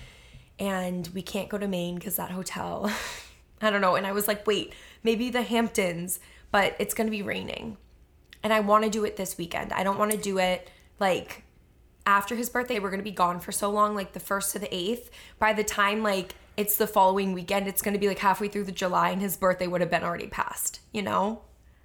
and 0.61 1.09
we 1.09 1.23
can't 1.23 1.49
go 1.49 1.59
to 1.59 1.67
Maine 1.67 1.97
because 1.97 2.15
that 2.17 2.31
hotel. 2.31 2.89
I 3.61 3.71
don't 3.71 3.81
know. 3.81 3.97
And 3.97 4.07
I 4.07 4.13
was 4.13 4.29
like, 4.29 4.47
wait, 4.47 4.73
maybe 5.03 5.31
the 5.31 5.43
Hamptons, 5.43 6.21
but 6.53 6.77
it's 6.79 6.95
gonna 6.95 7.11
be 7.11 7.23
raining 7.23 7.77
and 8.43 8.53
I 8.53 8.61
want 8.61 8.85
to 8.85 8.91
do 8.91 9.05
it 9.05 9.17
this 9.17 9.39
weekend. 9.39 9.73
I 9.73 9.85
don't 9.85 9.99
want 9.99 10.11
to 10.13 10.17
do 10.17 10.39
it 10.39 10.69
like 10.99 11.45
after 12.07 12.35
his 12.35 12.49
birthday. 12.49 12.79
We're 12.79 12.91
gonna 12.91 13.03
be 13.03 13.11
gone 13.11 13.41
for 13.41 13.53
so 13.53 13.71
long, 13.71 13.95
like 13.95 14.13
the 14.13 14.21
first 14.21 14.53
to 14.53 14.59
the 14.59 14.75
eighth. 14.75 15.11
By 15.39 15.53
the 15.53 15.65
time 15.65 16.03
like 16.03 16.35
it's 16.57 16.77
the 16.77 16.87
following 16.87 17.33
weekend, 17.33 17.69
it's 17.69 17.83
gonna 17.83 17.99
be 17.99 18.09
like 18.09 18.19
halfway 18.19 18.49
through 18.49 18.65
the 18.65 18.73
July, 18.73 19.11
and 19.11 19.23
his 19.23 19.37
birthday 19.37 19.67
would 19.67 19.81
have 19.81 19.91
been 19.91 20.05
already 20.05 20.27
passed. 20.27 20.81
You 20.93 21.03
know? 21.03 21.43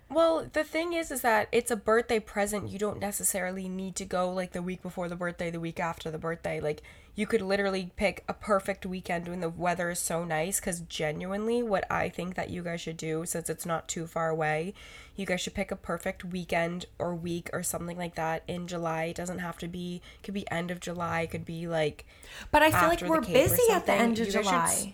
Well, 0.10 0.50
the 0.52 0.64
thing 0.64 0.94
is, 0.94 1.12
is 1.12 1.22
that 1.22 1.50
it's 1.52 1.70
a 1.70 1.76
birthday 1.76 2.20
present. 2.20 2.70
You 2.70 2.80
don't 2.80 3.00
necessarily 3.00 3.68
need 3.68 3.96
to 3.98 4.06
go 4.06 4.32
like 4.32 4.54
the 4.54 4.62
week 4.62 4.82
before 4.82 5.10
the 5.10 5.18
birthday, 5.18 5.52
the 5.52 5.60
week 5.60 5.80
after 5.80 6.10
the 6.10 6.18
birthday. 6.18 6.62
Like, 6.62 6.82
you 7.14 7.26
could 7.28 7.42
literally 7.42 7.92
pick 7.98 8.24
a 8.28 8.34
perfect 8.34 8.86
weekend 8.86 9.28
when 9.28 9.42
the 9.42 9.50
weather 9.50 9.90
is 9.90 10.00
so 10.00 10.24
nice. 10.24 10.60
Because 10.62 10.80
genuinely, 10.82 11.62
what 11.62 11.84
I 11.92 12.08
think 12.08 12.36
that 12.36 12.50
you 12.50 12.64
guys 12.64 12.80
should 12.80 12.96
do, 12.96 13.26
since 13.26 13.50
it's 13.50 13.66
not 13.66 13.90
too 13.90 14.08
far 14.08 14.30
away, 14.30 14.74
you 15.18 15.26
guys 15.26 15.42
should 15.42 15.56
pick 15.56 15.72
a 15.72 15.76
perfect 15.76 16.24
weekend 16.24 16.86
or 17.00 17.14
week 17.14 17.50
or 17.52 17.62
something 17.62 17.98
like 17.98 18.16
that 18.16 18.44
in 18.48 18.68
July. 18.68 19.06
It 19.06 19.18
doesn't 19.18 19.40
have 19.40 19.58
to 19.58 19.68
be, 19.68 20.02
could 20.24 20.34
be 20.34 20.50
end 20.50 20.72
of 20.72 20.80
July, 20.80 21.22
it 21.22 21.32
could 21.32 21.46
be 21.46 21.68
like, 21.68 22.06
But 22.52 22.62
I 22.62 22.72
feel 22.72 22.88
like 22.88 23.02
we're 23.02 23.22
busy 23.22 23.72
at 23.72 23.86
the 23.86 23.94
end 23.94 24.20
of 24.20 24.28
you 24.28 24.32
July 24.32 24.94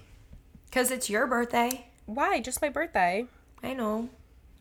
because 0.66 0.90
it's 0.90 1.08
your 1.08 1.28
birthday. 1.28 1.86
why? 2.08 2.40
Just 2.40 2.62
my 2.62 2.70
birthday. 2.70 3.28
I 3.62 3.74
know. 3.74 4.10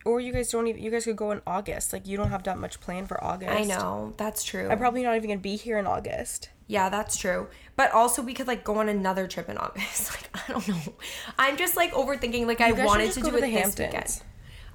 Or 0.05 0.21
you 0.21 0.33
guys 0.33 0.51
don't 0.51 0.67
even. 0.67 0.83
You 0.83 0.91
guys 0.91 1.05
could 1.05 1.17
go 1.17 1.31
in 1.31 1.41
August. 1.47 1.93
Like 1.93 2.07
you 2.07 2.17
don't 2.17 2.31
have 2.31 2.43
that 2.45 2.59
much 2.59 2.81
planned 2.81 3.09
for 3.09 3.23
August. 3.23 3.53
I 3.53 3.65
know 3.65 4.15
that's 4.17 4.43
true. 4.43 4.69
I'm 4.69 4.79
probably 4.79 5.03
not 5.03 5.15
even 5.17 5.29
gonna 5.31 5.41
be 5.41 5.57
here 5.57 5.79
in 5.79 5.87
August. 5.87 6.49
Yeah, 6.67 6.89
that's 6.89 7.17
true. 7.17 7.49
But 7.77 7.93
also 7.93 8.23
we 8.23 8.35
could 8.35 8.47
like 8.47 8.65
go 8.65 8.77
on 8.79 8.89
another 8.89 9.27
trip 9.29 9.49
in 9.49 9.59
August. 9.59 10.11
Like 10.35 10.49
I 10.49 10.53
don't 10.53 10.69
know. 10.69 10.95
I'm 11.39 11.57
just 11.57 11.77
like 11.77 11.93
overthinking. 11.93 12.47
Like 12.47 12.61
I 12.61 12.69
You 12.69 12.77
should 12.77 12.85
wanted 12.87 13.13
to 13.13 13.21
do 13.21 13.31
to 13.31 13.37
it 13.37 13.41
the 13.43 13.47
this 13.47 13.51
Hamptons. 13.61 13.79
weekend. 13.95 14.23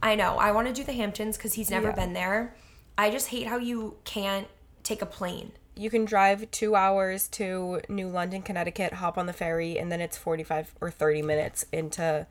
I 0.02 0.16
know. 0.16 0.38
I 0.38 0.52
want 0.52 0.68
to 0.68 0.74
do 0.74 0.84
the 0.84 0.94
Hamptons 0.94 1.38
because 1.38 1.54
he's 1.56 1.70
never 1.72 1.88
Yeah. 1.90 1.96
been 1.96 2.14
there. 2.14 2.56
I 2.98 3.10
just 3.10 3.28
hate 3.30 3.48
how 3.48 3.58
you 3.58 3.98
can't 4.06 4.48
take 4.84 5.02
a 5.02 5.06
plane. 5.06 5.52
You 5.76 5.90
can 5.90 6.06
drive 6.06 6.50
two 6.52 6.76
hours 6.76 7.28
to 7.30 7.82
New 7.90 8.08
London, 8.08 8.42
Connecticut, 8.42 8.94
hop 8.94 9.18
on 9.18 9.26
the 9.28 9.34
ferry, 9.34 9.78
and 9.78 9.92
then 9.92 10.02
it's 10.02 10.18
45 10.18 10.74
or 10.82 10.90
30 10.90 11.22
minutes 11.22 11.66
into 11.72 12.26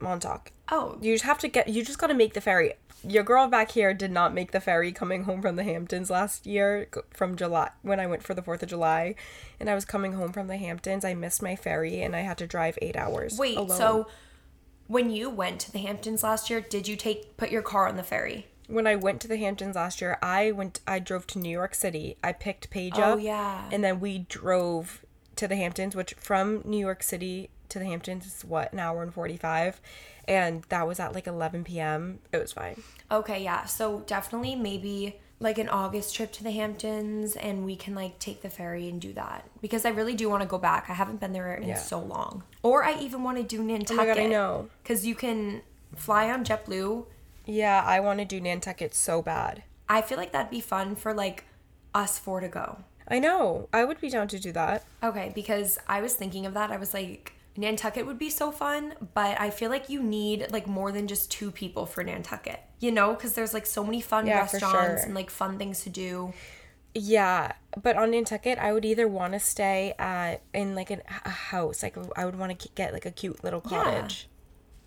Montauk. 0.00 0.52
Oh, 0.70 0.98
You 1.00 1.14
just 1.14 1.24
have 1.24 1.38
to 1.38 1.48
get, 1.48 1.68
you 1.68 1.84
just 1.84 1.98
got 1.98 2.08
to 2.08 2.14
make 2.14 2.34
the 2.34 2.40
ferry. 2.40 2.74
Your 3.06 3.22
girl 3.22 3.46
back 3.46 3.70
here 3.72 3.94
did 3.94 4.10
not 4.10 4.34
make 4.34 4.50
the 4.52 4.60
ferry 4.60 4.90
coming 4.90 5.24
home 5.24 5.40
from 5.40 5.54
the 5.56 5.62
Hamptons 5.62 6.10
last 6.10 6.44
year 6.46 6.88
from 7.12 7.36
July 7.36 7.70
when 7.82 8.00
I 8.00 8.06
went 8.06 8.22
for 8.24 8.34
the 8.34 8.42
4th 8.42 8.62
of 8.62 8.68
July 8.68 9.14
and 9.60 9.70
I 9.70 9.74
was 9.74 9.84
coming 9.84 10.14
home 10.14 10.32
from 10.32 10.48
the 10.48 10.56
Hamptons. 10.56 11.04
I 11.04 11.14
missed 11.14 11.40
my 11.42 11.54
ferry 11.54 12.00
and 12.02 12.16
I 12.16 12.20
had 12.20 12.38
to 12.38 12.46
drive 12.46 12.78
eight 12.82 12.96
hours. 12.96 13.38
wait. 13.38 13.56
alone. 13.56 13.76
So 13.78 14.06
when 14.88 15.10
you 15.10 15.30
went 15.30 15.60
to 15.60 15.72
the 15.72 15.78
Hamptons 15.80 16.22
last 16.24 16.50
year, 16.50 16.60
did 16.60 16.88
you 16.88 16.96
take 16.96 17.36
put 17.36 17.50
your 17.50 17.62
car 17.62 17.86
on 17.88 17.96
the 17.96 18.02
ferry? 18.02 18.46
when 18.68 18.84
I 18.88 18.96
went 18.96 19.20
to 19.20 19.28
the 19.28 19.36
Hamptons 19.36 19.76
last 19.76 20.00
year, 20.00 20.18
I 20.20 20.50
went, 20.50 20.80
I 20.88 20.98
drove 20.98 21.24
to 21.28 21.38
New 21.38 21.48
York 21.50 21.72
City. 21.72 22.16
I 22.24 22.32
picked 22.32 22.68
Paige 22.68 22.94
Oh, 22.96 23.12
up. 23.12 23.20
yeah. 23.20 23.68
And 23.70 23.84
then 23.84 24.00
we 24.00 24.18
drove 24.28 25.04
to 25.36 25.46
the 25.46 25.54
Hamptons, 25.54 25.94
which 25.94 26.14
from 26.14 26.62
New 26.64 26.78
York 26.80 27.04
City 27.04 27.48
to 27.70 27.78
the 27.78 27.84
Hamptons 27.84 28.26
is 28.26 28.44
what, 28.44 28.72
an 28.72 28.78
hour 28.78 29.02
and 29.02 29.12
45. 29.12 29.80
And 30.28 30.64
that 30.70 30.86
was 30.86 30.98
at 31.00 31.14
like 31.14 31.26
11 31.26 31.64
p.m. 31.64 32.18
It 32.32 32.38
was 32.38 32.52
fine. 32.52 32.82
Okay, 33.10 33.42
yeah. 33.44 33.64
So 33.64 34.00
definitely 34.06 34.56
maybe 34.56 35.20
like 35.38 35.58
an 35.58 35.68
August 35.68 36.14
trip 36.14 36.32
to 36.32 36.42
the 36.42 36.50
Hamptons 36.50 37.36
and 37.36 37.64
we 37.64 37.76
can 37.76 37.94
like 37.94 38.18
take 38.18 38.42
the 38.42 38.48
ferry 38.48 38.88
and 38.88 39.00
do 39.00 39.12
that 39.12 39.46
because 39.60 39.84
I 39.84 39.90
really 39.90 40.14
do 40.14 40.28
want 40.30 40.42
to 40.42 40.48
go 40.48 40.58
back. 40.58 40.86
I 40.88 40.94
haven't 40.94 41.20
been 41.20 41.32
there 41.32 41.54
in 41.54 41.68
Yeah. 41.68 41.74
so 41.76 42.00
long. 42.00 42.42
Or 42.62 42.82
I 42.82 42.98
even 43.00 43.22
want 43.22 43.36
to 43.36 43.42
do 43.44 43.62
Nantucket. 43.62 43.92
Oh 44.02 44.06
my 44.08 44.14
God, 44.14 44.18
I 44.18 44.26
know. 44.26 44.68
Cuz 44.84 45.04
you 45.06 45.14
can 45.14 45.62
fly 45.94 46.30
on 46.30 46.44
JetBlue. 46.44 47.06
Yeah, 47.44 47.82
I 47.86 48.00
want 48.00 48.18
to 48.18 48.24
do 48.24 48.40
Nantucket 48.40 48.94
so 48.94 49.22
bad. 49.22 49.62
I 49.88 50.00
feel 50.02 50.18
like 50.18 50.32
that'd 50.32 50.50
be 50.50 50.60
fun 50.60 50.96
for 50.96 51.12
like 51.14 51.44
us 51.94 52.18
four 52.18 52.40
to 52.40 52.48
go. 52.48 52.78
I 53.06 53.18
know. 53.20 53.68
I 53.72 53.84
would 53.84 54.00
be 54.00 54.08
down 54.10 54.26
to 54.28 54.38
do 54.40 54.50
that. 54.52 54.84
Okay, 55.02 55.30
because 55.34 55.78
I 55.86 56.00
was 56.00 56.14
thinking 56.14 56.44
of 56.44 56.54
that. 56.54 56.72
I 56.72 56.76
was 56.76 56.92
like 56.92 57.34
Nantucket 57.58 58.06
would 58.06 58.18
be 58.18 58.30
so 58.30 58.50
fun, 58.52 58.94
but 59.14 59.40
I 59.40 59.50
feel 59.50 59.70
like 59.70 59.88
you 59.88 60.02
need 60.02 60.50
like 60.50 60.66
more 60.66 60.92
than 60.92 61.06
just 61.08 61.30
two 61.30 61.50
people 61.50 61.86
for 61.86 62.02
Nantucket. 62.04 62.60
You 62.80 62.92
know, 62.92 63.14
cuz 63.14 63.32
there's 63.34 63.54
like 63.54 63.66
so 63.66 63.82
many 63.84 64.00
fun 64.00 64.26
Yeah, 64.26 64.38
restaurants 64.40 65.00
sure. 65.02 65.06
and 65.06 65.14
like 65.14 65.30
fun 65.30 65.58
things 65.58 65.82
to 65.82 65.90
do. 65.90 66.32
Yeah, 66.94 67.52
but 67.82 67.96
on 67.96 68.10
Nantucket, 68.12 68.58
I 68.58 68.72
would 68.72 68.84
either 68.84 69.06
want 69.06 69.34
to 69.34 69.40
stay 69.40 69.94
at 69.98 70.42
in 70.54 70.74
like 70.74 70.90
an, 70.90 71.02
a 71.24 71.28
house, 71.30 71.82
like 71.82 71.96
I 72.16 72.24
would 72.24 72.38
want 72.38 72.58
to 72.58 72.68
get 72.74 72.92
like 72.92 73.04
a 73.06 73.10
cute 73.10 73.44
little 73.44 73.62
Yeah. 73.70 73.82
cottage. 73.82 74.28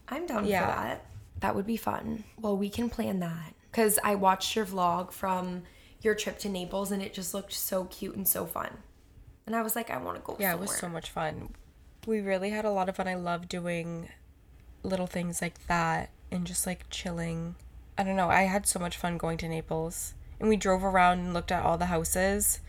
I'm 0.08 0.26
down 0.26 0.46
Yeah. 0.48 0.62
for 0.62 0.68
that. 0.82 1.06
That 1.42 1.56
would 1.56 1.68
be 1.68 1.78
fun. 1.78 2.24
Well, 2.40 2.58
we 2.58 2.70
can 2.70 2.90
plan 2.90 3.20
that. 3.20 3.54
Because 3.72 4.00
I 4.04 4.16
watched 4.16 4.56
your 4.56 4.66
vlog 4.66 5.12
from 5.12 5.64
your 6.02 6.16
trip 6.16 6.40
to 6.40 6.50
Naples 6.50 6.92
and 6.92 7.02
it 7.04 7.14
just 7.14 7.34
looked 7.34 7.54
so 7.54 7.86
cute 7.86 8.16
and 8.16 8.28
so 8.28 8.46
fun. 8.46 8.80
And 9.46 9.56
I 9.56 9.62
was 9.62 9.76
like, 9.76 9.90
I 9.92 9.98
want 9.98 10.18
to 10.18 10.24
go 10.24 10.36
Yeah, 10.40 10.54
it 10.54 10.60
was 10.60 10.76
so 10.76 10.90
much 10.90 11.12
fun. 11.12 11.54
We 12.06 12.20
really 12.20 12.50
had 12.50 12.66
a 12.66 12.72
lot 12.72 12.90
of 12.90 12.96
fun. 12.96 13.08
I 13.08 13.16
love 13.16 13.48
doing 13.48 14.10
little 14.84 15.08
things 15.08 15.42
like 15.42 15.68
that 15.68 16.10
and 16.32 16.46
just 16.46 16.66
like 16.66 16.90
chilling. 16.90 17.56
I 17.98 18.04
don't 18.04 18.16
know. 18.16 18.30
I 18.30 18.44
had 18.44 18.66
so 18.66 18.80
much 18.80 18.98
fun 18.98 19.18
going 19.18 19.38
to 19.40 19.48
Naples. 19.48 20.14
And 20.40 20.48
we 20.48 20.56
drove 20.56 20.84
around 20.84 21.20
and 21.20 21.34
looked 21.34 21.52
at 21.52 21.64
all 21.64 21.78
the 21.78 21.88
houses 21.88 22.62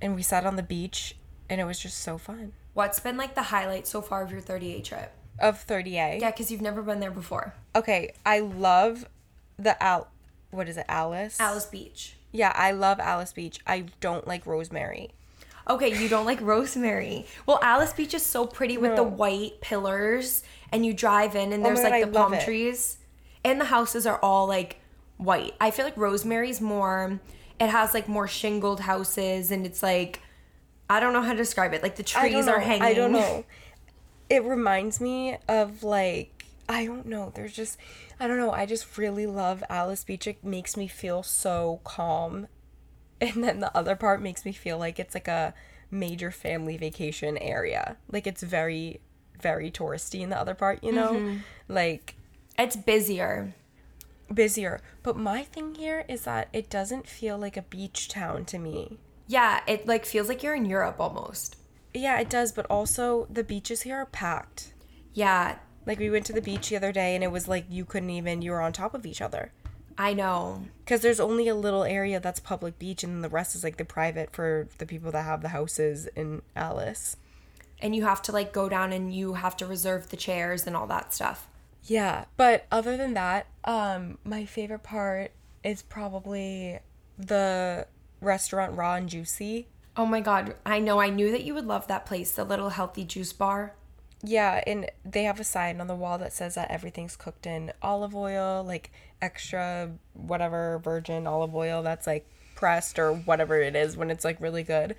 and 0.00 0.14
we 0.14 0.22
sat 0.22 0.44
on 0.44 0.56
the 0.56 0.62
beach 0.62 1.16
and 1.48 1.60
it 1.60 1.64
was 1.64 1.78
just 1.78 1.98
so 1.98 2.18
fun. 2.18 2.52
What's 2.74 2.98
been 2.98 3.16
like 3.16 3.34
the 3.34 3.42
highlight 3.42 3.86
so 3.86 4.02
far 4.02 4.22
of 4.22 4.32
your 4.32 4.40
30A 4.40 4.82
trip? 4.82 5.12
Of 5.38 5.64
30A. 5.66 6.20
Yeah, 6.20 6.30
because 6.30 6.50
you've 6.50 6.60
never 6.60 6.82
been 6.82 7.00
there 7.00 7.10
before. 7.10 7.54
Okay, 7.76 8.12
I 8.26 8.40
love 8.40 9.06
the 9.56 9.80
Al 9.82 10.08
what 10.52 10.68
is 10.68 10.76
it? 10.76 10.86
Alys? 10.88 11.38
Alys 11.38 11.64
Beach. 11.64 12.16
Yeah, 12.30 12.52
I 12.54 12.72
love 12.72 12.98
Alys 13.00 13.32
Beach. 13.32 13.58
I 13.66 13.86
don't 14.00 14.28
like 14.28 14.46
Rosemary. 14.46 15.10
Okay, 15.68 15.96
you 15.96 16.08
don't 16.08 16.26
like 16.26 16.40
Rosemary. 16.40 17.26
Well, 17.46 17.58
Alys 17.62 17.92
Beach 17.92 18.14
is 18.14 18.24
so 18.24 18.46
pretty 18.46 18.78
with 18.78 18.96
the 18.96 19.02
white 19.04 19.60
pillars, 19.60 20.42
and 20.70 20.84
you 20.84 20.92
drive 20.92 21.36
in, 21.36 21.52
and 21.52 21.64
there's 21.64 21.80
Oh 21.80 21.84
my 21.84 21.88
like 21.90 22.04
the 22.12 22.18
I 22.18 22.22
palm 22.22 22.38
trees, 22.38 22.98
and 23.44 23.60
the 23.60 23.66
houses 23.66 24.06
are 24.06 24.18
all 24.18 24.46
like 24.46 24.80
white. 25.18 25.54
I 25.60 25.70
feel 25.70 25.84
like 25.84 25.96
Rosemary's 25.96 26.60
more. 26.60 27.20
It 27.60 27.68
has 27.68 27.94
like 27.94 28.08
more 28.08 28.26
shingled 28.26 28.80
houses, 28.80 29.50
and 29.50 29.64
it's 29.64 29.82
like 29.82 30.20
I 30.90 31.00
don't 31.00 31.12
know 31.12 31.22
how 31.22 31.32
to 31.32 31.38
describe 31.38 31.72
it. 31.74 31.82
Like 31.82 31.96
the 31.96 32.02
trees 32.02 32.48
are 32.48 32.60
hanging. 32.60 32.82
I 32.82 32.94
don't 32.94 33.12
know. 33.12 33.44
It 34.30 34.44
reminds 34.44 34.98
me 34.98 35.36
of 35.46 35.82
like 35.82 36.46
I 36.66 36.86
don't 36.86 37.04
know. 37.06 37.32
There's 37.34 37.52
just 37.52 37.76
I 38.18 38.26
don't 38.26 38.38
know. 38.38 38.50
I 38.50 38.64
just 38.64 38.96
really 38.96 39.26
love 39.26 39.62
Alice 39.68 40.04
Beach. 40.04 40.26
It 40.26 40.42
makes 40.42 40.74
me 40.74 40.88
feel 40.88 41.22
so 41.22 41.80
calm. 41.84 42.48
And 43.22 43.44
then 43.44 43.60
the 43.60 43.74
other 43.76 43.94
part 43.94 44.20
makes 44.20 44.44
me 44.44 44.50
feel 44.52 44.78
like 44.78 44.98
it's 44.98 45.14
like 45.14 45.28
a 45.28 45.54
major 45.92 46.32
family 46.32 46.76
vacation 46.76 47.38
area. 47.38 47.96
Like 48.10 48.26
it's 48.26 48.42
very 48.42 49.00
very 49.40 49.70
touristy 49.70 50.20
in 50.22 50.28
the 50.30 50.38
other 50.38 50.54
part, 50.54 50.82
you 50.82 50.90
know? 50.92 51.12
Mm-hmm. 51.12 51.36
Like 51.68 52.16
It's 52.58 52.74
busier. 52.76 53.54
busier. 54.32 54.80
But 55.04 55.16
my 55.16 55.42
thing 55.44 55.74
here 55.76 56.04
is 56.08 56.22
that 56.24 56.48
it 56.52 56.68
doesn't 56.68 57.06
feel 57.06 57.38
like 57.38 57.56
a 57.56 57.62
beach 57.62 58.08
town 58.08 58.44
to 58.46 58.58
me. 58.58 58.98
Yeah, 59.28 59.60
it 59.68 59.86
like 59.86 60.04
feels 60.04 60.28
like 60.28 60.42
you're 60.42 60.54
in 60.56 60.64
Europe 60.66 60.96
almost. 60.98 61.56
Yeah, 61.94 62.18
it 62.20 62.28
does, 62.30 62.50
but 62.52 62.66
also 62.66 63.26
the 63.30 63.44
beaches 63.44 63.82
here 63.82 63.96
are 63.98 64.06
packed. 64.06 64.72
Yeah, 65.14 65.56
Like 65.86 65.98
we 65.98 66.10
went 66.10 66.26
to 66.26 66.32
the 66.32 66.40
beach 66.42 66.68
the 66.70 66.76
other 66.76 66.92
day 66.92 67.14
and 67.14 67.22
it 67.24 67.30
was 67.30 67.46
like 67.48 67.66
you 67.68 67.84
couldn't 67.84 68.10
even 68.10 68.42
you 68.42 68.50
were 68.52 68.62
on 68.62 68.72
top 68.72 68.94
of 68.94 69.06
each 69.06 69.20
other. 69.20 69.52
I 70.02 70.14
know. 70.14 70.64
Cuz 70.84 71.00
there's 71.00 71.20
only 71.20 71.46
a 71.46 71.54
little 71.54 71.84
area 71.84 72.18
that's 72.18 72.40
public 72.40 72.76
beach 72.76 73.04
and 73.04 73.22
the 73.22 73.28
rest 73.28 73.54
is 73.54 73.62
like 73.62 73.76
the 73.76 73.84
private 73.84 74.32
for 74.32 74.66
the 74.78 74.84
people 74.84 75.12
that 75.12 75.22
have 75.22 75.42
the 75.42 75.50
houses 75.50 76.08
in 76.16 76.42
Alys. 76.56 77.14
And 77.80 77.94
you 77.94 78.04
have 78.04 78.20
to 78.22 78.32
like 78.32 78.52
go 78.52 78.68
down 78.68 78.92
and 78.92 79.14
you 79.14 79.34
have 79.34 79.56
to 79.58 79.66
reserve 79.66 80.08
the 80.08 80.16
chairs 80.16 80.66
and 80.66 80.76
all 80.76 80.88
that 80.88 81.14
stuff. 81.14 81.46
Yeah, 81.84 82.24
but 82.36 82.66
other 82.72 82.96
than 82.96 83.14
that, 83.14 83.46
um 83.62 84.18
my 84.24 84.44
favorite 84.44 84.82
part 84.82 85.30
is 85.62 85.82
probably 85.82 86.80
the 87.16 87.86
restaurant 88.20 88.76
Raw 88.76 88.94
and 88.96 89.08
Juicy. 89.08 89.68
Oh 89.96 90.06
my 90.06 90.20
god, 90.20 90.56
I 90.66 90.80
know. 90.80 90.98
I 91.00 91.10
knew 91.10 91.30
that 91.30 91.44
you 91.44 91.54
would 91.54 91.66
love 91.66 91.86
that 91.86 92.06
place, 92.06 92.32
the 92.32 92.44
little 92.44 92.70
healthy 92.70 93.04
juice 93.04 93.32
bar. 93.32 93.74
Yeah, 94.24 94.62
and 94.66 94.90
they 95.04 95.24
have 95.24 95.40
a 95.40 95.44
sign 95.44 95.80
on 95.80 95.88
the 95.88 95.96
wall 95.96 96.16
that 96.18 96.32
says 96.32 96.54
that 96.54 96.70
everything's 96.70 97.16
cooked 97.16 97.44
in 97.46 97.72
olive 97.82 98.14
oil, 98.14 98.64
like 98.64 98.90
extra 99.22 99.90
whatever 100.12 100.80
virgin 100.84 101.26
olive 101.26 101.54
oil 101.54 101.82
that's 101.82 102.06
like 102.06 102.26
pressed 102.56 102.98
or 102.98 103.14
whatever 103.14 103.60
it 103.60 103.74
is 103.74 103.96
when 103.96 104.10
it's 104.10 104.24
like 104.24 104.40
really 104.40 104.62
good. 104.62 104.94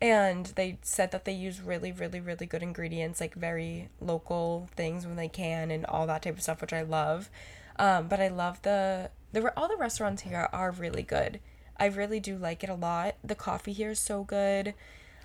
And 0.00 0.46
they 0.46 0.78
said 0.82 1.12
that 1.12 1.24
they 1.24 1.32
use 1.32 1.60
really, 1.60 1.92
really, 1.92 2.20
really 2.20 2.46
good 2.46 2.62
ingredients, 2.62 3.20
like 3.20 3.34
very 3.34 3.88
local 4.00 4.68
things 4.76 5.06
when 5.06 5.16
they 5.16 5.28
can, 5.28 5.70
and 5.70 5.86
all 5.86 6.06
that 6.08 6.22
type 6.22 6.36
of 6.36 6.42
stuff, 6.42 6.60
which 6.60 6.72
I 6.72 6.82
love. 6.82 7.30
Um, 7.78 8.08
but 8.08 8.20
I 8.20 8.28
love 8.28 8.60
the 8.62 9.10
the 9.32 9.42
re- 9.42 9.50
all 9.56 9.68
the 9.68 9.76
restaurants 9.76 10.22
here 10.22 10.48
are 10.52 10.70
really 10.72 11.02
good. 11.02 11.40
I 11.78 11.86
really 11.86 12.20
do 12.20 12.36
like 12.36 12.64
it 12.64 12.70
a 12.70 12.74
lot. 12.74 13.16
The 13.24 13.34
coffee 13.34 13.72
here 13.72 13.90
is 13.90 13.98
so 13.98 14.24
good. 14.24 14.74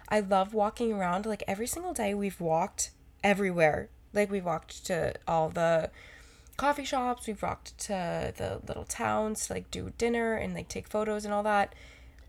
I 0.10 0.20
love 0.20 0.54
walking 0.54 0.94
around. 0.94 1.26
Like 1.26 1.44
every 1.48 1.68
single 1.68 1.94
day, 1.94 2.14
we've 2.14 2.40
walked 2.40 2.92
everywhere. 3.24 3.90
Like 4.14 4.32
we 4.32 4.42
walked 4.42 4.86
to 4.86 5.14
all 5.28 5.50
the 5.50 5.90
coffee 6.58 6.84
shops. 6.86 7.28
We've 7.28 7.42
walked 7.42 7.78
to 7.86 8.34
the 8.36 8.60
little 8.68 8.84
towns 8.84 9.48
to 9.48 9.54
like 9.54 9.72
do 9.72 9.94
dinner 9.98 10.34
and 10.36 10.54
like 10.54 10.68
take 10.68 10.88
photos 10.88 11.24
and 11.26 11.34
all 11.34 11.44
that. 11.44 11.74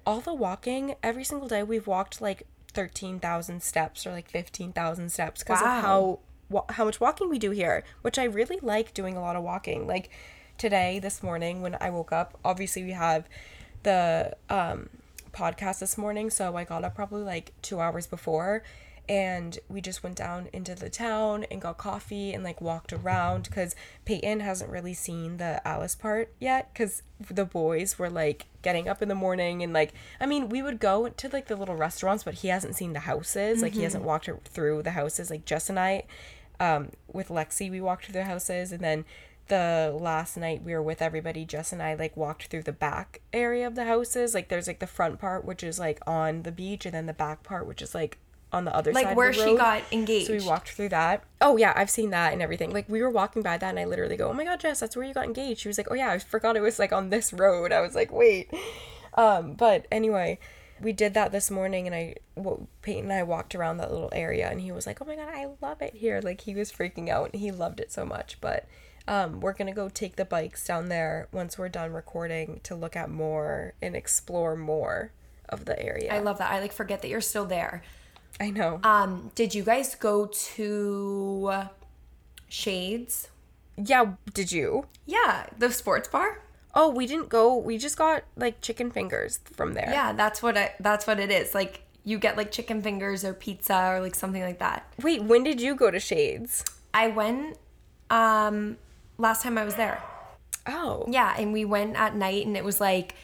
All 0.06 0.20
the 0.20 0.34
walking 0.34 0.94
every 1.02 1.24
single 1.24 1.48
day, 1.48 1.62
we've 1.62 1.86
walked 1.86 2.20
like 2.20 2.44
thirteen 2.72 3.18
thousand 3.18 3.62
steps 3.62 4.06
or 4.06 4.12
like 4.12 4.30
fifteen 4.30 4.72
thousand 4.72 5.10
steps 5.10 5.42
because 5.42 5.60
Wow. 5.60 5.76
of 5.78 5.82
how 5.82 6.18
wa- 6.50 6.64
how 6.70 6.84
much 6.84 7.00
walking 7.00 7.28
we 7.28 7.38
do 7.38 7.50
here, 7.50 7.84
which 8.02 8.18
I 8.18 8.24
really 8.24 8.58
like 8.62 8.94
doing 8.94 9.16
a 9.16 9.20
lot 9.20 9.36
of 9.36 9.42
walking. 9.42 9.86
Like 9.86 10.10
today, 10.56 10.98
this 10.98 11.22
morning 11.22 11.60
when 11.62 11.76
I 11.80 11.90
woke 11.90 12.12
up, 12.12 12.38
obviously 12.44 12.84
we 12.84 12.92
have 12.92 13.28
the 13.82 14.36
um 14.48 14.88
podcast 15.32 15.78
this 15.80 15.98
morning, 15.98 16.30
so 16.30 16.56
I 16.56 16.64
got 16.64 16.84
up 16.84 16.94
probably 16.94 17.22
like 17.22 17.52
two 17.62 17.80
hours 17.80 18.06
before 18.06 18.62
and 19.08 19.58
we 19.68 19.80
just 19.80 20.02
went 20.02 20.16
down 20.16 20.48
into 20.52 20.74
the 20.74 20.90
town 20.90 21.44
and 21.50 21.62
got 21.62 21.78
coffee 21.78 22.34
and 22.34 22.44
like 22.44 22.60
walked 22.60 22.92
around 22.92 23.44
because 23.44 23.74
Peyton 24.04 24.40
hasn't 24.40 24.70
really 24.70 24.92
seen 24.92 25.38
the 25.38 25.62
Alys 25.64 25.98
part 25.98 26.32
yet 26.38 26.70
because 26.72 27.02
the 27.30 27.46
boys 27.46 27.98
were 27.98 28.10
like 28.10 28.46
getting 28.60 28.86
up 28.86 29.00
in 29.00 29.08
the 29.08 29.14
morning 29.14 29.62
and 29.62 29.72
like 29.72 29.94
I 30.20 30.26
mean 30.26 30.50
we 30.50 30.60
would 30.60 30.78
go 30.78 31.08
to 31.08 31.28
like 31.30 31.46
the 31.46 31.56
little 31.56 31.76
restaurants 31.76 32.24
but 32.24 32.34
he 32.34 32.48
hasn't 32.48 32.76
seen 32.76 32.92
the 32.92 33.00
houses. 33.00 33.62
Like 33.62 33.72
he 33.72 33.82
hasn't 33.84 34.04
walked 34.04 34.28
through 34.44 34.82
the 34.82 34.90
houses. 34.90 35.30
Like 35.30 35.46
Jess 35.46 35.70
and 35.70 35.80
I 35.80 36.04
um 36.60 36.90
with 37.10 37.28
Lexi 37.28 37.70
we 37.70 37.80
walked 37.80 38.04
through 38.04 38.20
the 38.20 38.24
houses 38.24 38.72
and 38.72 38.82
then 38.82 39.06
the 39.46 39.96
last 39.98 40.36
night 40.36 40.62
we 40.62 40.74
were 40.74 40.82
with 40.82 41.00
everybody, 41.00 41.46
Jess 41.46 41.72
and 41.72 41.82
I 41.82 41.94
like 41.94 42.14
walked 42.14 42.48
through 42.48 42.64
the 42.64 42.72
back 42.72 43.22
area 43.32 43.66
of 43.66 43.74
the 43.74 43.86
houses. 43.86 44.34
Like 44.34 44.48
there's 44.48 44.66
like 44.66 44.80
the 44.80 44.86
front 44.86 45.18
part 45.18 45.46
which 45.46 45.62
is 45.62 45.78
like 45.78 45.98
on 46.06 46.42
the 46.42 46.52
beach 46.52 46.84
and 46.84 46.94
then 46.94 47.06
the 47.06 47.14
back 47.14 47.42
part 47.42 47.66
which 47.66 47.80
is 47.80 47.94
like 47.94 48.18
on 48.52 48.64
the 48.64 48.74
other 48.74 48.92
side 48.92 49.02
Like 49.02 49.10
of 49.12 49.16
where 49.16 49.32
she 49.32 49.56
got 49.56 49.82
engaged. 49.92 50.26
So 50.28 50.32
we 50.32 50.44
walked 50.44 50.70
through 50.70 50.88
that. 50.90 51.22
Oh 51.40 51.56
yeah, 51.56 51.72
I've 51.76 51.90
seen 51.90 52.10
that 52.10 52.32
and 52.32 52.40
everything. 52.40 52.72
Like 52.72 52.88
we 52.88 53.02
were 53.02 53.10
walking 53.10 53.42
by 53.42 53.58
that 53.58 53.68
and 53.68 53.78
I 53.78 53.84
literally 53.84 54.16
go, 54.16 54.28
"Oh 54.28 54.32
my 54.32 54.44
god, 54.44 54.60
Jess, 54.60 54.80
that's 54.80 54.96
where 54.96 55.04
you 55.04 55.14
got 55.14 55.24
engaged." 55.24 55.60
She 55.60 55.68
was 55.68 55.78
like, 55.78 55.88
"Oh 55.90 55.94
yeah, 55.94 56.10
I 56.10 56.18
forgot 56.18 56.56
it 56.56 56.60
was 56.62 56.78
like 56.78 56.92
on 56.92 57.10
this 57.10 57.32
road." 57.32 57.72
I 57.72 57.80
was 57.80 57.94
like, 57.94 58.10
"Wait." 58.12 58.50
Um, 59.14 59.54
but 59.54 59.86
anyway, 59.90 60.38
we 60.80 60.92
did 60.92 61.12
that 61.14 61.32
this 61.32 61.50
morning 61.50 61.86
and 61.86 61.94
I 61.94 62.14
w- 62.36 62.66
Peyton 62.82 63.04
and 63.04 63.12
I 63.12 63.22
walked 63.24 63.54
around 63.54 63.78
that 63.78 63.90
little 63.90 64.10
area 64.12 64.48
and 64.48 64.60
he 64.60 64.72
was 64.72 64.86
like, 64.86 65.02
"Oh 65.02 65.04
my 65.04 65.16
god, 65.16 65.28
I 65.28 65.48
love 65.60 65.82
it 65.82 65.94
here." 65.94 66.20
Like 66.22 66.42
he 66.42 66.54
was 66.54 66.72
freaking 66.72 67.08
out 67.08 67.30
and 67.32 67.40
he 67.40 67.50
loved 67.50 67.80
it 67.80 67.92
so 67.92 68.04
much, 68.04 68.40
but 68.40 68.66
um, 69.06 69.40
we're 69.40 69.54
gonna 69.54 69.74
go 69.74 69.88
take 69.88 70.16
the 70.16 70.24
bikes 70.24 70.66
down 70.66 70.88
there 70.88 71.28
once 71.32 71.58
we're 71.58 71.68
done 71.68 71.92
recording 71.92 72.60
to 72.62 72.74
look 72.74 72.94
at 72.96 73.10
more 73.10 73.74
and 73.82 73.96
explore 73.96 74.54
more 74.56 75.12
of 75.48 75.64
the 75.64 75.80
area. 75.82 76.12
I 76.12 76.18
love 76.20 76.38
that. 76.38 76.50
I 76.50 76.60
like 76.60 76.72
forget 76.72 77.02
that 77.02 77.08
you're 77.08 77.20
still 77.20 77.46
there. 77.46 77.82
I 78.40 78.50
know. 78.50 78.80
Um, 78.84 79.30
did 79.34 79.54
you 79.54 79.62
guys 79.62 79.94
go 79.94 80.26
to 80.26 81.62
Shades? 82.48 83.28
yeah, 83.76 84.12
did 84.34 84.50
you? 84.52 84.86
Yeah, 85.06 85.46
the 85.58 85.70
sports 85.72 86.08
bar. 86.08 86.42
Oh, 86.74 86.90
we 86.90 87.06
didn't 87.06 87.28
go. 87.28 87.56
We 87.56 87.78
just 87.78 87.96
got 87.96 88.24
like 88.36 88.60
chicken 88.60 88.90
fingers 88.90 89.40
from 89.52 89.74
there. 89.74 89.88
Yeah, 89.90 90.12
that's 90.12 90.42
what 90.42 90.56
I. 90.56 90.74
That's 90.80 91.06
what 91.06 91.18
it 91.18 91.30
is. 91.30 91.54
Like 91.54 91.82
you 92.04 92.18
get 92.18 92.36
like 92.36 92.50
chicken 92.50 92.82
fingers 92.82 93.24
or 93.24 93.34
pizza 93.34 93.90
or 93.92 94.00
like 94.00 94.14
something 94.14 94.42
like 94.42 94.58
that. 94.58 94.92
Wait, 95.02 95.22
when 95.22 95.44
did 95.44 95.60
you 95.60 95.74
go 95.74 95.90
to 95.90 96.00
Shades? 96.00 96.64
I 96.92 97.08
went 97.08 97.56
um 98.10 98.76
last 99.16 99.42
time 99.42 99.58
I 99.58 99.64
was 99.64 99.74
there. 99.74 100.02
Oh. 100.66 101.04
Yeah, 101.08 101.34
and 101.38 101.52
we 101.52 101.64
went 101.64 101.96
at 101.96 102.14
night 102.14 102.46
and 102.46 102.56
it 102.56 102.64
was 102.64 102.80
like 102.80 103.14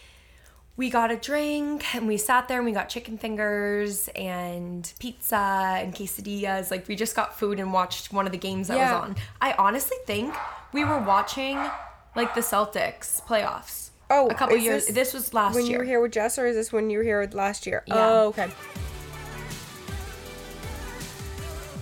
we 0.77 0.91
got 0.91 1.11
a 1.11 1.17
drink 1.17 1.95
and 1.95 2.07
we 2.09 2.17
sat 2.17 2.49
there 2.49 2.59
and 2.59 2.67
we 2.67 2.73
got 2.73 2.89
chicken 2.89 3.17
fingers 3.17 4.09
and 4.17 4.93
pizza 4.99 5.37
and 5.37 5.95
quesadillas. 5.95 6.71
Like 6.71 6.89
we 6.89 6.97
just 6.97 7.15
got 7.15 7.39
food 7.39 7.61
and 7.61 7.73
watched 7.73 8.13
one 8.13 8.27
of 8.27 8.33
the 8.33 8.39
games 8.39 8.69
that 8.69 8.77
Yeah. 8.77 8.93
was 9.01 9.11
on. 9.11 9.17
I 9.41 9.53
honestly 9.53 9.97
think 10.07 10.35
we 10.73 10.85
were 10.85 10.99
watching 10.99 11.59
like 12.17 12.35
the 12.35 12.41
Celtics 12.41 13.23
playoffs. 13.25 13.91
Oh, 14.11 14.27
a 14.29 14.35
couple 14.35 14.57
years. 14.57 14.87
this 14.87 14.95
This, 14.95 15.15
was 15.15 15.33
last 15.33 15.55
When 15.55 15.65
year. 15.65 15.73
you 15.73 15.79
were 15.79 15.85
here 15.85 16.01
with 16.01 16.13
Jess, 16.13 16.39
or 16.39 16.47
is 16.47 16.57
this 16.57 16.73
when 16.73 16.91
you 16.91 16.99
were 16.99 17.05
here 17.05 17.29
last 17.33 17.67
year? 17.67 17.83
Yeah. 17.87 17.95
Oh, 17.97 18.27
okay. 18.29 18.49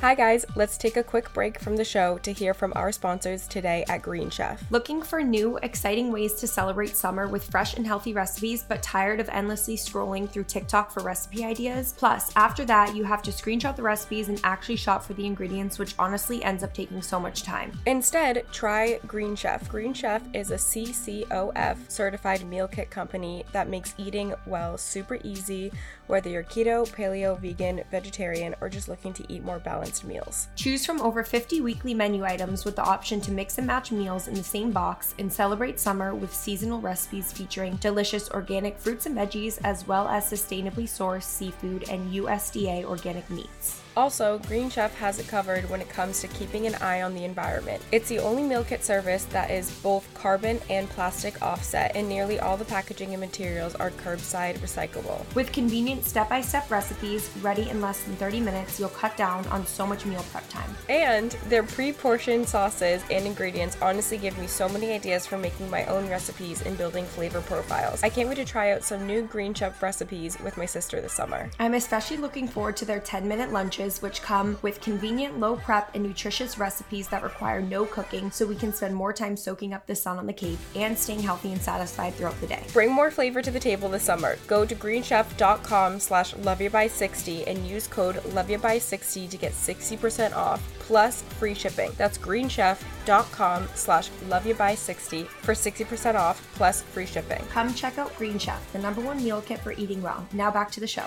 Hi, 0.03 0.17
guys. 0.17 0.45
Let's 0.57 0.77
take 0.77 0.97
a 0.97 1.05
quick 1.05 1.33
break 1.33 1.61
from 1.61 1.77
the 1.77 1.85
show 1.85 2.19
to 2.25 2.33
hear 2.33 2.55
from 2.55 2.73
our 2.75 2.91
sponsors 2.91 3.47
today 3.47 3.85
at 3.89 4.03
Green 4.03 4.31
Chef. 4.31 4.61
Looking 4.69 5.01
for 5.01 5.23
new, 5.23 5.59
exciting 5.59 6.11
ways 6.11 6.35
to 6.41 6.49
celebrate 6.49 6.97
summer 6.97 7.29
with 7.29 7.49
fresh 7.49 7.75
and 7.75 7.87
healthy 7.87 8.13
recipes, 8.13 8.65
but 8.69 8.83
tired 8.83 9.21
of 9.21 9.29
endlessly 9.29 9.77
scrolling 9.77 10.29
through 10.29 10.43
TikTok 10.43 10.91
for 10.91 11.05
recipe 11.05 11.45
ideas? 11.45 11.95
Plus, 11.97 12.33
after 12.35 12.65
that, 12.65 12.97
you 12.97 13.05
have 13.05 13.23
to 13.23 13.31
screenshot 13.31 13.77
the 13.77 13.83
recipes 13.85 14.29
and 14.29 14.41
actually 14.43 14.75
shop 14.75 15.05
for 15.05 15.15
the 15.15 15.25
ingredients, 15.25 15.79
which 15.79 15.95
honestly 16.01 16.43
ends 16.43 16.65
up 16.65 16.75
taking 16.75 17.01
so 17.01 17.21
much 17.21 17.45
time. 17.45 17.71
Instead, 17.87 18.45
try 18.51 18.99
Green 19.07 19.37
Chef. 19.37 19.69
Green 19.69 19.95
Chef 19.95 20.21
is 20.35 20.51
a 20.51 20.57
CCOF 20.57 21.77
certified 21.89 22.45
meal 22.45 22.67
kit 22.67 22.91
company 22.91 23.45
that 23.53 23.69
makes 23.69 23.95
eating 23.99 24.35
well 24.47 24.77
super 24.77 25.21
easy, 25.23 25.71
whether 26.09 26.29
you're 26.29 26.43
keto, 26.43 26.91
paleo, 26.91 27.39
vegan, 27.39 27.85
vegetarian, 27.89 28.57
or 28.61 28.69
just 28.69 28.89
looking 28.89 29.13
to 29.13 29.33
eat 29.33 29.45
more 29.45 29.61
balanced 29.61 29.92
meals. 30.05 30.49
Choose 30.57 30.87
from 30.87 31.01
over 31.01 31.23
50 31.23 31.61
weekly 31.61 31.93
menu 31.93 32.25
items 32.25 32.65
with 32.65 32.77
the 32.77 32.83
option 32.83 33.21
to 33.21 33.31
mix 33.31 33.59
and 33.59 33.67
match 33.67 33.93
meals 33.93 34.29
in 34.29 34.35
the 34.35 34.43
same 34.43 34.71
box 34.71 35.15
and 35.19 35.33
celebrate 35.33 35.79
summer 35.79 36.15
with 36.15 36.35
seasonal 36.35 36.81
recipes 36.81 37.33
featuring 37.33 37.77
delicious 37.77 38.31
organic 38.31 38.79
fruits 38.79 39.07
and 39.07 39.17
veggies, 39.17 39.59
as 39.65 39.87
well 39.87 40.09
as 40.09 40.25
sustainably 40.25 40.85
sourced 40.85 41.25
seafood 41.25 41.89
and 41.91 42.13
USDA 42.13 42.85
organic 42.85 43.29
meats. 43.29 43.82
Also, 43.97 44.39
Green 44.49 44.71
Chef 44.71 44.95
has 44.99 45.19
it 45.19 45.29
covered 45.29 45.69
when 45.69 45.81
it 45.81 45.89
comes 45.89 46.21
to 46.21 46.29
keeping 46.29 46.67
an 46.67 46.75
eye 46.77 47.03
on 47.03 47.15
the 47.15 47.25
environment. 47.25 47.83
It's 47.93 48.09
the 48.09 48.19
only 48.21 48.43
meal 48.43 48.65
kit 48.65 48.83
service 48.83 49.25
that 49.27 49.51
is 49.51 49.71
both 49.83 50.09
carbon 50.15 50.61
and 50.71 50.89
plastic 50.89 51.41
offset, 51.43 51.95
and 51.95 52.09
nearly 52.09 52.41
all 52.41 52.57
the 52.57 52.65
packaging 52.65 53.13
and 53.13 53.21
materials 53.21 53.75
are 53.75 53.91
curbside 53.91 54.59
recyclable. 54.59 55.23
With 55.35 55.53
convenient 55.53 56.05
step 56.05 56.31
by 56.31 56.41
step 56.41 56.71
recipes 56.71 57.31
ready 57.43 57.69
in 57.69 57.81
less 57.81 58.03
than 58.05 58.17
30 58.17 58.41
minutes, 58.41 58.81
you'll 58.81 58.89
cut 58.91 59.17
down 59.17 59.47
on 59.49 59.67
so 59.67 59.87
much 59.87 60.07
meal 60.07 60.25
prep 60.31 60.49
time. 60.49 60.75
And 60.89 61.33
their 61.49 61.63
pre 61.63 61.93
portioned 61.93 62.49
sauces 62.49 63.03
and 63.11 63.27
ingredients 63.27 63.77
honestly 63.83 64.17
give 64.17 64.39
me 64.39 64.47
so 64.47 64.69
many 64.69 64.93
ideas 64.93 65.27
for 65.27 65.37
making 65.37 65.69
my 65.69 65.85
own 65.87 66.09
recipes 66.09 66.63
and 66.63 66.79
building 66.79 67.05
flavor 67.05 67.43
profiles. 67.43 68.03
I 68.03 68.09
can't 68.09 68.29
wait 68.29 68.37
to 68.37 68.45
try 68.45 68.73
out 68.73 68.85
some 68.85 69.07
new 69.07 69.23
Green 69.23 69.53
Chef 69.53 69.83
recipes 69.83 70.39
with 70.41 70.57
my 70.57 70.67
sister 70.67 71.01
this 71.01 71.13
summer. 71.13 71.51
I'm 71.59 71.75
especially 71.75 72.17
looking 72.17 72.49
forward 72.49 72.77
to 72.79 72.85
their 72.85 73.01
10 73.01 73.29
minute 73.29 73.53
lunches, 73.53 73.82
which 74.01 74.23
come 74.23 74.59
with 74.63 74.81
convenient, 74.81 75.41
low 75.41 75.57
prep, 75.57 75.95
and 75.95 76.05
nutritious 76.05 76.59
recipes 76.59 77.09
that 77.09 77.23
require 77.23 77.61
no 77.61 77.85
cooking 77.85 78.31
so 78.31 78.47
we 78.47 78.55
can 78.55 78.73
spend 78.73 78.95
more 78.95 79.13
time 79.13 79.37
soaking 79.37 79.75
up 79.75 79.87
the 79.87 79.95
sun 79.95 80.19
on 80.19 80.27
the 80.27 80.33
Cape 80.33 80.59
and 80.77 80.97
staying 80.97 81.21
healthy 81.21 81.53
and 81.53 81.61
satisfied 81.61 82.15
throughout 82.15 82.41
the 82.41 82.47
day. 82.47 82.63
Bring 82.73 82.93
more 82.93 83.11
flavor 83.11 83.43
to 83.43 83.51
the 83.51 83.59
table 83.59 83.89
this 83.89 84.05
summer. 84.05 84.37
Go 84.47 84.65
to 84.65 84.75
greenchef.com 84.75 85.99
slash 85.99 86.35
loveyabye60 86.35 87.47
and 87.47 87.67
use 87.67 87.87
code 87.87 88.17
loveyabye60 88.17 89.29
to 89.29 89.37
get 89.37 89.53
60% 89.53 90.37
off 90.37 90.63
plus 90.79 91.23
free 91.23 91.55
shipping. 91.55 91.91
That's 91.97 92.19
greenchef.com 92.19 93.69
slash 93.75 94.11
loveyabye60 94.29 95.27
for 95.27 95.55
60% 95.55 96.15
off 96.15 96.47
plus 96.55 96.83
free 96.83 97.07
shipping. 97.07 97.43
Come 97.51 97.75
check 97.75 97.99
out 97.99 98.15
Green 98.17 98.39
Chef, 98.39 98.73
the 98.73 98.79
number 98.79 99.01
one 99.01 99.23
meal 99.23 99.41
kit 99.41 99.61
for 99.61 99.73
eating 99.73 100.03
well. 100.03 100.27
Now 100.33 100.51
back 100.51 100.71
to 100.73 100.81
the 100.81 100.87
show. 100.87 101.07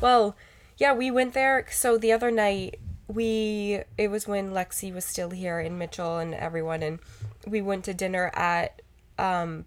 Well, 0.00 0.36
yeah, 0.78 0.92
we 0.92 1.10
went 1.10 1.34
there. 1.34 1.66
So 1.70 1.96
the 1.98 2.12
other 2.12 2.30
night, 2.30 2.78
we 3.08 3.82
it 3.96 4.08
was 4.08 4.26
when 4.26 4.50
Lexi 4.52 4.92
was 4.92 5.04
still 5.04 5.30
here 5.30 5.58
and 5.58 5.78
Mitchell 5.78 6.18
and 6.18 6.34
everyone, 6.34 6.82
and 6.82 6.98
we 7.46 7.62
went 7.62 7.84
to 7.84 7.94
dinner 7.94 8.30
at 8.34 8.82
um 9.18 9.64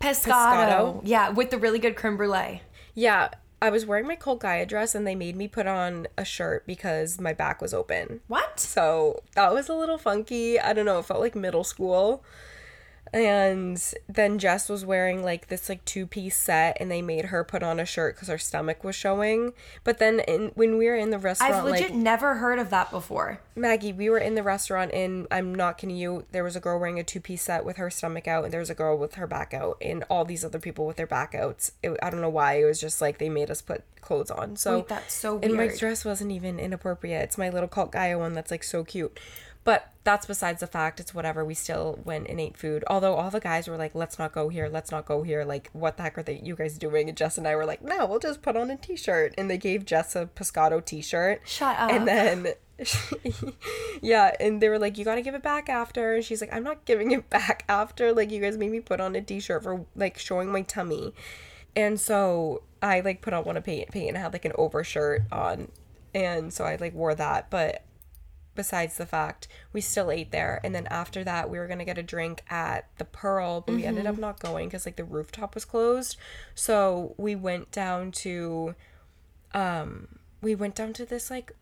Pescado. 0.00 0.22
Pescado. 0.26 1.00
Yeah, 1.04 1.30
with 1.30 1.50
the 1.50 1.58
really 1.58 1.78
good 1.78 1.96
creme 1.96 2.16
brulee. 2.16 2.62
yeah. 2.94 3.28
I 3.60 3.70
was 3.70 3.84
wearing 3.84 4.06
my 4.06 4.14
Cult 4.14 4.38
Gaia 4.38 4.64
dress 4.64 4.94
and 4.94 5.04
they 5.04 5.16
made 5.16 5.34
me 5.34 5.48
put 5.48 5.66
on 5.66 6.06
a 6.16 6.24
shirt 6.24 6.64
because 6.64 7.20
my 7.20 7.32
back 7.32 7.60
was 7.60 7.74
open. 7.74 8.20
What? 8.28 8.60
So 8.60 9.24
that 9.34 9.52
was 9.52 9.68
a 9.68 9.74
little 9.74 9.98
funky. 9.98 10.60
I 10.60 10.72
don't 10.72 10.84
know. 10.86 11.00
It 11.00 11.06
felt 11.06 11.18
like 11.18 11.34
middle 11.34 11.64
school. 11.64 12.22
And 13.12 13.82
then 14.08 14.38
Jess 14.38 14.68
was 14.68 14.84
wearing 14.84 15.22
like 15.22 15.48
this 15.48 15.68
like 15.68 15.84
two 15.84 16.06
piece 16.06 16.36
set, 16.36 16.76
and 16.80 16.90
they 16.90 17.02
made 17.02 17.26
her 17.26 17.44
put 17.44 17.62
on 17.62 17.80
a 17.80 17.84
shirt 17.86 18.14
because 18.14 18.28
her 18.28 18.38
stomach 18.38 18.84
was 18.84 18.94
showing. 18.94 19.52
But 19.84 19.98
then 19.98 20.20
in, 20.20 20.52
when 20.54 20.78
we 20.78 20.86
were 20.86 20.96
in 20.96 21.10
the 21.10 21.18
restaurant, 21.18 21.54
I've 21.54 21.64
legit 21.64 21.90
like 21.90 21.94
never 21.94 22.34
heard 22.34 22.58
of 22.58 22.70
that 22.70 22.90
before. 22.90 23.40
Maggie, 23.56 23.92
we 23.92 24.10
were 24.10 24.18
in 24.18 24.34
the 24.34 24.42
restaurant, 24.42 24.92
and 24.92 25.26
I'm 25.30 25.54
not 25.54 25.78
kidding 25.78 25.96
you. 25.96 26.24
There 26.32 26.44
was 26.44 26.56
a 26.56 26.60
girl 26.60 26.78
wearing 26.78 26.98
a 26.98 27.04
two 27.04 27.20
piece 27.20 27.42
set 27.42 27.64
with 27.64 27.76
her 27.76 27.90
stomach 27.90 28.28
out, 28.28 28.44
and 28.44 28.52
there 28.52 28.60
was 28.60 28.70
a 28.70 28.74
girl 28.74 28.96
with 28.96 29.14
her 29.14 29.26
back 29.26 29.54
out, 29.54 29.78
and 29.80 30.04
all 30.10 30.24
these 30.24 30.44
other 30.44 30.58
people 30.58 30.86
with 30.86 30.96
their 30.96 31.06
back 31.06 31.34
outs. 31.34 31.72
It, 31.82 31.96
I 32.02 32.10
don't 32.10 32.20
know 32.20 32.28
why. 32.28 32.54
It 32.54 32.64
was 32.64 32.80
just 32.80 33.00
like 33.00 33.18
they 33.18 33.28
made 33.28 33.50
us 33.50 33.62
put 33.62 33.84
clothes 34.00 34.30
on. 34.30 34.56
So 34.56 34.76
Wait, 34.76 34.88
that's 34.88 35.14
so 35.14 35.38
and 35.42 35.54
my 35.54 35.68
dress 35.68 36.04
wasn't 36.04 36.32
even 36.32 36.58
inappropriate. 36.58 37.22
It's 37.22 37.38
my 37.38 37.50
little 37.50 37.68
cult 37.68 37.92
Gaia 37.92 38.18
one 38.18 38.32
that's 38.32 38.50
like 38.50 38.64
so 38.64 38.84
cute. 38.84 39.18
But 39.64 39.92
that's 40.04 40.24
besides 40.24 40.60
the 40.60 40.66
fact. 40.66 41.00
It's 41.00 41.14
whatever. 41.14 41.44
We 41.44 41.52
still 41.52 41.98
went 42.04 42.28
and 42.28 42.40
ate 42.40 42.56
food. 42.56 42.82
Although 42.86 43.14
all 43.14 43.30
the 43.30 43.40
guys 43.40 43.68
were 43.68 43.76
like, 43.76 43.94
"Let's 43.94 44.18
not 44.18 44.32
go 44.32 44.48
here. 44.48 44.68
Let's 44.68 44.90
not 44.90 45.04
go 45.04 45.22
here." 45.22 45.44
Like, 45.44 45.68
what 45.72 45.96
the 45.96 46.04
heck 46.04 46.16
are 46.16 46.22
they, 46.22 46.40
you 46.42 46.56
guys 46.56 46.78
doing? 46.78 47.08
And 47.08 47.16
Jess 47.16 47.36
and 47.36 47.46
I 47.46 47.54
were 47.54 47.66
like, 47.66 47.82
"No, 47.82 48.06
we'll 48.06 48.18
just 48.18 48.40
put 48.40 48.56
on 48.56 48.70
a 48.70 48.76
t-shirt." 48.76 49.34
And 49.36 49.50
they 49.50 49.58
gave 49.58 49.84
Jess 49.84 50.16
a 50.16 50.26
Pescado 50.26 50.82
t-shirt. 50.82 51.42
Shut 51.44 51.76
up. 51.78 51.90
And 51.90 52.08
then, 52.08 52.54
yeah, 54.00 54.34
and 54.40 54.62
they 54.62 54.70
were 54.70 54.78
like, 54.78 54.96
"You 54.96 55.04
got 55.04 55.16
to 55.16 55.22
give 55.22 55.34
it 55.34 55.42
back 55.42 55.68
after." 55.68 56.14
And 56.14 56.24
she's 56.24 56.40
like, 56.40 56.54
"I'm 56.54 56.64
not 56.64 56.86
giving 56.86 57.10
it 57.10 57.28
back 57.28 57.64
after. 57.68 58.12
Like, 58.14 58.30
you 58.30 58.40
guys 58.40 58.56
made 58.56 58.70
me 58.70 58.80
put 58.80 59.00
on 59.00 59.14
a 59.14 59.20
t-shirt 59.20 59.62
for 59.62 59.84
like 59.94 60.18
showing 60.18 60.50
my 60.50 60.62
tummy." 60.62 61.12
And 61.76 62.00
so 62.00 62.62
I 62.82 63.00
like 63.00 63.20
put 63.20 63.34
on 63.34 63.44
one 63.44 63.56
of 63.56 63.64
Peyton. 63.64 63.92
Peyton 63.92 64.14
had 64.14 64.32
like 64.32 64.44
an 64.44 64.52
overshirt 64.56 65.22
on, 65.30 65.68
and 66.14 66.52
so 66.52 66.64
I 66.64 66.76
like 66.76 66.94
wore 66.94 67.14
that. 67.14 67.50
But 67.50 67.82
besides 68.58 68.96
the 68.96 69.06
fact, 69.06 69.46
we 69.72 69.80
still 69.80 70.10
ate 70.10 70.32
there. 70.32 70.60
And 70.64 70.74
then 70.74 70.88
after 70.88 71.22
that, 71.22 71.48
we 71.48 71.60
were 71.60 71.68
gonna 71.68 71.84
get 71.84 71.96
a 71.96 72.02
drink 72.02 72.42
at 72.50 72.88
the 72.98 73.04
Pearl, 73.04 73.60
but 73.60 73.76
we 73.76 73.84
ended 73.84 74.04
up 74.04 74.18
not 74.18 74.40
going 74.40 74.66
because 74.66 74.84
like 74.84 74.96
the 74.96 75.04
rooftop 75.04 75.54
was 75.54 75.64
closed. 75.64 76.16
So 76.56 77.14
we 77.16 77.36
went 77.36 77.70
down 77.70 78.10
to, 78.26 78.74
um, 79.54 80.18
we 80.42 80.56
went 80.56 80.74
down 80.74 80.92
to 80.94 81.06
this 81.06 81.30
like 81.30 81.52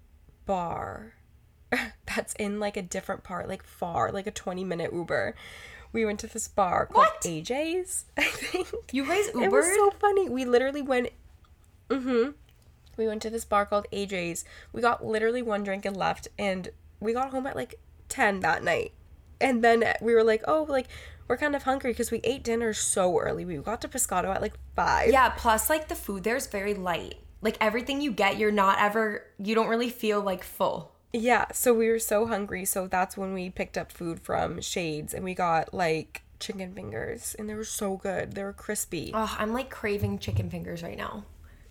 bar 0.47 1.13
that's 2.07 2.33
in 2.37 2.59
like 2.59 2.79
a 2.79 2.83
different 2.83 3.23
part, 3.23 3.47
like 3.47 3.63
far, 3.63 4.11
like 4.11 4.27
a 4.27 4.31
twenty 4.31 4.65
minute 4.65 4.91
Uber. 4.91 5.35
We 5.93 6.07
went 6.07 6.19
to 6.21 6.27
this 6.27 6.49
bar 6.49 6.87
called 6.87 7.09
What? 7.09 7.21
AJ's, 7.21 8.07
I 8.17 8.25
think. 8.25 8.69
You 8.91 9.05
guys 9.05 9.29
It 9.29 9.53
was 9.53 9.67
so 9.67 9.91
funny. 9.91 10.31
We 10.31 10.47
literally 10.47 10.83
went. 10.83 11.11
Mm-hmm. 11.91 12.31
We 12.97 13.07
went 13.07 13.21
to 13.21 13.31
this 13.31 13.45
bar 13.45 13.67
called 13.67 13.87
AJ's. 13.93 14.47
We 14.73 14.81
got 14.81 15.05
literally 15.05 15.43
one 15.43 15.63
drink 15.63 15.85
and 15.85 15.95
left, 15.95 16.29
and 16.39 16.71
we 17.01 17.13
got 17.13 17.31
home 17.31 17.47
at 17.47 17.57
like 17.57 17.79
10 18.09 18.41
that 18.41 18.63
night. 18.63 18.93
And 19.41 19.63
then 19.63 19.85
we 20.01 20.15
were 20.15 20.25
like, 20.25 20.43
oh, 20.49 20.67
like, 20.69 20.89
we're 21.29 21.37
kind 21.37 21.57
of 21.57 21.65
hungry 21.65 21.93
because 21.93 22.11
we 22.11 22.21
ate 22.25 22.43
dinner 22.43 22.73
so 22.73 23.19
early. 23.19 23.45
We 23.45 23.57
got 23.57 23.81
to 23.83 23.89
Pescado 23.89 24.35
at 24.35 24.41
like 24.41 24.55
5. 24.77 25.11
Yeah, 25.11 25.31
plus 25.31 25.69
like 25.69 25.89
the 25.89 25.95
food 25.95 26.25
there 26.25 26.37
is 26.37 26.47
very 26.47 26.75
light. 26.75 27.17
Like 27.43 27.57
everything 27.61 28.01
you 28.01 28.13
get, 28.13 28.39
you're 28.39 28.53
not 28.53 28.79
ever 28.81 29.25
you 29.39 29.55
don't 29.55 29.69
really 29.69 29.91
feel 29.91 30.21
like 30.21 30.43
full. 30.43 30.93
Yeah, 31.13 31.47
so 31.53 31.73
we 31.73 31.89
were 31.89 31.99
so 31.99 32.27
hungry, 32.27 32.65
so 32.65 32.87
that's 32.87 33.17
when 33.17 33.33
we 33.33 33.51
picked 33.51 33.79
up 33.79 33.91
food 33.91 34.21
from 34.21 34.61
Shades 34.61 35.15
and 35.15 35.25
we 35.25 35.35
got 35.35 35.73
like 35.73 36.23
chicken 36.39 36.75
fingers 36.75 37.35
and 37.39 37.49
they 37.49 37.55
were 37.55 37.65
so 37.65 37.97
good. 37.97 38.33
They 38.35 38.43
were 38.43 38.53
crispy. 38.53 39.13
Oh, 39.15 39.35
I'm 39.39 39.53
like 39.53 39.71
craving 39.71 40.19
chicken 40.19 40.51
fingers 40.51 40.83
right 40.83 40.99
now. 40.99 41.25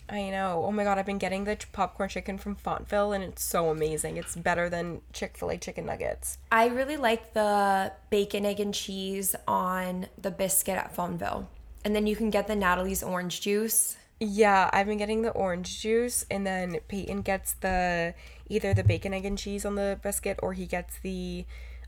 I 0.07 0.29
know. 0.29 0.63
Oh 0.65 0.71
my 0.71 0.83
god, 0.83 0.99
I've 0.99 1.05
been 1.05 1.17
getting 1.17 1.45
the 1.45 1.55
ch- 1.55 1.71
popcorn 1.71 2.09
chicken 2.09 2.37
from 2.37 2.55
Fonville 2.55 3.15
and 3.15 3.23
it's 3.23 3.43
so 3.43 3.69
amazing. 3.69 4.17
It's 4.17 4.35
better 4.35 4.69
than 4.69 5.01
Chick-fil-A 5.13 5.57
chicken 5.57 5.85
nuggets. 5.85 6.37
I 6.51 6.67
really 6.67 6.97
like 6.97 7.33
the 7.33 7.91
bacon, 8.11 8.45
egg, 8.45 8.59
and 8.59 8.73
cheese 8.73 9.35
on 9.47 10.07
the 10.21 10.29
biscuit 10.29 10.77
at 10.77 10.95
Fonville. 10.95 11.47
And 11.83 11.95
then 11.95 12.05
you 12.05 12.15
can 12.15 12.29
get 12.29 12.47
the 12.47 12.55
Natalie's 12.55 13.01
orange 13.01 13.41
juice. 13.41 13.97
Yeah, 14.19 14.69
I've 14.71 14.87
been 14.87 14.97
getting 14.97 15.23
the 15.23 15.31
orange 15.31 15.81
juice 15.81 16.25
and 16.31 16.45
then 16.45 16.77
Peyton 16.87 17.21
gets 17.21 17.53
the 17.53 18.13
either 18.47 18.73
the 18.73 18.83
bacon, 18.83 19.13
egg, 19.13 19.25
and 19.25 19.37
cheese 19.37 19.65
on 19.65 19.75
the 19.75 19.99
biscuit 20.01 20.39
or 20.41 20.53
he 20.53 20.67
gets 20.67 20.99
the 20.99 21.45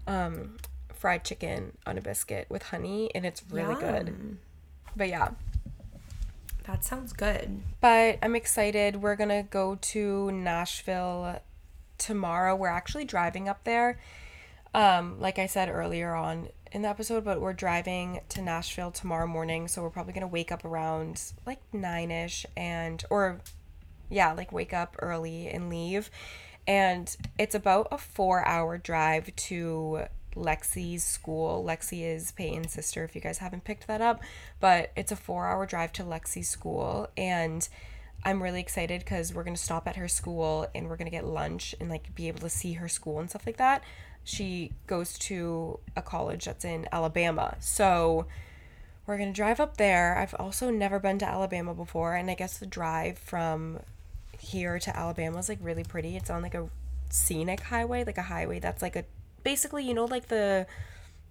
um, 0.08 0.58
fried 0.93 1.23
chicken 1.23 1.77
on 1.86 1.97
a 1.97 2.01
biscuit 2.01 2.47
with 2.49 2.63
honey 2.63 3.12
and 3.15 3.25
it's 3.25 3.43
really 3.51 3.75
good. 3.75 4.38
But 4.95 5.10
yeah, 5.10 5.30
That 6.67 6.84
sounds 6.84 7.13
good. 7.13 7.62
But 7.80 8.19
I'm 8.21 8.36
excited. 8.36 8.97
We're 8.97 9.15
going 9.15 9.30
to 9.30 9.47
go 9.49 9.75
to 9.75 10.32
Nashville 10.32 11.39
tomorrow. 11.97 12.56
We're 12.56 12.67
actually 12.67 13.06
driving 13.06 13.47
up 13.47 13.63
there. 13.63 13.99
Um, 14.73 15.19
like 15.19 15.39
I 15.39 15.45
said 15.45 15.69
earlier 15.69 16.13
on 16.13 16.49
in 16.73 16.82
the 16.82 16.89
episode, 16.89 17.23
but 17.23 17.39
we're 17.39 17.53
driving 17.53 18.19
to 18.30 18.41
Nashville 18.41 18.91
tomorrow 18.91 19.27
morning, 19.27 19.69
so 19.69 19.82
we're 19.82 19.89
probably 19.89 20.12
to 20.21 20.27
wake 20.27 20.51
up 20.51 20.65
around 20.65 21.32
like 21.45 21.60
9ish 21.73 22.45
and 22.56 23.03
or 23.10 23.39
yeah, 24.10 24.34
like 24.34 24.51
wake 24.51 24.73
up 24.73 24.97
early 24.99 25.47
and 25.47 25.69
leave. 25.69 26.12
And 26.67 27.15
it's 27.39 27.56
about 27.56 27.88
a 27.91 27.95
4-hour 27.95 28.77
drive 28.80 29.34
to 29.36 30.01
Lexi's 30.38 31.04
school. 31.04 31.63
Lexi 31.63 32.04
is 32.04 32.32
Peyton's 32.32 32.73
sister, 32.73 33.04
if 33.04 33.15
you 33.15 33.21
guys 33.21 33.39
haven't 33.39 33.63
picked 33.63 33.88
that 33.88 34.02
up. 34.02 34.21
But 34.60 34.91
it's 34.95 35.12
a 35.12 35.15
four 35.15 35.47
hour 35.47 35.65
drive 35.65 35.91
to 35.93 36.04
Lexi's 36.04 36.47
school. 36.47 37.10
And 37.17 37.67
I'm 38.23 38.41
really 38.41 38.60
excited 38.60 39.00
because 39.00 39.34
we're 39.34 39.43
going 39.43 39.56
to 39.56 39.62
stop 39.62 39.88
at 39.88 39.95
her 39.95 40.08
school 40.08 40.67
and 40.73 40.89
we're 40.89 40.97
going 40.97 41.10
to 41.10 41.15
get 41.15 41.26
lunch 41.26 41.76
and 41.80 41.89
like 41.89 42.13
be 42.15 42.28
able 42.28 42.39
to 42.41 42.50
see 42.50 42.73
her 42.73 42.88
school 42.88 43.19
and 43.19 43.30
stuff 43.30 43.45
like 43.45 43.58
that. 43.58 43.84
She 44.23 44.73
goes 44.88 45.17
to 45.19 45.80
a 45.95 46.02
college 46.02 46.45
that's 46.45 46.65
in 46.65 46.88
Alabama. 46.91 47.56
So 47.60 48.28
we're 49.06 49.17
going 49.17 49.32
to 49.32 49.36
drive 49.36 49.60
up 49.60 49.78
there. 49.78 50.17
I've 50.17 50.36
also 50.36 50.69
never 50.69 51.00
been 51.00 51.19
to 51.19 51.26
Alabama 51.26 51.73
before. 51.73 52.15
And 52.15 52.30
I 52.30 52.36
guess 52.36 52.58
the 52.58 52.65
drive 52.65 53.17
from 53.17 53.80
here 54.38 54.80
to 54.80 54.95
Alabama 54.95 55.38
is 55.39 55.50
like 55.50 55.60
really 55.62 55.84
pretty. 55.84 56.17
It's 56.17 56.30
on 56.30 56.41
like 56.41 56.56
a 56.56 56.69
scenic 57.10 57.62
highway, 57.62 58.04
like 58.04 58.17
a 58.17 58.23
highway 58.23 58.60
that's 58.60 58.82
like 58.82 58.95
a 58.95 59.06
basically, 59.47 59.88
you 59.88 59.93
know, 59.93 60.03
like 60.03 60.27
the 60.27 60.67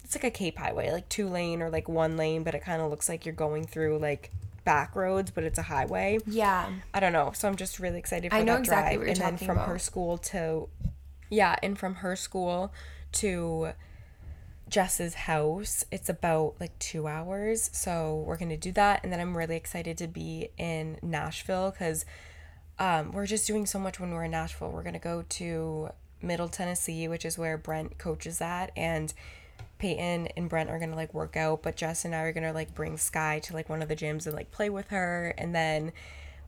it's 0.02 0.14
like 0.14 0.24
a 0.24 0.30
Cape 0.30 0.56
highway, 0.56 0.90
like 0.90 1.06
two 1.10 1.28
lane 1.28 1.60
or 1.60 1.68
like 1.68 1.86
one 1.86 2.16
lane, 2.16 2.44
but 2.44 2.54
it 2.54 2.62
kind 2.62 2.80
of 2.80 2.90
looks 2.90 3.10
like 3.10 3.26
you're 3.26 3.34
going 3.34 3.66
through 3.66 3.98
like 3.98 4.30
back 4.64 4.96
roads, 4.96 5.30
but 5.30 5.44
it's 5.44 5.58
a 5.58 5.62
highway. 5.62 6.18
Yeah. 6.26 6.66
I 6.94 7.00
don't 7.00 7.12
know. 7.12 7.32
So 7.34 7.46
I'm 7.46 7.56
just 7.56 7.78
really 7.78 7.98
excited 7.98 8.30
for 8.30 8.36
I 8.38 8.42
know 8.42 8.54
that 8.54 8.60
exactly 8.60 8.96
drive. 8.96 9.08
and 9.08 9.16
then 9.18 9.36
from 9.36 9.58
her 9.58 9.78
school 9.78 10.16
to 10.32 10.70
yeah, 11.28 11.56
and 11.62 11.78
from 11.78 11.96
her 11.96 12.16
school 12.16 12.72
to 13.12 13.72
Jess's 14.70 15.12
house, 15.12 15.84
it's 15.90 16.08
about 16.08 16.54
like 16.58 16.78
two 16.78 17.06
hours. 17.06 17.68
So 17.74 18.24
we're 18.26 18.38
gonna 18.38 18.56
do 18.56 18.72
that, 18.72 19.00
and 19.02 19.12
then 19.12 19.20
I'm 19.20 19.36
really 19.36 19.56
excited 19.56 19.98
to 19.98 20.06
be 20.06 20.48
in 20.56 20.98
Nashville 21.02 21.70
because 21.70 22.06
um, 22.78 23.12
we're 23.12 23.26
just 23.26 23.46
doing 23.46 23.66
so 23.66 23.78
much 23.78 24.00
when 24.00 24.12
we're 24.12 24.24
in 24.24 24.30
Nashville. 24.30 24.70
We're 24.70 24.84
gonna 24.84 24.98
go 24.98 25.22
to 25.28 25.90
Middle 26.22 26.48
Tennessee, 26.48 27.08
which 27.08 27.24
is 27.24 27.38
where 27.38 27.58
Brent 27.58 27.98
coaches 27.98 28.40
at, 28.40 28.70
and 28.76 29.12
Peyton 29.78 30.28
and 30.36 30.48
Brent 30.48 30.70
are 30.70 30.78
gonna 30.78 30.96
like 30.96 31.12
work 31.12 31.36
out, 31.36 31.62
but 31.62 31.76
Jess 31.76 32.04
and 32.04 32.14
I 32.14 32.20
are 32.20 32.32
gonna 32.32 32.52
like 32.52 32.74
bring 32.74 32.96
Sky 32.96 33.40
to 33.44 33.52
like 33.54 33.68
one 33.68 33.82
of 33.82 33.88
the 33.88 33.96
gyms 33.96 34.26
and 34.26 34.34
like 34.34 34.50
play 34.50 34.70
with 34.70 34.88
her, 34.88 35.34
and 35.36 35.54
then 35.54 35.92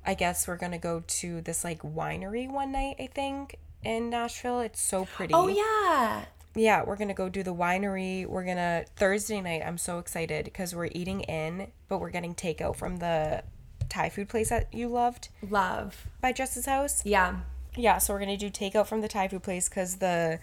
I 0.07 0.15
guess 0.15 0.49
we're 0.49 0.57
gonna 0.57 0.79
go 0.79 1.03
to 1.07 1.41
this 1.43 1.65
like 1.65 1.83
winery 1.83 2.51
one 2.51 2.73
night. 2.73 2.97
I 2.99 3.07
think 3.07 3.59
in 3.85 4.11
Nashville. 4.11 4.61
It's 4.61 4.81
so 4.81 5.05
pretty. 5.05 5.35
Oh 5.35 5.49
yeah. 5.49 6.25
Yeah, 6.55 6.83
we're 6.85 6.97
gonna 6.97 7.15
go 7.15 7.29
do 7.29 7.43
the 7.43 7.55
winery. 7.55 8.27
We're 8.27 8.45
gonna 8.45 8.85
Thursday 8.97 9.41
night. 9.41 9.63
I'm 9.65 9.79
so 9.79 9.99
excited 9.99 10.45
because 10.45 10.75
we're 10.75 10.89
eating 10.93 11.21
in, 11.23 11.71
but 11.89 11.99
we're 12.01 12.11
getting 12.11 12.35
takeout 12.35 12.77
from 12.77 12.97
the 12.97 13.45
Thai 13.89 14.09
food 14.09 14.29
place 14.29 14.49
that 14.49 14.73
you 14.73 14.89
loved 14.89 15.29
Love. 15.49 16.07
by 16.21 16.33
Jess's 16.33 16.67
house. 16.67 17.05
Yeah. 17.05 17.41
Yeah, 17.79 17.99
so 17.99 18.13
we're 18.13 18.21
gonna 18.21 18.37
do 18.37 18.51
takeout 18.51 18.87
from 18.87 19.01
the 19.01 19.09
Thai 19.09 19.29
food 19.29 19.45
place 19.45 19.69
because 19.69 19.97
the, 19.97 20.41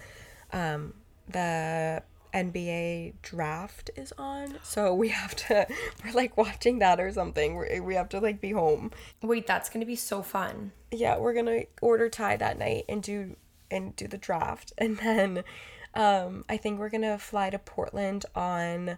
um, 0.53 0.93
the 1.27 2.01
NBA 2.33 3.13
draft 3.21 3.89
is 3.95 4.13
on. 4.17 4.57
So 4.63 4.93
we 4.93 5.09
have 5.09 5.35
to. 5.35 5.67
We're 6.03 6.11
like 6.11 6.37
watching 6.37 6.79
that 6.79 6.99
or 6.99 7.11
something. 7.11 7.57
We 7.57 7.79
we 7.79 7.95
have 7.95 8.09
to 8.09 8.19
like 8.19 8.41
be 8.41 8.51
home. 8.51 8.91
Wait, 9.21 9.47
that's 9.47 9.69
gonna 9.69 9.85
be 9.85 9.95
so 9.95 10.21
fun. 10.21 10.71
yeah, 10.91 11.17
we're 11.17 11.33
gonna 11.33 11.63
order 11.81 12.09
Thai 12.09 12.37
that 12.37 12.59
night 12.59 12.85
and 12.89 13.01
do 13.01 13.35
and 13.71 13.95
do 13.95 14.07
the 14.07 14.17
draft, 14.17 14.73
and 14.77 14.97
then 14.97 15.43
um, 15.93 16.43
I 16.49 16.57
think 16.57 16.79
we're 16.79 16.89
gonna 16.89 17.17
fly 17.17 17.49
to 17.49 17.59
Portland 17.59 18.25
on 18.35 18.97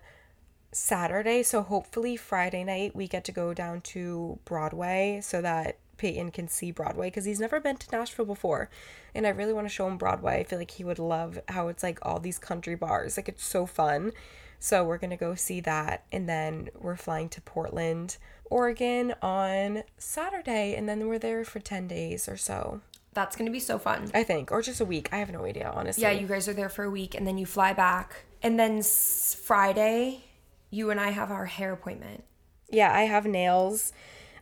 Saturday. 0.71 1.43
So 1.43 1.61
hopefully 1.61 2.17
Friday 2.17 2.63
night 2.63 2.95
we 2.95 3.07
get 3.07 3.23
to 3.25 3.31
go 3.31 3.53
down 3.53 3.81
to 3.81 4.39
Broadway 4.45 5.21
so 5.23 5.41
that 5.41 5.77
Peyton 5.97 6.31
can 6.31 6.47
see 6.47 6.71
Broadway 6.71 7.07
because 7.07 7.25
he's 7.25 7.39
never 7.39 7.59
been 7.59 7.77
to 7.77 7.91
Nashville 7.97 8.25
before, 8.25 8.69
and 9.15 9.25
I 9.25 9.29
really 9.29 9.53
want 9.53 9.65
to 9.67 9.73
show 9.73 9.87
him 9.87 9.97
Broadway. 9.97 10.39
I 10.39 10.43
feel 10.43 10.59
like 10.59 10.71
he 10.71 10.83
would 10.83 10.99
love 10.99 11.39
how 11.49 11.67
it's 11.67 11.83
like 11.83 11.99
all 12.03 12.19
these 12.19 12.39
country 12.39 12.75
bars. 12.75 13.17
Like 13.17 13.29
it's 13.29 13.45
so 13.45 13.65
fun. 13.65 14.11
So 14.59 14.83
we're 14.83 14.97
gonna 14.97 15.17
go 15.17 15.35
see 15.35 15.59
that, 15.61 16.05
and 16.11 16.27
then 16.27 16.69
we're 16.79 16.95
flying 16.95 17.29
to 17.29 17.41
Portland, 17.41 18.17
Oregon 18.49 19.13
on 19.21 19.83
Saturday, 19.97 20.73
and 20.75 20.89
then 20.89 21.07
we're 21.07 21.19
there 21.19 21.43
for 21.45 21.59
ten 21.59 21.87
days 21.87 22.27
or 22.27 22.37
so. 22.37 22.81
That's 23.13 23.35
gonna 23.35 23.51
be 23.51 23.59
so 23.59 23.77
fun. 23.79 24.09
I 24.13 24.23
think, 24.23 24.51
or 24.51 24.61
just 24.61 24.79
a 24.81 24.85
week. 24.85 25.09
I 25.11 25.17
have 25.17 25.31
no 25.31 25.45
idea, 25.45 25.71
honestly. 25.73 26.03
Yeah, 26.03 26.11
you 26.11 26.27
guys 26.27 26.47
are 26.47 26.53
there 26.53 26.69
for 26.69 26.83
a 26.83 26.89
week 26.89 27.15
and 27.15 27.25
then 27.27 27.37
you 27.37 27.45
fly 27.47 27.73
back. 27.73 28.25
And 28.43 28.59
then 28.59 28.77
s- 28.79 29.35
Friday, 29.43 30.23
you 30.69 30.91
and 30.91 30.99
I 30.99 31.09
have 31.09 31.31
our 31.31 31.45
hair 31.45 31.73
appointment. 31.73 32.23
Yeah, 32.69 32.93
I 32.93 33.03
have 33.03 33.25
nails. 33.25 33.91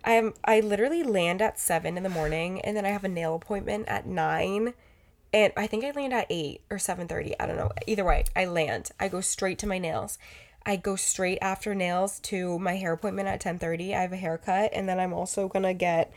I 0.06 0.12
am. 0.14 0.34
I 0.46 0.60
literally 0.60 1.04
land 1.04 1.42
at 1.42 1.60
seven 1.60 1.98
in 1.98 2.04
the 2.04 2.10
morning, 2.10 2.62
and 2.62 2.78
then 2.78 2.86
I 2.86 2.90
have 2.90 3.04
a 3.04 3.10
nail 3.10 3.36
appointment 3.36 3.88
at 3.88 4.06
nine, 4.06 4.76
and 5.34 5.52
I 5.58 5.66
think 5.66 5.84
I 5.84 5.92
land 5.92 6.14
at 6.14 6.28
eight 6.30 6.62
or 6.70 6.78
seven 6.78 7.08
thirty. 7.08 7.38
I 7.40 7.48
don't 7.48 7.58
know. 7.58 7.72
Either 7.88 8.06
way, 8.06 8.24
I 8.36 8.46
land. 8.46 8.92
I 9.00 9.08
go 9.08 9.20
straight 9.20 9.58
to 9.60 9.68
my 9.68 9.80
nails. 9.80 10.20
I 10.64 10.76
go 10.76 10.96
straight 10.96 11.40
after 11.42 11.74
nails 11.74 12.20
to 12.22 12.60
my 12.60 12.76
hair 12.76 12.94
appointment 12.94 13.28
at 13.28 13.40
ten 13.42 13.58
thirty. 13.58 13.96
I 13.96 14.02
have 14.02 14.14
a 14.14 14.18
haircut, 14.18 14.70
and 14.74 14.88
then 14.88 15.00
I'm 15.00 15.12
also 15.14 15.48
gonna 15.48 15.74
get 15.74 16.14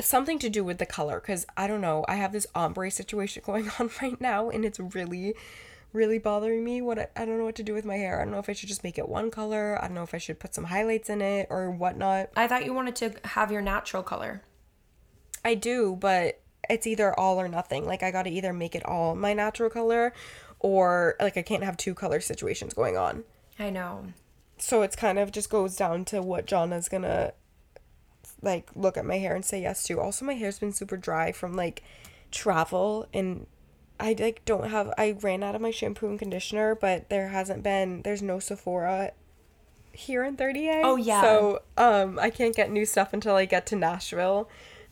something 0.00 0.38
to 0.40 0.50
do 0.50 0.64
with 0.64 0.78
the 0.78 0.86
color 0.86 1.20
because 1.20 1.46
I 1.56 1.68
don't 1.68 1.80
know. 1.80 2.04
I 2.08 2.16
have 2.16 2.32
this 2.32 2.46
ombre 2.56 2.90
situation 2.90 3.42
going 3.46 3.70
on 3.78 3.90
right 4.02 4.20
now, 4.20 4.50
and 4.50 4.64
it's 4.64 4.80
really, 4.80 5.34
really 5.92 6.18
bothering 6.18 6.62
me. 6.64 6.80
What 6.82 6.98
I, 6.98 7.08
I 7.16 7.24
don't 7.24 7.38
know 7.38 7.44
what 7.44 7.56
to 7.56 7.62
do 7.62 7.74
with 7.74 7.84
my 7.84 7.96
hair. 7.96 8.20
I 8.20 8.24
don't 8.24 8.32
know 8.32 8.38
if 8.38 8.48
I 8.48 8.52
should 8.52 8.68
just 8.68 8.84
make 8.84 8.98
it 8.98 9.08
one 9.08 9.30
color. 9.30 9.78
I 9.80 9.86
don't 9.86 9.94
know 9.94 10.02
if 10.02 10.14
I 10.14 10.18
should 10.18 10.38
put 10.38 10.54
some 10.54 10.64
highlights 10.64 11.08
in 11.08 11.22
it 11.22 11.46
or 11.50 11.70
whatnot. 11.70 12.30
I 12.36 12.46
thought 12.46 12.64
you 12.64 12.74
wanted 12.74 12.96
to 12.96 13.14
have 13.28 13.50
your 13.50 13.62
natural 13.62 14.02
color. 14.02 14.42
I 15.44 15.54
do, 15.54 15.96
but 15.98 16.40
it's 16.68 16.86
either 16.86 17.18
all 17.18 17.40
or 17.40 17.48
nothing. 17.48 17.86
Like 17.86 18.02
I 18.02 18.10
got 18.10 18.24
to 18.24 18.30
either 18.30 18.52
make 18.52 18.74
it 18.74 18.84
all 18.84 19.14
my 19.14 19.32
natural 19.32 19.70
color, 19.70 20.12
or 20.58 21.14
like 21.20 21.36
I 21.36 21.42
can't 21.42 21.62
have 21.64 21.76
two 21.76 21.94
color 21.94 22.20
situations 22.20 22.74
going 22.74 22.96
on. 22.96 23.24
I 23.58 23.70
know. 23.70 24.06
So 24.58 24.82
it's 24.82 24.96
kind 24.96 25.18
of 25.18 25.32
just 25.32 25.50
goes 25.50 25.76
down 25.76 26.04
to 26.06 26.22
what 26.22 26.46
Jonna's 26.46 26.88
gonna 26.88 27.32
like 28.42 28.70
look 28.74 28.96
at 28.96 29.04
my 29.04 29.18
hair 29.18 29.34
and 29.34 29.44
say 29.44 29.62
yes 29.62 29.82
to. 29.84 30.00
Also, 30.00 30.24
my 30.24 30.34
hair's 30.34 30.58
been 30.58 30.72
super 30.72 30.96
dry 30.96 31.32
from 31.32 31.54
like 31.54 31.82
travel 32.30 33.06
and 33.14 33.46
I 33.98 34.14
like 34.18 34.44
don't 34.44 34.68
have 34.70 34.92
I 34.98 35.16
ran 35.20 35.42
out 35.42 35.54
of 35.54 35.60
my 35.60 35.70
shampoo 35.70 36.08
and 36.08 36.18
conditioner, 36.18 36.74
but 36.74 37.08
there 37.08 37.28
hasn't 37.28 37.62
been 37.62 38.02
there's 38.02 38.22
no 38.22 38.38
Sephora 38.38 39.12
here 39.92 40.24
in 40.24 40.36
30A. 40.36 40.82
Oh, 40.84 40.96
yeah. 40.96 41.22
So 41.22 41.62
um 41.76 42.18
I 42.18 42.30
can't 42.30 42.54
get 42.54 42.70
new 42.70 42.84
stuff 42.84 43.12
until 43.12 43.34
I 43.34 43.44
get 43.44 43.66
to 43.66 43.76
Nashville 43.76 44.48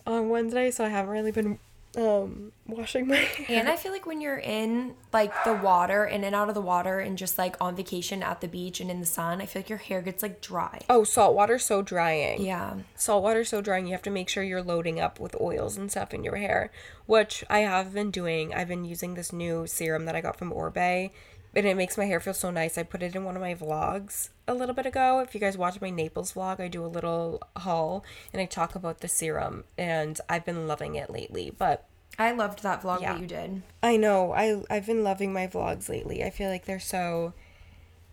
on 0.07 0.28
Wednesday, 0.28 0.70
so 0.70 0.84
I 0.84 0.88
haven't 0.88 1.11
really 1.11 1.32
been 1.32 1.59
um 1.97 2.53
washing 2.66 3.07
my 3.07 3.16
hair. 3.16 3.47
And 3.61 3.68
I 3.68 3.76
feel 3.76 3.92
like 3.92 4.07
when 4.07 4.20
you're 4.20 4.38
in 4.38 4.95
like 5.12 5.32
the 5.45 5.55
water, 5.55 6.05
in 6.05 6.24
and 6.24 6.34
out 6.34 6.49
of 6.49 6.55
the 6.55 6.61
water, 6.61 6.99
and 6.99 7.16
just 7.16 7.38
like 7.38 7.57
on 7.61 7.76
vacation 7.76 8.22
at 8.22 8.40
the 8.40 8.49
beach 8.49 8.80
and 8.80 8.90
in 8.90 9.01
the 9.01 9.07
sun, 9.07 9.40
I 9.40 9.47
feel 9.47 9.61
like 9.61 9.68
your 9.68 9.78
hair 9.78 10.03
gets 10.03 10.22
like 10.22 10.40
dry. 10.40 10.80
Oh, 10.88 11.05
salt 11.05 11.34
water 11.34 11.59
so 11.59 11.82
drying. 11.82 12.42
Yeah. 12.42 12.74
Salt 12.95 13.22
water 13.22 13.45
so 13.45 13.61
drying. 13.61 13.86
You 13.86 13.92
have 13.92 14.03
to 14.03 14.11
make 14.11 14.28
sure 14.28 14.42
you're 14.42 14.62
loading 14.62 14.99
up 14.99 15.20
with 15.20 15.36
oils 15.40 15.76
and 15.76 15.90
stuff 15.90 16.12
in 16.14 16.24
your 16.24 16.36
hair, 16.36 16.70
which 17.07 17.45
I 17.49 17.61
have 17.61 17.92
been 17.95 18.11
doing. 18.11 18.55
I've 18.55 18.68
been 18.68 18.84
using 18.84 19.14
this 19.14 19.32
new 19.32 19.66
serum 19.66 20.05
that 20.07 20.16
I 20.16 20.20
got 20.20 20.36
from 20.36 20.53
Oribe, 20.53 21.11
and 21.57 21.66
it 21.66 21.76
makes 21.76 21.96
my 21.98 22.05
hair 22.07 22.20
feel 22.20 22.34
so 22.34 22.50
nice. 22.50 22.76
I 22.78 22.82
put 22.82 23.02
it 23.02 23.14
in 23.14 23.24
one 23.24 23.36
of 23.36 23.42
my 23.42 23.55
vlogs 23.55 24.30
a 24.48 24.55
little 24.55 24.74
bit 24.74 24.86
ago. 24.86 25.20
If 25.20 25.34
you 25.34 25.40
guys 25.40 25.57
watch 25.57 25.80
my 25.80 25.90
Naples 25.90 26.32
vlog, 26.32 26.61
I 26.61 26.68
do 26.68 26.84
a 26.84 26.88
little 26.88 27.42
haul 27.57 28.05
and 28.32 28.40
I 28.42 28.46
talk 28.46 28.74
about 28.74 29.00
the 29.00 29.09
serum, 29.09 29.64
and 29.78 30.20
I've 30.28 30.44
been 30.44 30.66
loving 30.66 30.94
it 30.94 31.11
lately. 31.11 31.52
But 31.57 31.86
I 32.18 32.32
loved 32.32 32.62
that 32.62 32.82
vlog 32.82 33.00
Yeah. 33.00 33.12
that 33.14 33.20
you 33.20 33.26
did. 33.26 33.62
I 33.82 33.96
know. 33.96 34.32
I 34.32 34.62
I've 34.70 34.86
been 34.86 35.02
loving 35.05 35.32
my 35.32 35.46
vlogs 35.46 35.88
lately. 35.88 36.22
I 36.24 36.30
feel 36.30 36.48
like 36.50 36.64
they're 36.64 36.78
so 36.80 37.34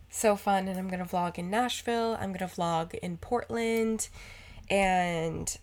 so 0.09 0.35
fun 0.35 0.67
and 0.67 0.77
I'm 0.77 0.89
going 0.89 0.99
to 1.05 1.09
vlog 1.09 1.37
in 1.37 1.49
Nashville. 1.49 2.17
I'm 2.19 2.33
going 2.33 2.39
to 2.49 2.53
vlog 2.53 2.93
in 2.95 3.15
Portland 3.17 4.09
and 4.69 5.57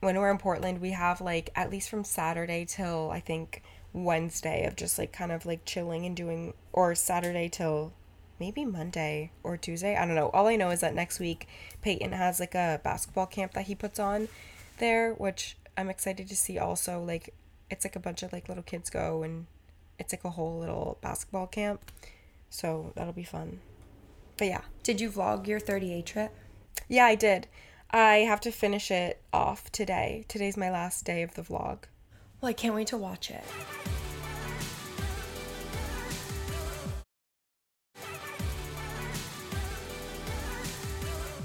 when 0.00 0.16
we're 0.16 0.30
in 0.30 0.38
Portland, 0.38 0.80
we 0.80 0.92
have 0.92 1.20
like 1.20 1.50
at 1.54 1.70
least 1.70 1.90
from 1.90 2.04
Saturday 2.04 2.64
till 2.64 3.10
I 3.10 3.20
think 3.20 3.62
Wednesday 3.92 4.66
of 4.66 4.76
just 4.76 4.98
like 4.98 5.12
kind 5.12 5.32
of 5.32 5.46
like 5.46 5.64
chilling 5.64 6.06
and 6.06 6.16
doing 6.16 6.54
or 6.72 6.94
Saturday 6.94 7.48
till 7.48 7.92
maybe 8.38 8.64
Monday 8.64 9.32
or 9.42 9.56
Tuesday. 9.56 9.96
I 9.96 10.06
don't 10.06 10.14
know. 10.14 10.30
All 10.30 10.46
I 10.46 10.56
know 10.56 10.70
is 10.70 10.80
that 10.80 10.94
next 10.94 11.20
week 11.20 11.46
Peyton 11.82 12.12
has 12.12 12.40
like 12.40 12.54
a 12.54 12.80
basketball 12.82 13.26
camp 13.26 13.52
that 13.54 13.66
he 13.66 13.74
puts 13.74 13.98
on 13.98 14.28
there, 14.78 15.12
which 15.14 15.56
I'm 15.76 15.90
excited 15.90 16.28
to 16.28 16.36
see 16.36 16.58
also. 16.58 17.02
Like 17.02 17.34
it's 17.70 17.84
like 17.84 17.96
a 17.96 18.00
bunch 18.00 18.22
of 18.22 18.32
like 18.32 18.48
little 18.48 18.62
kids 18.62 18.90
go 18.90 19.22
and 19.22 19.46
it's 19.98 20.12
like 20.12 20.24
a 20.24 20.30
whole 20.30 20.58
little 20.58 20.98
basketball 21.00 21.46
camp. 21.46 21.90
So 22.48 22.92
that'll 22.96 23.12
be 23.12 23.24
fun. 23.24 23.60
But 24.38 24.48
yeah. 24.48 24.62
Did 24.82 25.00
you 25.00 25.10
vlog 25.10 25.46
your 25.46 25.60
30A 25.60 26.04
trip? 26.04 26.34
Yeah, 26.88 27.04
I 27.04 27.14
did. 27.14 27.46
I 27.90 28.18
have 28.18 28.40
to 28.42 28.50
finish 28.50 28.90
it 28.90 29.20
off 29.32 29.70
today. 29.70 30.24
Today's 30.28 30.56
my 30.56 30.70
last 30.70 31.04
day 31.04 31.22
of 31.22 31.34
the 31.34 31.42
vlog. 31.42 31.80
Well, 32.40 32.48
I 32.48 32.54
can't 32.54 32.74
wait 32.74 32.86
to 32.88 32.96
watch 32.96 33.30
it. 33.30 33.44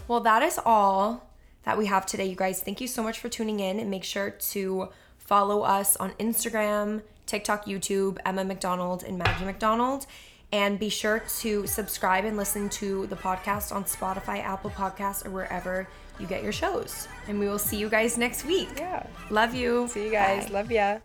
Well, 0.07 0.19
that 0.21 0.43
is 0.43 0.59
all 0.63 1.27
that 1.63 1.77
we 1.77 1.87
have 1.87 2.05
today, 2.05 2.25
you 2.25 2.35
guys. 2.35 2.61
Thank 2.61 2.79
you 2.79 2.87
so 2.87 3.01
much 3.01 3.19
for 3.19 3.27
tuning 3.27 3.59
in 3.59 3.79
and 3.79 3.89
make 3.89 4.03
sure 4.03 4.29
to 4.29 4.89
follow 5.17 5.63
us 5.63 5.97
on 5.97 6.11
Instagram, 6.13 7.01
TikTok, 7.25 7.65
YouTube, 7.65 8.19
Emma 8.23 8.45
McDonald 8.45 9.03
and 9.03 9.17
Maggie 9.17 9.45
McDonald. 9.45 10.05
And 10.51 10.79
be 10.79 10.89
sure 10.89 11.23
to 11.39 11.65
subscribe 11.65 12.23
and 12.23 12.37
listen 12.37 12.69
to 12.69 13.07
the 13.07 13.15
podcast 13.15 13.75
on 13.75 13.83
Spotify, 13.83 14.43
Apple 14.43 14.69
Podcasts, 14.69 15.25
or 15.25 15.31
wherever 15.31 15.87
you 16.19 16.27
get 16.27 16.43
your 16.43 16.51
shows. 16.53 17.07
And 17.27 17.39
we 17.39 17.47
will 17.47 17.59
see 17.59 17.77
you 17.77 17.89
guys 17.89 18.17
next 18.17 18.45
week. 18.45 18.69
Yeah. 18.77 19.05
Love 19.29 19.53
you. 19.53 19.87
See 19.87 20.05
you 20.05 20.11
guys. 20.11 20.47
Bye. 20.47 20.53
Love 20.53 20.71
ya. 20.71 20.99